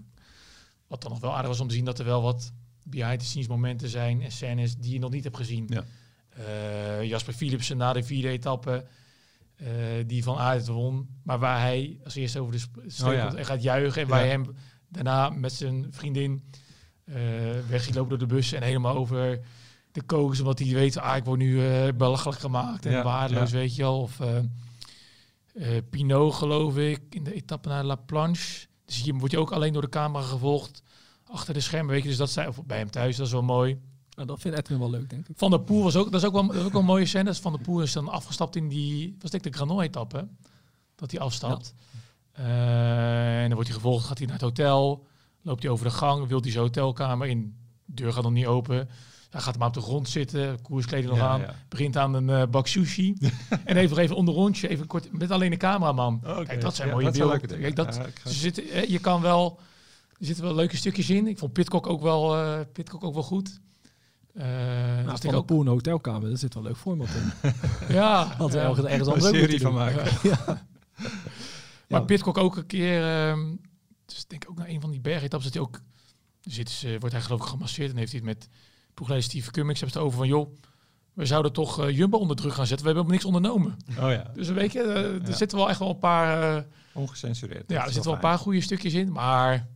wat 0.86 1.02
dan 1.02 1.10
nog 1.10 1.20
wel 1.20 1.32
aardig 1.34 1.48
was 1.48 1.60
om 1.60 1.68
te 1.68 1.74
zien, 1.74 1.84
dat 1.84 1.98
er 1.98 2.04
wel 2.04 2.22
wat 2.22 2.52
behind 2.82 3.18
the 3.20 3.24
scenes 3.26 3.48
momenten 3.48 3.88
zijn 3.88 4.22
en 4.22 4.32
scènes 4.32 4.76
die 4.76 4.92
je 4.92 4.98
nog 4.98 5.10
niet 5.10 5.24
hebt 5.24 5.36
gezien. 5.36 5.66
Ja. 5.68 5.84
Eh, 6.28 7.02
Jasper 7.02 7.34
Philipsen 7.34 7.76
na 7.76 7.92
de 7.92 8.02
vierde 8.02 8.28
etappe, 8.28 8.86
eh, 9.56 9.66
die 10.06 10.22
van 10.22 10.36
Aert 10.38 10.66
won, 10.66 11.08
maar 11.22 11.38
waar 11.38 11.60
hij 11.60 12.00
als 12.04 12.14
eerste 12.14 12.40
over 12.40 12.52
de 12.52 12.58
streep 12.90 13.08
Oh 13.10 13.32
ja. 13.32 13.34
en 13.34 13.44
gaat 13.46 13.62
juichen. 13.62 14.02
En 14.02 14.08
waar 14.08 14.24
Ja. 14.24 14.30
hem 14.30 14.54
daarna 14.94 15.30
met 15.30 15.52
zijn 15.52 15.86
vriendin 15.90 16.42
eh 17.04 17.14
weg 17.68 17.82
ziet 17.82 17.94
lopen 17.94 18.18
door 18.18 18.28
de 18.28 18.34
bus 18.34 18.52
en 18.52 18.62
helemaal 18.62 18.96
over 18.96 19.40
de 19.92 20.02
kokers, 20.02 20.40
omdat 20.40 20.58
hij 20.58 20.74
weet, 20.74 20.96
ah, 20.96 21.16
ik 21.16 21.24
word 21.24 21.38
nu 21.38 21.66
eh, 21.66 21.92
belachelijk 21.96 22.40
gemaakt 22.40 22.86
en 22.86 22.92
Ja, 22.92 23.02
waardeloos, 23.02 23.50
ja. 23.50 23.56
weet 23.56 23.76
je 23.76 23.82
wel. 23.82 24.00
Of 24.00 24.20
eh 24.20 24.38
eh, 25.54 25.82
Pinot, 25.90 26.34
geloof 26.34 26.76
ik, 26.76 27.00
in 27.10 27.24
de 27.24 27.34
etappe 27.34 27.68
naar 27.68 27.84
La 27.84 27.94
Planche. 27.94 28.66
Dus 28.84 29.02
hier 29.02 29.14
word 29.14 29.30
je 29.30 29.38
ook 29.38 29.52
alleen 29.52 29.72
door 29.72 29.82
de 29.82 29.88
camera 29.88 30.24
gevolgd 30.24 30.82
achter 31.24 31.54
de 31.54 31.60
schermen, 31.60 31.90
weet 31.92 32.02
je. 32.02 32.08
Dus 32.08 32.16
dat 32.16 32.30
zei, 32.30 32.48
of 32.48 32.64
bij 32.64 32.78
hem 32.78 32.90
thuis, 32.90 33.16
dat 33.16 33.26
is 33.26 33.32
wel 33.32 33.42
mooi. 33.42 33.80
nou, 34.10 34.26
dat 34.26 34.40
vindt 34.40 34.58
Edwin 34.58 34.78
wel 34.78 34.90
leuk, 34.90 35.10
denk 35.10 35.28
ik. 35.28 35.38
Van 35.38 35.50
der 35.50 35.60
Poel 35.60 35.82
was 35.82 35.96
ook, 35.96 36.10
dat 36.10 36.20
is 36.20 36.26
ook 36.26 36.32
wel, 36.32 36.46
dat 36.46 36.56
is 36.56 36.62
ook 36.62 36.72
wel 36.72 36.80
een 36.80 36.86
mooie 36.86 37.06
scène. 37.06 37.24
Dat 37.24 37.34
is 37.34 37.40
Van 37.40 37.52
der 37.52 37.60
Poel 37.60 37.82
is 37.82 37.92
dan 37.92 38.08
afgestapt 38.08 38.56
in 38.56 38.68
die, 38.68 39.16
was 39.20 39.30
denk 39.30 39.44
ik 39.44 39.52
de 39.52 39.58
Granon-etappe, 39.58 40.28
dat 40.94 41.10
hij 41.10 41.20
afstapt. 41.20 41.74
Eh, 41.76 42.00
en 42.34 43.44
dan 43.44 43.52
wordt 43.54 43.68
hij 43.68 43.76
gevolgd, 43.76 44.06
gaat 44.06 44.18
hij 44.18 44.26
naar 44.26 44.36
het 44.36 44.44
hotel, 44.44 45.06
loopt 45.42 45.62
hij 45.62 45.72
over 45.72 45.84
de 45.86 45.92
gang, 45.92 46.26
wil 46.26 46.40
hij 46.40 46.50
zijn 46.50 46.62
hotelkamer 46.64 47.26
in, 47.28 47.54
de 47.84 48.02
deur 48.02 48.12
gaat 48.12 48.22
nog 48.22 48.32
niet 48.32 48.46
open. 48.46 48.88
Hij 49.30 49.40
gaat 49.42 49.58
maar 49.58 49.68
op 49.68 49.74
de 49.74 49.80
grond 49.80 50.08
zitten, 50.08 50.62
koerskleding 50.62 51.08
nog 51.10 51.18
Ja, 51.18 51.28
aan, 51.28 51.40
ja. 51.40 51.54
begint 51.68 51.96
aan 51.96 52.14
een 52.14 52.30
eh, 52.30 52.42
bak 52.50 52.66
sushi. 52.66 53.14
en 53.64 53.76
even, 53.76 53.98
even 53.98 54.16
onder 54.16 54.34
rondje, 54.34 54.68
even 54.68 54.86
kort, 54.86 55.12
met 55.18 55.30
alleen 55.30 55.50
de 55.50 55.56
cameraman. 55.56 56.20
Oh. 56.24 56.36
Kijk, 56.46 56.60
dat 56.60 56.74
zijn 56.74 56.88
Ja, 56.88 56.94
mooie 56.94 57.06
dat 57.06 57.16
beelden. 57.16 57.60
Kijk, 57.60 57.76
dat, 57.76 57.94
ga- 57.96 58.30
zitten, 58.30 58.70
eh, 58.70 58.88
je 58.88 58.98
kan 58.98 59.20
wel, 59.20 59.58
er 60.18 60.26
zitten 60.26 60.44
wel 60.44 60.54
leuke 60.54 60.76
stukjes 60.76 61.10
in. 61.10 61.26
Ik 61.26 61.38
vond 61.38 61.52
Pitcock 61.52 61.86
ook 61.86 62.02
wel, 62.02 62.36
eh 62.36 62.58
Pitcock 62.72 63.04
ook 63.04 63.14
wel 63.14 63.22
goed. 63.22 63.60
Eh 64.34 64.44
Nou, 64.44 65.04
dus 65.04 65.14
ik 65.14 65.20
van 65.20 65.30
de 65.30 65.36
ook, 65.36 65.46
Poel 65.46 65.60
een 65.60 65.66
hotelkamer, 65.66 66.28
daar 66.28 66.38
zit 66.38 66.54
wel 66.54 66.62
leuk 66.62 66.76
format 66.76 67.08
in. 67.08 67.52
ja, 67.94 68.26
we 68.38 68.44
ja. 68.52 68.62
ergens, 68.62 68.86
ergens 68.86 69.06
een 69.06 69.12
anders 69.12 69.24
ook 69.24 69.34
serie 69.34 69.60
van 69.60 69.74
maken. 69.74 70.04
Maar 71.88 72.00
Ja. 72.00 72.06
Pitcock 72.06 72.38
ook 72.38 72.56
een 72.56 72.66
keer, 72.66 73.02
ehm 73.28 73.54
dus 74.06 74.18
ik 74.22 74.28
denk 74.28 74.44
ook 74.48 74.56
naar 74.56 74.68
een 74.68 74.80
van 74.80 74.90
die 74.90 75.00
bergetappes, 75.00 75.44
dat 75.44 75.52
hij 75.54 75.62
ook, 75.62 75.80
zit, 76.40 76.70
ze- 76.70 76.96
wordt 76.98 77.14
hij 77.14 77.24
geloof 77.24 77.40
ik 77.40 77.46
gemasseerd 77.46 77.90
en 77.90 77.96
heeft 77.96 78.12
hij 78.12 78.20
het 78.24 78.28
met 78.38 78.48
ploegleider 78.94 79.30
Steve 79.30 79.50
Cummings, 79.50 79.80
hebben 79.80 79.98
ze 79.98 80.04
het 80.04 80.12
over 80.14 80.26
van, 80.26 80.28
joh, 80.38 80.54
we 81.12 81.26
zouden 81.26 81.52
toch 81.52 81.80
eh, 81.80 81.96
Jumbo 81.96 82.18
onder 82.18 82.36
druk 82.36 82.52
gaan 82.52 82.66
zetten, 82.66 82.86
we 82.86 82.92
hebben 82.92 83.12
niks 83.12 83.24
ondernomen. 83.24 83.76
Oh 83.90 84.10
ja, 84.10 84.30
Dus 84.34 84.48
weet 84.48 84.72
je, 84.72 84.82
eh, 84.82 85.04
er 85.14 85.26
Ja. 85.28 85.32
zitten 85.32 85.58
wel 85.58 85.68
echt 85.68 85.78
wel 85.78 85.88
een 85.90 85.98
paar, 85.98 86.56
eh, 86.56 86.62
ongecensureerd. 86.92 87.70
ja, 87.70 87.76
er 87.78 87.84
zitten 87.84 88.04
wel 88.04 88.12
een 88.14 88.20
paar 88.20 88.38
goede 88.38 88.60
stukjes 88.60 88.92
in, 88.94 89.12
maar 89.12 89.66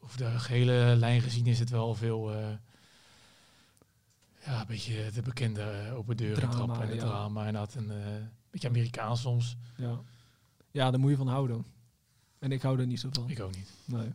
over 0.00 0.18
de 0.18 0.38
gehele 0.38 0.94
lijn 0.96 1.20
gezien 1.20 1.46
is 1.46 1.58
het 1.58 1.70
wel 1.70 1.94
veel, 1.94 2.32
eh, 2.32 2.46
ja, 4.46 4.60
een 4.60 4.66
beetje 4.66 5.10
de 5.14 5.22
bekende 5.22 5.60
eh, 5.62 5.94
open 5.96 6.16
deuren 6.16 6.50
trappen 6.50 6.80
en 6.82 6.88
het 6.88 7.00
ja. 7.00 7.06
drama 7.06 7.46
en 7.46 7.52
dat, 7.52 7.74
en 7.74 7.90
eh, 7.90 8.12
een 8.14 8.30
beetje 8.50 8.68
Amerikaans 8.68 9.20
soms. 9.20 9.56
Ja. 9.76 10.00
Ja, 10.74 10.90
daar 10.90 11.00
moet 11.00 11.10
je 11.10 11.16
van 11.16 11.28
houden. 11.28 11.64
En 12.38 12.52
ik 12.52 12.62
hou 12.62 12.80
er 12.80 12.86
niet 12.86 13.00
zo 13.00 13.08
van. 13.12 13.30
Ik 13.30 13.40
ook 13.40 13.56
niet. 13.56 13.72
Nee. 13.84 14.12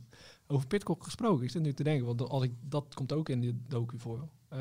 Over 0.48 0.68
Pitcock 0.68 1.04
gesproken, 1.04 1.44
ik 1.44 1.52
zit 1.52 1.62
nu 1.62 1.74
te 1.74 1.84
denken, 1.84 2.06
want 2.06 2.30
als 2.30 2.44
ik, 2.44 2.54
dat 2.62 2.94
komt 2.94 3.12
ook 3.12 3.30
in 3.30 3.42
de 3.42 3.56
docu 3.68 4.00
voor. 4.00 4.28
Eh, 4.48 4.60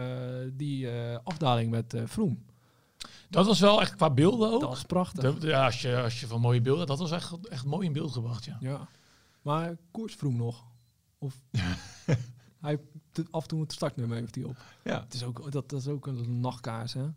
die 0.53 0.91
eh, 0.91 1.19
afdaling 1.25 1.71
met 1.71 1.95
Vroom. 2.05 2.45
Dat 3.29 3.47
was 3.47 3.61
wel 3.61 3.81
echt 3.81 3.95
qua 3.95 4.11
beelden 4.11 4.51
ook. 4.53 4.61
Dat 4.61 4.69
was 4.69 4.85
prachtig. 4.85 5.43
Ja, 5.43 5.65
als, 5.65 5.83
je, 5.83 6.03
als 6.03 6.21
je 6.21 6.27
van 6.27 6.41
mooie 6.41 6.61
beelden, 6.61 6.87
dat 6.87 6.99
was 6.99 7.11
echt, 7.11 7.49
echt 7.49 7.65
mooi 7.65 7.87
in 7.87 7.93
beeld 7.93 8.13
gebracht, 8.13 8.45
ja. 8.45 8.57
Ja. 8.61 8.89
Maar 9.43 9.77
koers 9.91 10.15
Vroom 10.15 10.37
nog? 10.37 10.65
Of 11.19 11.41
hij 12.61 12.81
af 13.31 13.43
en 13.43 13.49
toe 13.49 13.61
het 13.61 13.73
startnummer 13.73 14.17
heeft 14.17 14.35
hij 14.35 14.45
op. 14.45 14.57
Ja, 14.85 15.01
Het 15.01 15.15
is 15.15 15.25
ook, 15.25 15.53
dat, 15.53 15.71
dat 15.71 15.81
is 15.81 15.89
ook 15.89 16.07
een 16.07 16.41
nachtkaars, 16.41 16.93
hè? 16.93 17.09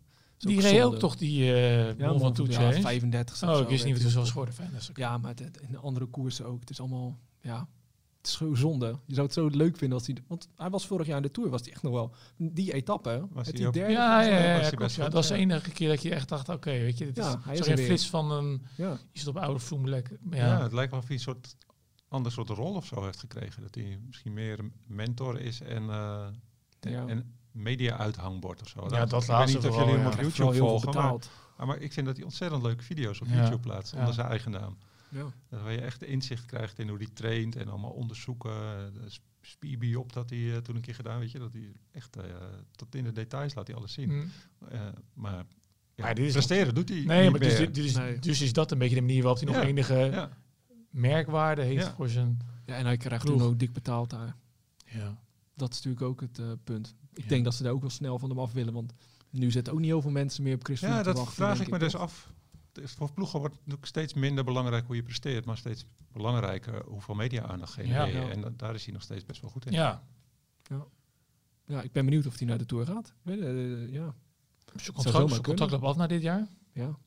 Die 0.48 0.60
reed 0.60 0.82
ook 0.82 0.98
toch 0.98 1.16
die 1.16 1.52
eh 1.54 1.98
Ja, 1.98 2.18
van 2.18 2.46
ja, 2.48 2.60
hè? 2.60 2.80
35 2.80 3.42
Oh, 3.42 3.60
ik 3.60 3.68
wist 3.68 3.84
niet 3.84 3.94
wat 3.94 4.02
het 4.02 4.14
was 4.14 4.30
geworden. 4.30 4.54
Ja, 4.94 5.18
maar 5.18 5.30
het, 5.34 5.40
in 5.60 5.70
de 5.72 5.78
andere 5.78 6.06
koersen 6.06 6.46
ook. 6.46 6.60
Het 6.60 6.70
is 6.70 6.80
allemaal, 6.80 7.18
ja, 7.40 7.68
het 8.18 8.26
is 8.26 8.36
gewoon 8.36 8.56
zonde. 8.56 8.86
Je 9.06 9.14
zou 9.14 9.26
het 9.26 9.34
zo 9.34 9.46
leuk 9.48 9.76
vinden 9.76 9.98
als 9.98 10.06
hij, 10.06 10.16
want 10.26 10.48
hij 10.56 10.70
was 10.70 10.86
vorig 10.86 11.06
jaar 11.06 11.16
in 11.16 11.22
de 11.22 11.30
Tour, 11.30 11.50
was 11.50 11.60
hij 11.62 11.72
echt 11.72 11.82
nog 11.82 11.92
wel, 11.92 12.14
die 12.36 12.72
etappe, 12.72 13.26
Was 13.30 13.48
die 13.48 13.66
ook- 13.66 13.72
derde. 13.72 13.92
Ja, 13.92 14.22
ja, 14.22 14.60
ja, 14.60 14.70
Dat 14.96 15.12
was 15.12 15.28
de 15.28 15.34
enige 15.34 15.70
keer 15.70 15.88
dat 15.88 16.02
je 16.02 16.10
echt 16.14 16.28
dacht, 16.28 16.48
oké, 16.48 16.70
weet 16.70 16.98
je, 16.98 17.04
dit 17.04 17.18
is, 17.18 17.24
Ja, 17.24 17.40
hij 17.44 17.56
is 17.56 17.66
een 17.66 17.78
flits 17.78 18.08
van 18.10 18.30
een, 18.30 18.62
ja. 18.76 18.98
is 19.12 19.20
het 19.20 19.28
op 19.28 19.36
oude 19.36 19.60
Vroomlek. 19.60 20.10
ja. 20.30 20.36
Ja. 20.46 20.62
het 20.62 20.72
lijkt 20.72 20.90
wel 20.90 21.00
of 21.00 21.06
hij 21.06 21.16
een 21.16 21.22
soort 21.22 21.56
ander 22.08 22.32
soort 22.32 22.48
rol 22.48 22.74
of 22.74 22.86
zo 22.86 23.04
heeft 23.04 23.18
gekregen. 23.18 23.62
Dat 23.62 23.74
hij 23.74 23.98
misschien 24.06 24.32
meer 24.32 24.58
een 24.58 24.72
mentor 24.86 25.40
is 25.40 25.60
en, 25.60 25.82
eh 25.90 26.26
Ja. 26.80 27.06
en 27.06 27.34
media-uithangbord 27.52 28.60
of 28.60 28.68
zo. 28.68 28.80
Ja, 28.82 28.88
dat 28.88 29.04
ik 29.04 29.10
weet 29.10 29.28
laatste 29.28 29.56
niet 29.58 29.66
of 29.66 29.74
vooral, 29.74 29.88
jullie 29.88 30.02
hem 30.02 30.10
ja. 30.10 30.16
op 30.16 30.20
YouTube 30.22 30.34
vooral 30.34 30.52
heel 30.52 30.60
veel 30.68 30.80
volgen, 30.80 31.00
maar, 31.02 31.12
betaald. 31.12 31.30
maar 31.66 31.78
ik 31.78 31.92
vind 31.92 32.06
dat 32.06 32.16
hij 32.16 32.24
ontzettend 32.24 32.62
leuke 32.62 32.82
video's 32.82 33.20
op 33.20 33.26
Ja, 33.26 33.34
YouTube 33.34 33.58
plaatst 33.60 33.92
ja. 33.92 33.98
onder 33.98 34.14
zijn 34.14 34.28
eigen 34.28 34.50
naam. 34.50 34.76
Ja. 35.08 35.32
Waar 35.48 35.72
je 35.72 35.80
echt 35.80 36.02
inzicht 36.02 36.46
krijgt 36.46 36.78
in 36.78 36.88
hoe 36.88 36.98
die 36.98 37.12
traint 37.12 37.56
en 37.56 37.68
allemaal 37.68 37.90
onderzoeken. 37.90 38.50
Uh, 38.52 39.02
Spibi 39.40 39.96
op 39.96 40.12
dat 40.12 40.30
hij 40.30 40.60
toen 40.60 40.76
een 40.76 40.80
keer 40.82 40.94
gedaan, 40.94 41.18
weet 41.18 41.30
je, 41.30 41.38
dat 41.38 41.52
hij 41.52 41.72
echt 41.92 42.16
tot 42.76 42.94
in 42.94 43.04
de 43.04 43.12
details 43.12 43.54
laat 43.54 43.66
hij 43.66 43.76
alles 43.76 43.92
zien. 43.92 44.12
Mm. 44.14 44.30
maar 45.14 45.44
ja, 45.94 46.04
maar 46.04 46.14
dit 46.14 46.26
is 46.26 46.32
presteren 46.32 46.74
doet 46.74 46.88
hij 46.88 47.02
Nee, 47.04 47.22
niet 47.22 47.30
maar 47.30 47.40
dus, 47.40 47.58
meer. 47.58 47.72
dit 47.72 47.84
is, 47.84 47.94
Nee. 47.96 48.18
dus 48.18 48.40
is 48.40 48.52
dat 48.52 48.70
een 48.70 48.78
beetje 48.78 48.94
de 48.94 49.00
manier 49.00 49.22
waarop 49.22 49.40
hij 49.40 49.52
nog 49.52 49.62
Ja. 49.62 49.68
enige 49.68 49.94
ja. 49.94 50.30
merkwaarde 50.90 51.62
heeft 51.62 51.84
Ja. 51.86 51.94
voor 51.94 52.08
zijn... 52.08 52.38
ja, 52.66 52.74
en 52.74 52.84
hij 52.84 52.96
krijgt 52.96 53.26
toen 53.26 53.42
ook 53.42 53.58
dik 53.58 53.72
betaald 53.72 54.10
daar. 54.10 54.36
Ja. 54.84 55.18
Dat 55.54 55.70
is 55.70 55.76
natuurlijk 55.76 56.02
ook 56.02 56.20
het 56.20 56.38
eh, 56.38 56.50
punt. 56.64 56.94
Ik 57.14 57.22
Ja. 57.22 57.28
denk 57.28 57.44
dat 57.44 57.54
ze 57.54 57.62
daar 57.62 57.72
ook 57.72 57.80
wel 57.80 57.90
snel 57.90 58.18
van 58.18 58.28
hem 58.28 58.38
af 58.38 58.52
willen. 58.52 58.72
Want 58.72 58.92
nu 59.30 59.50
zitten 59.50 59.72
ook 59.72 59.78
niet 59.78 59.88
heel 59.88 60.00
veel 60.02 60.10
mensen 60.10 60.42
meer 60.42 60.54
op 60.54 60.64
Chris 60.64 60.80
Ja, 60.80 61.02
dat 61.02 61.16
wachten, 61.16 61.34
vraag 61.34 61.60
ik 61.60 61.70
me 61.70 61.78
dus 61.78 61.96
af. 61.96 62.32
Het 62.72 62.84
is- 62.84 62.92
Voor 62.92 63.12
ploegen 63.12 63.38
wordt 63.38 63.54
het 63.54 63.62
natuurlijk 63.64 63.90
steeds 63.90 64.14
minder 64.14 64.44
belangrijk 64.44 64.86
hoe 64.86 64.96
je 64.96 65.02
presteert, 65.02 65.44
maar 65.44 65.56
steeds 65.56 65.84
belangrijker 66.12 66.84
hoeveel 66.86 67.14
media-aandacht 67.14 67.74
je. 67.74 67.86
Ja. 67.86 68.06
En 68.08 68.40
da- 68.40 68.52
daar 68.56 68.74
is 68.74 68.84
hij 68.84 68.92
nog 68.92 69.02
steeds 69.02 69.24
best 69.24 69.40
wel 69.40 69.50
goed 69.50 69.66
in. 69.66 69.72
ja. 69.72 70.02
Ja, 71.66 71.82
ik 71.82 71.92
ben 71.92 72.04
benieuwd 72.04 72.26
of 72.26 72.38
hij 72.38 72.46
naar 72.46 72.58
de 72.58 72.66
Tour 72.66 72.86
gaat. 72.86 73.12
Weet 73.22 73.40
eh, 73.40 73.92
ja. 73.92 74.14
Zijn 74.74 74.92
contract, 74.94 75.40
contract 75.40 75.72
loopt 75.72 75.84
af 75.84 75.96
na 75.96 76.06
dit 76.06 76.22
jaar. 76.22 76.48
ja. 76.72 76.98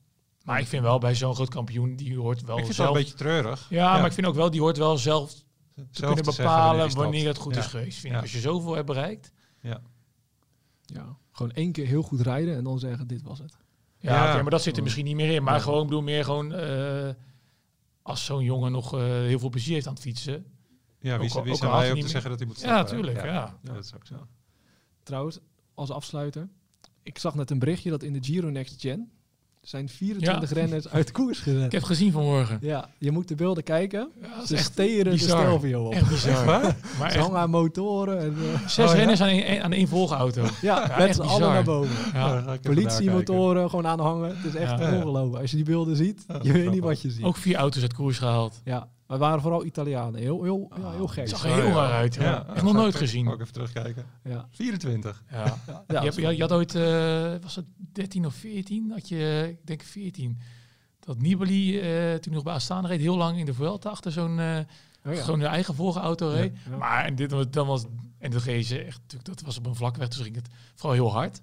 Maar 0.44 0.60
ik 0.60 0.66
vind 0.66 0.82
wel 0.82 0.98
bij 0.98 1.14
zo'n 1.14 1.34
groot 1.34 1.48
kampioen, 1.48 1.96
die 1.96 2.18
hoort 2.18 2.42
wel 2.42 2.58
ik 2.58 2.64
vind 2.64 2.66
het 2.66 2.76
zelf... 2.76 2.88
wel 2.88 2.96
een 2.98 3.02
beetje 3.02 3.18
treurig. 3.18 3.66
ja, 3.70 3.92
maar 3.96 4.06
ik 4.06 4.12
vind 4.12 4.26
ook 4.26 4.34
wel, 4.34 4.50
die 4.50 4.60
hoort 4.60 4.76
wel 4.76 4.98
zelf 4.98 5.44
te 5.76 5.82
Zelf 5.90 6.14
kunnen 6.14 6.34
bepalen 6.36 6.94
wanneer 6.94 7.26
het 7.26 7.36
goed 7.38 7.54
Ja. 7.54 7.60
is 7.60 7.66
geweest. 7.66 7.98
Vind 7.98 8.12
Ja. 8.12 8.16
ik. 8.18 8.22
Als 8.24 8.32
je 8.32 8.40
zoveel 8.40 8.74
hebt 8.74 8.86
bereikt. 8.86 9.32
Ja. 9.60 9.80
ja, 10.84 11.16
gewoon 11.32 11.52
één 11.52 11.72
keer 11.72 11.86
heel 11.86 12.02
goed 12.02 12.20
rijden 12.20 12.56
en 12.56 12.64
dan 12.64 12.78
zeggen 12.78 13.06
dit 13.06 13.22
was 13.22 13.38
het. 13.38 13.56
Ja, 13.98 14.42
maar 14.42 14.50
dat 14.50 14.62
zit 14.62 14.76
er 14.76 14.82
misschien 14.82 15.04
niet 15.04 15.14
meer 15.16 15.34
in. 15.34 15.42
Maar 15.42 15.54
Ja. 15.54 15.60
gewoon, 15.60 15.80
ik 15.80 15.86
bedoel 15.86 16.02
meer 16.02 16.24
gewoon... 16.24 16.52
eh, 16.52 17.08
als 18.02 18.24
zo'n 18.24 18.44
jongen 18.44 18.72
nog 18.72 18.94
eh, 18.94 19.00
heel 19.00 19.38
veel 19.38 19.48
plezier 19.48 19.74
heeft 19.74 19.86
aan 19.86 19.92
het 19.92 20.02
fietsen. 20.02 20.46
Ja, 21.00 21.18
wie, 21.18 21.28
Ook 21.30 21.36
al- 21.36 21.42
wie 21.42 21.52
ook 21.52 21.58
zijn 21.58 21.70
wij 21.70 21.86
om 21.88 21.94
te 21.96 22.00
niet 22.02 22.10
zeggen 22.10 22.30
dat 22.30 22.38
hij 22.38 22.48
moet 22.48 22.60
Ja, 22.60 22.76
stoppen? 22.76 22.94
tuurlijk. 22.96 23.16
Ja. 23.24 23.58
Ja, 23.62 23.72
dat 23.74 23.84
is 23.84 23.94
ook 23.94 24.06
zo. 24.06 24.26
Trouwens, 25.02 25.38
als 25.74 25.90
afsluiter. 25.90 26.48
Ik 27.02 27.18
zag 27.18 27.34
net 27.34 27.50
een 27.50 27.58
berichtje 27.58 27.90
dat 27.90 28.02
in 28.02 28.12
de 28.12 28.22
Giro 28.24 28.48
Next 28.48 28.80
Gen 28.80 29.10
zijn 29.68 29.88
24 29.88 30.52
renners 30.52 30.88
uit 30.88 31.12
koers 31.12 31.38
Ik 31.38 31.44
gezet. 31.44 31.60
heb 31.62 31.72
het 31.72 31.84
gezien 31.84 32.12
vanmorgen. 32.12 32.58
Ja, 32.60 32.88
je 32.98 33.10
moet 33.10 33.28
de 33.28 33.34
beelden 33.34 33.62
kijken. 33.62 34.08
Ja, 34.22 34.46
Ze 34.46 34.56
steren 34.56 35.12
de. 35.12 35.18
Stelvio 35.18 35.84
op. 35.84 35.92
Echt 35.92 36.08
bizar. 36.08 36.44
Maar 36.98 37.10
Ze 37.12 37.18
hangen 37.18 37.38
aan 37.38 37.50
motoren. 37.50 38.18
En, 38.18 38.34
eh, 38.54 38.66
zes 38.68 38.84
Oh, 38.84 38.90
ja? 38.90 38.96
renners 38.98 39.20
aan 39.20 39.28
één, 39.28 39.62
aan 39.62 39.72
één 39.72 39.88
volgauto. 39.88 40.44
ja, 40.60 40.88
echt 40.90 40.98
met 40.98 41.14
z'n 41.14 41.20
allen 41.22 41.48
naar 41.52 41.64
boven. 41.64 41.94
Ik 42.54 42.60
Politiemotoren 42.60 43.70
gewoon 43.70 43.86
aanhangen. 43.86 44.36
Het 44.36 44.54
is 44.54 44.54
echt 44.54 44.78
Ja. 44.80 44.94
ongelooflijk. 44.96 45.40
Als 45.42 45.50
je 45.50 45.56
die 45.56 45.64
beelden 45.66 45.96
ziet, 45.96 46.24
Ja, 46.28 46.38
je 46.42 46.52
weet 46.52 46.70
niet 46.70 46.82
wat 46.82 47.02
je 47.02 47.10
ziet. 47.10 47.24
Ook 47.24 47.36
vier 47.36 47.56
auto's 47.56 47.82
uit 47.82 47.94
koers 47.94 48.18
gehaald. 48.18 48.60
Ja, 48.64 48.88
maar 49.06 49.18
waren 49.18 49.40
vooral 49.40 49.64
Italianen. 49.64 50.20
Heel, 50.20 50.42
heel, 50.42 50.72
ja, 50.76 50.90
heel 50.90 51.06
gek. 51.06 51.28
Zag 51.28 51.44
er 51.44 51.54
heel 51.54 51.66
ja. 51.66 51.72
raar 51.74 51.92
uit. 51.92 52.14
Ja. 52.14 52.22
Ja, 52.22 52.46
Echt 52.54 52.62
nog 52.64 52.72
nooit 52.72 52.92
ik- 52.94 53.00
gezien. 53.00 53.26
Ik 53.26 53.40
even 53.40 53.52
terugkijken. 53.52 54.04
Ja. 54.24 54.48
24. 54.50 55.22
Ja. 55.30 55.44
Ja, 55.88 56.02
je, 56.02 56.12
je, 56.20 56.24
had- 56.26 56.36
je 56.36 56.40
had 56.42 56.52
ooit, 56.52 56.74
eh, 56.74 57.32
was 57.42 57.56
het 57.56 57.64
13 57.92 58.26
of 58.26 58.34
14? 58.34 58.90
Had 58.90 59.08
je, 59.08 59.46
ik 59.60 59.66
denk 59.66 59.82
14. 59.82 60.38
Dat 61.00 61.18
Nibali, 61.20 61.80
eh, 61.80 62.14
toen 62.14 62.32
nog 62.32 62.42
bij 62.42 62.52
Astana 62.54 62.88
reed, 62.88 63.00
heel 63.00 63.16
lang 63.16 63.38
in 63.38 63.44
de 63.46 63.54
Vuelta 63.54 63.90
achter 63.90 64.12
zo'n 64.12 64.38
eh 64.38 64.58
Oh 65.08 65.26
hun 65.26 65.42
eigen 65.42 65.74
volgauto 65.74 66.28
reed. 66.28 66.56
Ja. 66.70 66.76
Maar 66.76 67.04
en 67.04 67.14
dit 67.14 67.30
was, 67.30 67.44
dan 67.50 67.66
was, 67.66 67.84
en 68.18 68.30
dat 68.30 68.42
reed 68.42 68.66
ze 68.66 68.78
echt, 68.78 69.00
dat 69.22 69.40
was 69.40 69.58
op 69.58 69.66
een 69.66 69.74
vlakke 69.74 69.98
weg, 69.98 70.08
dus 70.08 70.18
ging 70.20 70.34
het 70.34 70.48
vooral 70.74 70.92
heel 70.92 71.12
hard. 71.12 71.40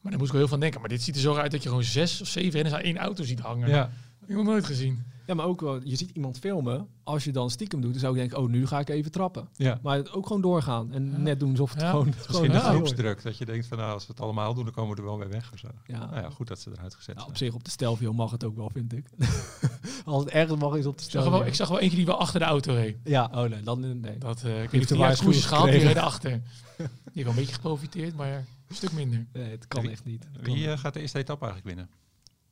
Maar 0.00 0.10
daar 0.12 0.20
moest 0.20 0.24
ik 0.24 0.30
wel 0.38 0.40
heel 0.40 0.48
van 0.48 0.60
denken. 0.60 0.80
Maar 0.80 0.88
dit 0.88 1.02
ziet 1.02 1.14
er 1.14 1.20
zo 1.20 1.34
uit 1.34 1.50
dat 1.50 1.62
je 1.62 1.68
gewoon 1.68 1.84
zes 1.84 2.20
of 2.20 2.28
zeven 2.28 2.50
renners 2.50 2.74
aan 2.74 2.80
één 2.80 2.96
auto 2.98 3.24
ziet 3.24 3.40
hangen. 3.40 3.68
Ja. 3.68 3.90
Heb 4.26 4.30
ik 4.30 4.36
nog 4.36 4.44
nooit 4.44 4.64
gezien. 4.66 5.12
Ja, 5.26 5.34
maar 5.34 5.46
ook 5.46 5.60
wel, 5.60 5.80
je 5.84 5.96
ziet 5.96 6.10
iemand 6.10 6.38
filmen. 6.38 6.86
Als 7.02 7.24
je 7.24 7.32
dan 7.32 7.50
stiekem 7.50 7.80
doet, 7.80 7.90
dan 7.90 8.00
zou 8.00 8.12
ik 8.14 8.18
denken, 8.18 8.38
oh, 8.38 8.48
nu 8.48 8.66
ga 8.66 8.78
ik 8.78 8.88
even 8.88 9.10
trappen. 9.10 9.48
ja. 9.52 9.78
Maar 9.82 9.96
het 9.96 10.12
ook 10.12 10.26
gewoon 10.26 10.42
doorgaan. 10.42 10.92
En 10.92 11.10
Ja. 11.10 11.16
net 11.16 11.40
doen 11.40 11.50
alsof 11.50 11.72
het 11.72 11.80
Ja. 11.80 11.90
gewoon... 11.90 12.06
Misschien 12.06 12.34
gewoon 12.34 12.48
de 12.50 12.56
is. 12.56 12.62
groepsdruk. 12.62 13.22
Dat 13.22 13.38
je 13.38 13.44
denkt 13.44 13.66
van 13.66 13.78
nou, 13.78 13.92
als 13.92 14.06
we 14.06 14.12
het 14.12 14.20
allemaal 14.22 14.54
doen, 14.54 14.64
dan 14.64 14.72
komen 14.72 14.90
we 14.96 15.00
er 15.02 15.06
wel 15.08 15.18
weer 15.18 15.28
weg 15.28 15.52
of 15.52 15.58
zo. 15.58 15.68
Ja. 15.86 15.98
Nou 15.98 16.14
ja, 16.14 16.30
goed 16.30 16.46
dat 16.48 16.60
ze 16.60 16.70
eruit 16.70 16.94
gezet 16.94 17.16
Nou, 17.16 17.28
op 17.28 17.36
zich 17.36 17.54
op 17.54 17.64
de 17.64 17.70
Stelvio 17.70 18.12
mag 18.12 18.30
het 18.30 18.44
ook 18.44 18.56
wel, 18.56 18.70
vind 18.72 18.92
ik. 18.92 19.06
Als 20.04 20.24
het 20.24 20.32
ergens 20.32 20.60
mag, 20.60 20.76
is 20.76 20.86
op 20.86 20.98
de 20.98 21.04
Ik 21.04 21.10
zag, 21.10 21.20
Stelvio. 21.22 21.30
wel, 21.30 21.46
ik 21.46 21.54
zag 21.54 21.68
wel 21.68 21.80
eentje 21.80 21.96
die 21.96 22.06
wel 22.06 22.18
achter 22.18 22.40
de 22.40 22.46
auto 22.46 22.72
reed. 22.74 22.96
Ja, 23.04 23.30
oh 23.34 23.42
nee, 23.50 23.62
dan 23.62 24.00
nee. 24.00 24.18
Dat, 24.18 24.42
eh 24.44 24.62
ik 24.62 24.70
weet 24.70 24.72
niet 24.72 24.82
of 24.82 24.90
een 24.90 24.96
die 24.96 24.96
waarschuwing 24.96 25.82
reed 25.82 25.96
achter. 25.96 26.30
Die 26.30 26.86
heeft 27.04 27.14
wel 27.14 27.26
een 27.28 27.34
beetje 27.34 27.54
geprofiteerd, 27.54 28.16
maar 28.16 28.32
een 28.68 28.74
stuk 28.74 28.92
minder. 28.92 29.26
Nee, 29.32 29.50
het 29.50 29.68
kan 29.68 29.82
Wie- 29.82 29.90
echt 29.90 30.04
niet. 30.04 30.26
Wie 30.42 30.70
eh, 30.70 30.78
gaat 30.78 30.94
de 30.94 31.00
eerste 31.00 31.18
etappe 31.18 31.44
eigenlijk 31.44 31.76
winnen? 31.76 31.94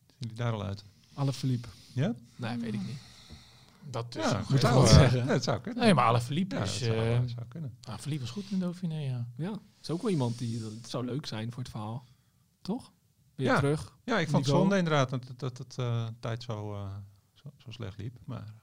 Zien 0.06 0.16
jullie 0.18 0.36
daar 0.36 0.52
al 0.52 0.64
uit? 0.64 0.84
Alaphilippe. 1.14 1.68
Ja? 1.92 2.14
Nee, 2.36 2.58
weet 2.58 2.74
ik 2.74 2.80
niet. 2.86 2.98
Dat 3.90 4.16
is 4.16 4.24
Ja, 4.24 4.38
een 4.38 4.44
moet 4.48 4.60
wel 4.62 4.86
zeggen. 4.86 5.18
nee, 5.18 5.28
dat 5.28 5.44
zou 5.44 5.60
kunnen. 5.60 5.84
Nee, 5.84 5.94
maar 5.94 6.04
Alaphilippe 6.04 6.54
ja, 6.54 6.60
dat 6.60 6.70
is... 6.70 6.78
zou, 6.78 6.96
eh 6.96 7.20
dat 7.20 7.30
zou 7.30 7.46
kunnen. 7.48 7.74
Alaphilippe 7.82 8.24
was 8.24 8.32
goed 8.32 8.44
in 8.50 8.58
Dauphiné, 8.58 8.98
ja. 8.98 9.26
Ja, 9.36 9.58
is 9.82 9.90
ook 9.90 10.02
wel 10.02 10.10
iemand 10.10 10.38
die... 10.38 10.62
Het 10.80 10.90
zou 10.90 11.04
leuk 11.04 11.26
zijn 11.26 11.52
voor 11.52 11.62
het 11.62 11.70
verhaal. 11.70 12.04
Toch? 12.62 12.92
Weer 13.34 13.46
Ja. 13.46 13.56
terug. 13.56 13.96
Ja, 14.04 14.18
ik 14.18 14.28
vond 14.28 14.46
het 14.46 14.54
zonde 14.54 14.76
inderdaad 14.76 15.10
dat, 15.10 15.26
dat, 15.26 15.38
dat 15.38 15.58
het 15.58 15.78
eh, 15.78 16.06
tijd 16.20 16.42
zo, 16.42 16.74
eh, 16.74 16.86
zo, 17.34 17.50
zo 17.56 17.70
slecht 17.70 17.96
liep. 17.98 18.16
Maar 18.24 18.54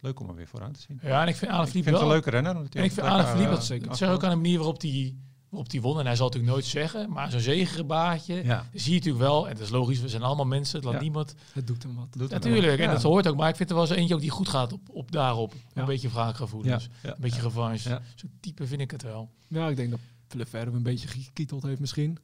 leuk 0.00 0.20
om 0.20 0.28
er 0.28 0.34
weer 0.34 0.46
vooraan 0.48 0.72
te 0.72 0.80
zien. 0.80 0.98
Ja, 1.02 1.22
en 1.22 1.28
ik 1.28 1.34
vind 1.34 1.34
ik 1.34 1.38
vind 1.38 1.52
Alaphilippe 1.52 1.90
het 1.90 1.98
wel... 1.98 2.08
een 2.08 2.12
leuke 2.14 2.30
renner. 2.30 2.56
En 2.56 2.84
ik 2.84 2.92
vind 2.92 3.06
Alaphilippe, 3.06 3.50
dat 3.54 3.64
zeker. 3.64 3.90
ik 3.90 3.94
zeg 3.96 4.10
ook 4.10 4.24
aan 4.24 4.30
de 4.30 4.36
manier 4.36 4.56
waarop 4.56 4.80
die, 4.80 5.20
waarop 5.50 5.70
die 5.70 5.80
won. 5.80 5.98
En 5.98 6.06
hij 6.06 6.16
zal 6.16 6.26
het 6.26 6.34
natuurlijk 6.34 6.60
nooit 6.62 6.72
zeggen, 6.72 7.10
maar 7.12 7.30
zo'n 7.30 7.40
zegengebaatje 7.40 8.44
Ja, 8.44 8.66
zie 8.72 8.92
je 8.92 8.98
natuurlijk 8.98 9.24
wel. 9.24 9.48
En 9.48 9.54
dat 9.54 9.62
is 9.62 9.70
logisch, 9.70 10.00
we 10.00 10.08
zijn 10.08 10.22
allemaal 10.22 10.44
mensen, 10.46 10.82
laat 10.82 10.92
Ja. 10.92 11.00
niemand... 11.00 11.34
Het 11.52 11.66
doet 11.66 11.82
hem 11.82 11.94
wat. 11.94 12.06
doet 12.10 12.30
Natuurlijk, 12.30 12.78
en 12.78 12.84
Ja. 12.86 12.92
dat 12.92 13.02
hoort 13.02 13.28
ook. 13.28 13.36
Maar 13.36 13.48
ik 13.48 13.56
vind 13.56 13.70
er 13.70 13.76
wel 13.76 13.86
zo 13.86 13.94
eentje 13.94 14.14
ook 14.14 14.20
die 14.20 14.30
goed 14.30 14.48
gaat 14.48 14.72
op, 14.72 14.80
op 14.90 15.12
daarop. 15.12 15.54
Ja. 15.74 15.80
Een 15.80 15.86
beetje 15.86 16.08
wraakgevoelens. 16.10 16.84
Ja, 16.84 16.90
ja, 17.02 17.08
Een 17.14 17.20
beetje 17.20 17.36
ja. 17.40 17.42
revanche. 17.46 17.88
Ja. 17.88 18.02
Zo'n 18.14 18.30
type 18.40 18.66
vind 18.66 18.80
ik 18.80 18.90
het 18.90 19.02
wel. 19.02 19.30
Ja, 19.48 19.68
ik 19.68 19.76
denk 19.76 19.90
dat 19.90 20.00
Lefebvre 20.28 20.70
een 20.76 20.82
beetje 20.82 21.08
gekieteld 21.08 21.62
heeft 21.62 21.80
misschien. 21.80 22.18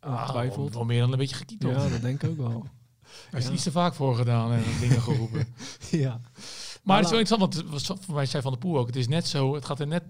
Ah, 0.00 0.12
Ongetwijfeld. 0.12 0.68
wel, 0.68 0.78
wel 0.78 0.84
meer 0.84 1.00
dan 1.00 1.12
een 1.12 1.18
beetje 1.18 1.36
gekieteld. 1.36 1.74
Ja, 1.74 1.88
dat 1.88 2.00
denk 2.00 2.22
ik 2.22 2.30
ook 2.30 2.36
wel. 2.36 2.66
Daar 3.30 3.40
is 3.40 3.46
Ja. 3.46 3.52
iets 3.52 3.62
te 3.62 3.70
vaak 3.70 3.94
voor 3.94 4.16
gedaan 4.16 4.52
en 4.52 4.62
dingen 4.80 5.02
geroepen. 5.02 5.46
ja. 5.90 6.20
Maar 6.82 6.96
het 6.96 7.04
is 7.04 7.10
wel 7.10 7.20
interessant, 7.20 7.40
want 7.40 7.54
het 7.54 7.68
was 7.86 7.98
voor 8.04 8.14
mij 8.14 8.26
zei 8.26 8.42
Van 8.42 8.52
de 8.52 8.58
Poel 8.58 8.78
ook. 8.78 8.86
Het 8.86 8.96
is 8.96 9.08
net 9.08 9.26
zo, 9.26 9.54
het 9.54 9.64
gaat 9.64 9.80
er 9.80 9.86
net 9.86 10.02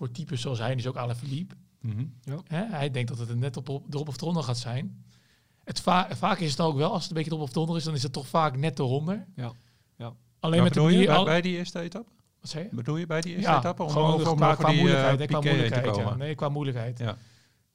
voor 0.00 0.10
types 0.10 0.40
zoals 0.40 0.58
hij, 0.58 0.74
dus 0.74 0.86
ook 0.86 0.96
Alaphilippe. 0.96 1.54
Mhm. 1.80 2.04
Hè? 2.46 2.64
Hij 2.64 2.90
denkt 2.90 3.08
dat 3.08 3.18
het 3.18 3.28
er 3.28 3.36
net 3.36 3.56
op, 3.56 3.68
op, 3.68 3.86
erop 3.94 4.08
of 4.08 4.20
eronder 4.20 4.42
gaat 4.42 4.58
zijn. 4.58 5.04
Het 5.64 5.80
va 5.80 6.08
vaak 6.16 6.38
is 6.38 6.48
het 6.48 6.56
dan 6.56 6.66
ook 6.66 6.76
wel, 6.76 6.92
als 6.92 7.02
het 7.02 7.10
een 7.10 7.16
beetje 7.16 7.30
erop 7.32 7.42
of 7.42 7.54
eronder 7.54 7.76
is, 7.76 7.84
dan 7.84 7.94
is 7.94 8.02
het 8.02 8.12
toch 8.12 8.26
vaak 8.26 8.56
net 8.56 8.78
eronder. 8.78 9.26
Ja. 9.36 9.52
Ja. 9.96 10.12
Alleen 10.40 10.54
Maar 10.60 10.64
met 10.64 10.74
de 10.74 10.80
bedoel 10.80 10.88
je 10.88 10.92
manier... 10.92 11.06
bij, 11.06 11.16
al- 11.16 11.24
bij 11.24 11.40
die 11.40 11.56
eerste 11.56 11.80
etappe? 11.80 12.10
wat 12.40 12.50
zei 12.50 12.64
je? 12.64 12.74
Bedoel 12.76 12.96
je 12.96 13.06
bij 13.06 13.20
die 13.20 13.32
eerste 13.34 13.50
Ja, 13.50 13.58
etappe? 13.58 13.82
Om 13.82 13.88
gewoon 13.90 14.12
over, 14.12 14.30
om 14.30 14.36
qua, 14.36 14.46
over 14.50 14.58
qua 14.58 14.68
die, 14.70 14.78
moeilijkheid. 14.80 15.18
hè, 15.18 15.26
qua 15.26 15.38
te 15.40 15.46
moeilijkheid 15.48 15.84
ja. 15.84 15.90
komen? 16.02 16.18
Nee, 16.18 16.34
qua 16.34 16.48
moeilijkheid. 16.48 16.98
Ja. 16.98 17.16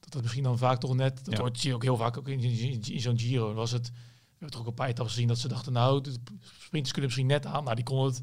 Dat 0.00 0.12
het 0.12 0.22
misschien 0.22 0.42
dan 0.42 0.58
vaak 0.58 0.80
toch 0.80 0.94
net, 0.94 1.24
dat 1.24 1.34
Ja. 1.34 1.40
hoort 1.40 1.58
zie 1.60 1.68
je 1.68 1.74
ook 1.74 1.82
heel 1.82 1.96
vaak 1.96 2.18
ook 2.18 2.28
in, 2.28 2.40
in, 2.40 2.82
in 2.82 3.00
zo'n 3.00 3.18
Giro. 3.18 3.52
Was 3.54 3.70
het, 3.70 3.88
we 3.88 3.94
hebben 4.30 4.50
toch 4.50 4.60
ook 4.60 4.66
een 4.66 4.74
paar 4.74 4.88
etappes 4.88 5.12
gezien 5.14 5.28
dat 5.28 5.38
ze 5.38 5.48
dachten, 5.48 5.72
nou, 5.72 6.00
de 6.00 6.12
sprinters 6.40 6.92
kunnen 6.92 7.02
misschien 7.04 7.26
net 7.26 7.46
aan. 7.46 7.64
Nou, 7.64 7.74
die 7.76 7.84
konden 7.84 8.06
het 8.06 8.22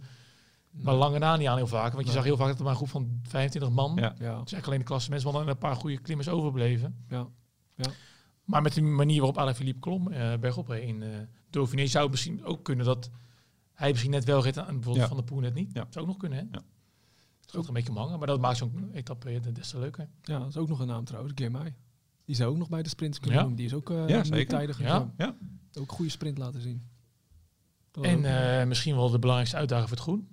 maar 0.73 0.93
lange 0.93 1.19
na 1.19 1.35
niet 1.35 1.47
aan 1.47 1.57
heel 1.57 1.67
vaak. 1.67 1.91
Want 1.93 1.97
je 1.97 2.03
Nee. 2.03 2.13
zag 2.13 2.23
heel 2.23 2.37
vaak 2.37 2.47
dat 2.47 2.57
er 2.57 2.61
maar 2.63 2.71
een 2.71 2.77
groep 2.77 2.89
van 2.89 3.19
25 3.23 3.71
man. 3.71 3.95
Ja. 3.95 4.01
Ja. 4.01 4.09
Het 4.09 4.17
is 4.19 4.25
eigenlijk 4.27 4.65
alleen 4.65 4.79
de 4.79 4.85
klasse 4.85 5.09
mensen, 5.09 5.31
want 5.31 5.43
er 5.45 5.51
een 5.51 5.57
paar 5.57 5.75
goede 5.75 5.97
klimmers 6.01 6.29
overbleven. 6.29 6.95
Ja. 7.09 7.27
Ja. 7.75 7.89
Maar 8.43 8.61
met 8.61 8.73
de 8.73 8.81
manier 8.81 9.17
waarop 9.17 9.37
Alaphilippe 9.37 9.79
klom, 9.79 10.11
eh 10.11 10.37
bergop 10.37 10.71
in 10.73 11.01
eh 11.03 11.09
Dauphiné, 11.49 11.85
zou 11.87 12.03
het 12.03 12.11
misschien 12.11 12.45
ook 12.45 12.63
kunnen 12.63 12.85
dat 12.85 13.09
hij 13.73 13.89
misschien 13.89 14.11
net 14.11 14.23
wel 14.23 14.43
reed 14.43 14.57
en 14.57 14.63
bijvoorbeeld 14.65 14.95
Ja. 14.95 15.07
Van 15.07 15.17
de 15.17 15.23
Poel 15.23 15.39
net 15.39 15.53
niet. 15.53 15.73
Ja. 15.73 15.85
Zou 15.89 16.05
ook 16.05 16.11
nog 16.11 16.19
kunnen, 16.19 16.37
hè? 16.39 16.43
Ja. 16.51 16.63
Het 17.41 17.51
gaat 17.51 17.61
er 17.61 17.67
een 17.67 17.73
beetje 17.73 17.89
om 17.89 17.97
hangen, 17.97 18.17
maar 18.17 18.27
dat 18.27 18.39
maakt 18.39 18.57
zo'n 18.57 18.89
etappe 18.93 19.39
des 19.53 19.69
te 19.69 19.79
leuker. 19.79 20.07
Ja, 20.21 20.39
dat 20.39 20.47
is 20.47 20.57
ook 20.57 20.67
nog 20.67 20.79
een 20.79 20.87
naam 20.87 21.03
trouwens, 21.05 21.33
Girmay. 21.35 21.75
Die 22.25 22.35
zou 22.35 22.51
ook 22.51 22.57
nog 22.57 22.69
bij 22.69 22.83
de 22.83 22.89
sprints 22.89 23.19
kunnen 23.19 23.39
Ja. 23.39 23.45
doen. 23.45 23.55
Die 23.55 23.65
is 23.65 23.73
ook 23.73 23.89
eh 23.89 24.07
Ja, 24.07 24.21
tijdig 24.45 24.79
Ja. 24.79 25.11
Ook 25.73 25.89
een 25.89 25.95
goede 25.95 26.11
sprint 26.11 26.37
laten 26.37 26.61
zien. 26.61 26.87
Dat 27.91 28.03
En 28.03 28.17
ook- 28.17 28.23
eh, 28.23 28.63
misschien 28.65 28.95
wel 28.95 29.09
de 29.09 29.19
belangrijkste 29.19 29.57
uitdaging 29.57 29.87
voor 29.89 29.97
het 29.97 30.05
groen. 30.05 30.27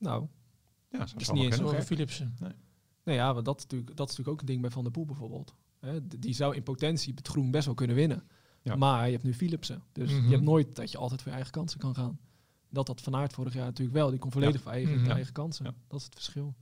Nou, 0.00 0.26
Ja, 0.90 0.98
dat 0.98 1.12
is 1.16 1.30
niet 1.30 1.44
eens 1.44 1.60
Over. 1.62 1.82
Philipsen. 1.82 2.36
nou 3.04 3.18
ja, 3.18 3.32
want 3.34 3.44
dat, 3.44 3.56
is 3.56 3.62
natuurlijk, 3.62 3.96
dat 3.96 4.10
is 4.10 4.16
natuurlijk 4.16 4.28
ook 4.28 4.40
een 4.40 4.46
ding 4.52 4.60
bij 4.60 4.70
Van 4.70 4.82
der 4.82 4.92
Poel 4.92 5.04
bijvoorbeeld. 5.04 5.54
Hè, 5.80 6.06
die 6.06 6.34
zou 6.34 6.54
in 6.56 6.62
potentie 6.62 7.12
het 7.14 7.28
groen 7.28 7.50
best 7.50 7.66
wel 7.66 7.74
kunnen 7.74 7.96
winnen. 7.96 8.22
Ja. 8.62 8.76
Maar 8.76 9.04
je 9.06 9.12
hebt 9.12 9.24
nu 9.24 9.34
Philipsen. 9.34 9.82
Dus 9.92 10.10
Mhm. 10.12 10.24
je 10.24 10.30
hebt 10.30 10.42
nooit 10.42 10.76
dat 10.76 10.90
je 10.90 10.98
altijd 10.98 11.20
voor 11.20 11.28
je 11.30 11.36
eigen 11.36 11.52
kansen 11.54 11.78
kan 11.78 11.94
gaan. 11.94 12.18
Dat 12.68 12.88
had 12.88 13.00
Van 13.00 13.14
Aert 13.16 13.32
vorig 13.32 13.54
jaar 13.54 13.64
natuurlijk 13.64 13.96
wel. 13.96 14.10
Die 14.10 14.18
kon 14.18 14.32
volledig 14.32 14.54
Ja. 14.56 14.60
voor 14.60 14.72
eigen, 14.72 15.00
Mhm. 15.00 15.10
eigen 15.10 15.32
kansen. 15.32 15.64
Ja. 15.64 15.74
Dat 15.88 15.98
is 15.98 16.04
het 16.04 16.14
verschil. 16.14 16.54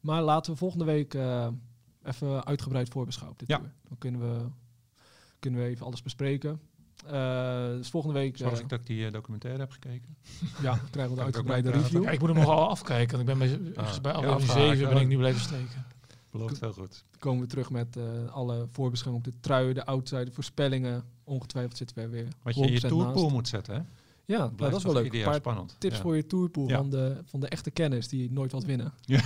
Maar 0.00 0.22
laten 0.22 0.52
we 0.52 0.58
volgende 0.58 0.84
week 0.84 1.14
eh, 1.14 1.48
even 2.02 2.44
uitgebreid 2.44 2.88
voorbeschouwen. 2.88 3.38
Dit 3.38 3.48
Ja. 3.48 3.58
Dan 3.88 3.98
kunnen 3.98 4.20
we, 4.20 4.48
kunnen 5.38 5.60
we 5.60 5.66
even 5.66 5.86
alles 5.86 6.02
bespreken. 6.02 6.60
Eh, 7.10 7.76
dus 7.76 7.90
volgende 7.90 8.18
week 8.18 8.36
Zorg 8.36 8.52
eh, 8.52 8.58
ik 8.60 8.68
dat 8.68 8.80
ik 8.80 8.86
die 8.86 9.06
eh, 9.06 9.12
documentaire 9.12 9.60
heb 9.60 9.70
gekeken. 9.70 10.16
ja, 10.62 10.80
krijgen 10.90 11.14
we 11.14 11.20
ook 11.20 11.26
uitgebreide 11.26 11.70
review. 11.70 12.02
Ja, 12.02 12.10
ik 12.10 12.20
moet 12.20 12.28
hem 12.28 12.38
nogal 12.38 12.68
afkijken, 12.68 13.16
want 13.16 13.28
ik 13.28 13.38
ben 13.38 13.48
bij, 13.48 13.72
ja, 13.74 13.92
vraag, 14.38 14.40
7 14.40 14.88
ben 14.88 15.00
ik 15.00 15.08
nu 15.08 15.16
blijven 15.16 15.40
steken. 15.40 15.86
Belooft 16.30 16.58
veel 16.58 16.72
goed. 16.72 17.04
Dan 17.10 17.20
komen 17.20 17.40
we 17.42 17.46
terug 17.46 17.70
met 17.70 17.96
eh, 17.96 18.04
alle 18.32 18.66
voorbeschouwingen 18.72 19.28
op 19.28 19.34
de 19.34 19.40
trui, 19.40 19.72
de 19.72 19.86
outside, 19.86 20.32
voorspellingen. 20.32 21.04
Ongetwijfeld 21.24 21.76
zitten 21.76 21.96
we 21.96 22.02
er 22.02 22.10
weer 22.10 22.28
Wat 22.42 22.54
je 22.54 22.60
in 22.66 22.72
je 22.72 22.78
100% 22.78 22.80
tourpool 22.80 23.22
naast. 23.22 23.34
moet 23.34 23.48
zetten, 23.48 23.74
hè? 23.74 23.80
Ja, 24.24 24.38
nou, 24.38 24.56
dat 24.56 24.74
is 24.74 24.82
wel 24.82 24.92
leuk. 24.92 25.12
Een 25.12 25.22
paar 25.22 25.34
spannend. 25.34 25.76
tips 25.78 25.96
ja. 25.96 26.02
voor 26.02 26.16
je 26.16 26.26
tourpool 26.26 26.68
Ja. 26.68 26.76
van, 26.76 26.90
de, 26.90 27.22
van 27.24 27.40
de 27.40 27.48
echte 27.48 27.70
kenners 27.70 28.08
die 28.08 28.32
nooit 28.32 28.52
wat 28.52 28.64
winnen. 28.64 28.92
Ja, 29.04 29.20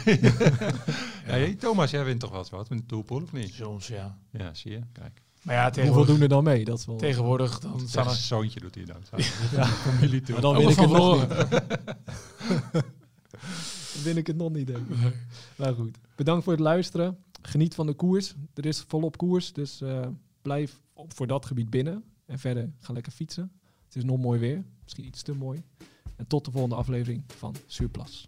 hey, 1.36 1.54
Thomas, 1.54 1.90
jij 1.90 2.04
wint 2.04 2.20
toch 2.20 2.30
wel 2.30 2.38
eens 2.38 2.50
wat 2.50 2.68
met 2.68 2.78
een 2.78 2.86
toolpool 2.86 3.22
of 3.22 3.32
niet? 3.32 3.52
Soms, 3.54 3.86
ja. 3.86 4.18
Ja, 4.30 4.54
zie 4.54 4.70
je. 4.70 4.80
Kijk. 4.92 5.22
Maar 5.42 5.54
ja, 5.54 5.84
Hoeveel 5.84 6.04
doen 6.04 6.20
er 6.20 6.28
dan 6.28 6.44
mee? 6.44 6.64
Dat 6.64 6.78
is 6.78 6.86
wel... 6.86 6.96
tegenwoordig 6.96 7.58
dan 7.58 7.78
staan 7.78 7.88
Zijn 7.88 8.06
er 8.06 8.14
zoontje 8.14 8.60
doet 8.60 8.74
hij 8.74 8.84
dan. 8.84 9.02
Ja. 9.52 9.64
Familie 9.64 10.20
toe. 10.20 10.32
Maar 10.32 10.42
dan 10.42 10.56
win 10.56 10.64
nog 10.64 10.72
ik, 10.72 10.78
het 10.80 10.90
nog 10.90 11.20
niet. 11.20 11.28
Dan 12.72 12.82
win 14.04 14.16
ik 14.16 14.26
het 14.26 14.36
nog 14.36 14.52
niet, 14.52 14.66
denk 14.66 14.88
ik. 14.88 14.96
Nou 15.56 15.74
goed. 15.74 15.98
Bedankt 16.16 16.44
voor 16.44 16.52
het 16.52 16.62
luisteren. 16.62 17.18
Geniet 17.42 17.74
van 17.74 17.86
de 17.86 17.94
koers. 17.94 18.34
Er 18.54 18.66
is 18.66 18.84
volop 18.88 19.16
koers, 19.16 19.52
dus 19.52 19.80
eh, 19.80 20.06
blijf 20.42 20.80
op, 20.92 21.14
voor 21.14 21.26
dat 21.26 21.46
gebied 21.46 21.70
binnen. 21.70 22.04
En 22.26 22.38
verder 22.38 22.72
ga 22.78 22.92
lekker 22.92 23.12
fietsen. 23.12 23.52
Het 23.84 23.96
is 23.96 24.04
nog 24.04 24.18
mooi 24.18 24.40
weer. 24.40 24.64
Misschien 24.82 25.06
iets 25.06 25.22
te 25.22 25.34
mooi. 25.34 25.62
En 26.16 26.26
tot 26.26 26.44
de 26.44 26.50
volgende 26.50 26.76
aflevering 26.76 27.22
van 27.26 27.54
Surplus. 27.66 28.26